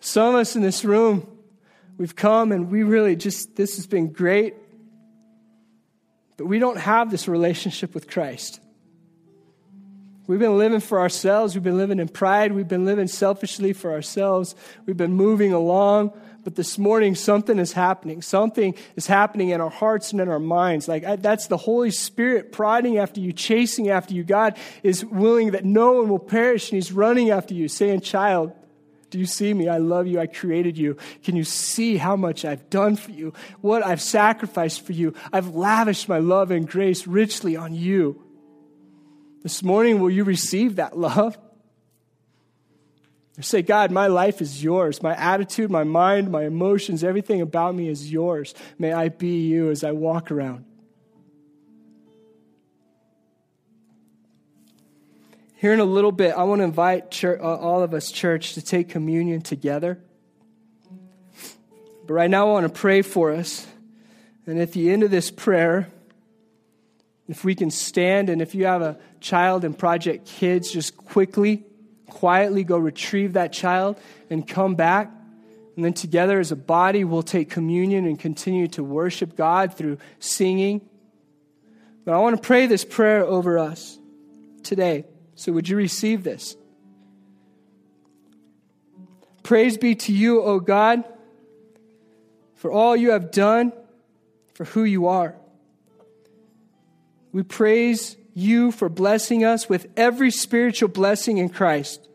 Some 0.00 0.34
of 0.34 0.40
us 0.40 0.56
in 0.56 0.62
this 0.62 0.84
room, 0.84 1.26
we've 1.96 2.16
come 2.16 2.52
and 2.52 2.70
we 2.70 2.82
really 2.82 3.16
just, 3.16 3.54
this 3.54 3.76
has 3.76 3.86
been 3.86 4.12
great, 4.12 4.54
but 6.36 6.46
we 6.46 6.58
don't 6.58 6.78
have 6.78 7.10
this 7.10 7.28
relationship 7.28 7.94
with 7.94 8.10
Christ. 8.10 8.60
We've 10.26 10.38
been 10.38 10.58
living 10.58 10.80
for 10.80 11.00
ourselves. 11.00 11.54
We've 11.54 11.64
been 11.64 11.78
living 11.78 11.98
in 11.98 12.08
pride. 12.08 12.52
We've 12.52 12.68
been 12.68 12.84
living 12.84 13.08
selfishly 13.08 13.72
for 13.72 13.92
ourselves. 13.92 14.54
We've 14.86 14.96
been 14.96 15.14
moving 15.14 15.52
along. 15.52 16.12
But 16.44 16.56
this 16.56 16.78
morning, 16.78 17.14
something 17.14 17.58
is 17.58 17.72
happening. 17.72 18.22
Something 18.22 18.74
is 18.96 19.06
happening 19.06 19.50
in 19.50 19.60
our 19.60 19.70
hearts 19.70 20.12
and 20.12 20.20
in 20.20 20.28
our 20.28 20.40
minds. 20.40 20.88
Like 20.88 21.04
I, 21.04 21.16
that's 21.16 21.46
the 21.46 21.56
Holy 21.56 21.90
Spirit 21.90 22.52
prodding 22.52 22.98
after 22.98 23.20
you, 23.20 23.32
chasing 23.32 23.90
after 23.90 24.14
you. 24.14 24.24
God 24.24 24.56
is 24.82 25.04
willing 25.04 25.52
that 25.52 25.64
no 25.64 25.92
one 25.92 26.08
will 26.08 26.18
perish, 26.18 26.70
and 26.70 26.76
He's 26.76 26.92
running 26.92 27.30
after 27.30 27.54
you, 27.54 27.68
saying, 27.68 28.00
Child, 28.00 28.52
do 29.10 29.18
you 29.18 29.26
see 29.26 29.52
me? 29.52 29.68
I 29.68 29.76
love 29.76 30.06
you. 30.06 30.18
I 30.18 30.26
created 30.26 30.78
you. 30.78 30.96
Can 31.22 31.36
you 31.36 31.44
see 31.44 31.96
how 31.96 32.16
much 32.16 32.44
I've 32.44 32.70
done 32.70 32.96
for 32.96 33.10
you? 33.10 33.34
What 33.60 33.84
I've 33.84 34.00
sacrificed 34.00 34.84
for 34.86 34.92
you? 34.92 35.14
I've 35.32 35.54
lavished 35.54 36.08
my 36.08 36.18
love 36.18 36.50
and 36.50 36.66
grace 36.66 37.06
richly 37.06 37.54
on 37.54 37.74
you. 37.74 38.21
This 39.42 39.62
morning, 39.62 40.00
will 40.00 40.10
you 40.10 40.24
receive 40.24 40.76
that 40.76 40.96
love? 40.96 41.36
Say, 43.40 43.62
God, 43.62 43.90
my 43.90 44.06
life 44.06 44.40
is 44.40 44.62
yours. 44.62 45.02
My 45.02 45.16
attitude, 45.16 45.70
my 45.70 45.84
mind, 45.84 46.30
my 46.30 46.44
emotions, 46.44 47.02
everything 47.02 47.40
about 47.40 47.74
me 47.74 47.88
is 47.88 48.12
yours. 48.12 48.54
May 48.78 48.92
I 48.92 49.08
be 49.08 49.48
you 49.48 49.70
as 49.70 49.82
I 49.82 49.92
walk 49.92 50.30
around. 50.30 50.64
Here 55.56 55.72
in 55.72 55.80
a 55.80 55.84
little 55.84 56.12
bit, 56.12 56.34
I 56.36 56.44
want 56.44 56.60
to 56.60 56.64
invite 56.64 57.10
church, 57.10 57.40
uh, 57.40 57.56
all 57.56 57.82
of 57.82 57.94
us, 57.94 58.12
church, 58.12 58.54
to 58.54 58.62
take 58.62 58.88
communion 58.88 59.42
together. 59.42 59.98
But 62.06 62.14
right 62.14 62.30
now, 62.30 62.48
I 62.48 62.52
want 62.52 62.72
to 62.72 62.80
pray 62.80 63.02
for 63.02 63.32
us. 63.32 63.66
And 64.46 64.60
at 64.60 64.72
the 64.72 64.90
end 64.90 65.04
of 65.04 65.10
this 65.10 65.30
prayer, 65.30 65.88
if 67.28 67.44
we 67.44 67.54
can 67.54 67.70
stand, 67.70 68.28
and 68.28 68.42
if 68.42 68.54
you 68.54 68.66
have 68.66 68.82
a 68.82 68.98
child 69.20 69.64
in 69.64 69.74
Project 69.74 70.26
Kids, 70.26 70.70
just 70.70 70.96
quickly, 70.96 71.64
quietly 72.08 72.64
go 72.64 72.76
retrieve 72.76 73.34
that 73.34 73.52
child 73.52 73.98
and 74.28 74.46
come 74.46 74.74
back. 74.74 75.10
And 75.76 75.84
then 75.84 75.94
together 75.94 76.38
as 76.38 76.52
a 76.52 76.56
body, 76.56 77.04
we'll 77.04 77.22
take 77.22 77.48
communion 77.48 78.04
and 78.04 78.18
continue 78.18 78.68
to 78.68 78.84
worship 78.84 79.36
God 79.36 79.74
through 79.74 79.98
singing. 80.18 80.82
But 82.04 82.14
I 82.14 82.18
want 82.18 82.36
to 82.36 82.42
pray 82.42 82.66
this 82.66 82.84
prayer 82.84 83.24
over 83.24 83.58
us 83.58 83.98
today. 84.62 85.04
So 85.34 85.52
would 85.52 85.68
you 85.68 85.76
receive 85.76 86.24
this? 86.24 86.56
Praise 89.42 89.78
be 89.78 89.94
to 89.94 90.12
you, 90.12 90.42
O 90.42 90.60
God, 90.60 91.04
for 92.56 92.70
all 92.70 92.94
you 92.94 93.12
have 93.12 93.30
done, 93.30 93.72
for 94.54 94.64
who 94.64 94.84
you 94.84 95.08
are. 95.08 95.34
We 97.32 97.42
praise 97.42 98.16
you 98.34 98.70
for 98.70 98.88
blessing 98.88 99.44
us 99.44 99.68
with 99.68 99.86
every 99.96 100.30
spiritual 100.30 100.88
blessing 100.88 101.38
in 101.38 101.48
Christ. 101.48 102.08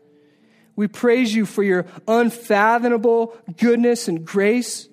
We 0.76 0.86
praise 0.86 1.34
you 1.34 1.44
for 1.44 1.62
your 1.62 1.86
unfathomable 2.06 3.36
goodness 3.56 4.06
and 4.06 4.24
grace. 4.24 4.88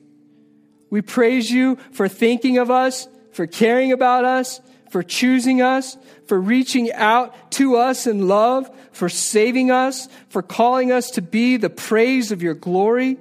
We 0.89 1.01
praise 1.01 1.51
you 1.51 1.77
for 1.91 2.07
thinking 2.07 2.57
of 2.57 2.71
us, 2.71 3.07
for 3.33 3.45
caring 3.45 3.91
about 3.91 4.25
us, 4.25 4.61
for 4.89 5.03
choosing 5.03 5.61
us, 5.61 5.97
for 6.27 6.39
reaching 6.39 6.91
out 6.93 7.51
to 7.51 7.75
us 7.75 8.07
in 8.07 8.27
love, 8.27 8.69
for 8.91 9.09
saving 9.09 9.69
us, 9.69 10.07
for 10.29 10.41
calling 10.41 10.91
us 10.91 11.11
to 11.11 11.21
be 11.21 11.57
the 11.57 11.69
praise 11.69 12.31
of 12.31 12.41
your 12.41 12.53
glory. 12.55 13.17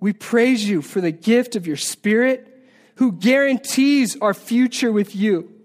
We 0.00 0.12
praise 0.12 0.66
you 0.66 0.80
for 0.80 1.00
the 1.00 1.10
gift 1.10 1.56
of 1.56 1.66
your 1.66 1.76
Spirit 1.76 2.44
who 2.96 3.12
guarantees 3.12 4.16
our 4.20 4.34
future 4.34 4.92
with 4.92 5.14
you 5.14 5.57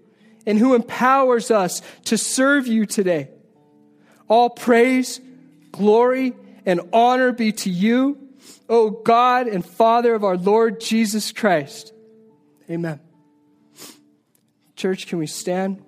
and 0.46 0.58
who 0.58 0.74
empowers 0.74 1.50
us 1.50 1.82
to 2.04 2.18
serve 2.18 2.66
you 2.66 2.86
today. 2.86 3.28
All 4.28 4.50
praise, 4.50 5.20
glory, 5.72 6.34
and 6.66 6.80
honor 6.92 7.32
be 7.32 7.52
to 7.52 7.70
you, 7.70 8.18
O 8.68 8.90
God 8.90 9.46
and 9.46 9.64
Father 9.64 10.14
of 10.14 10.24
our 10.24 10.36
Lord 10.36 10.80
Jesus 10.80 11.32
Christ. 11.32 11.92
Amen. 12.70 13.00
Church, 14.76 15.06
can 15.06 15.18
we 15.18 15.26
stand? 15.26 15.82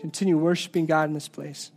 Continue 0.00 0.36
worshiping 0.36 0.86
God 0.86 1.08
in 1.08 1.14
this 1.14 1.28
place. 1.28 1.70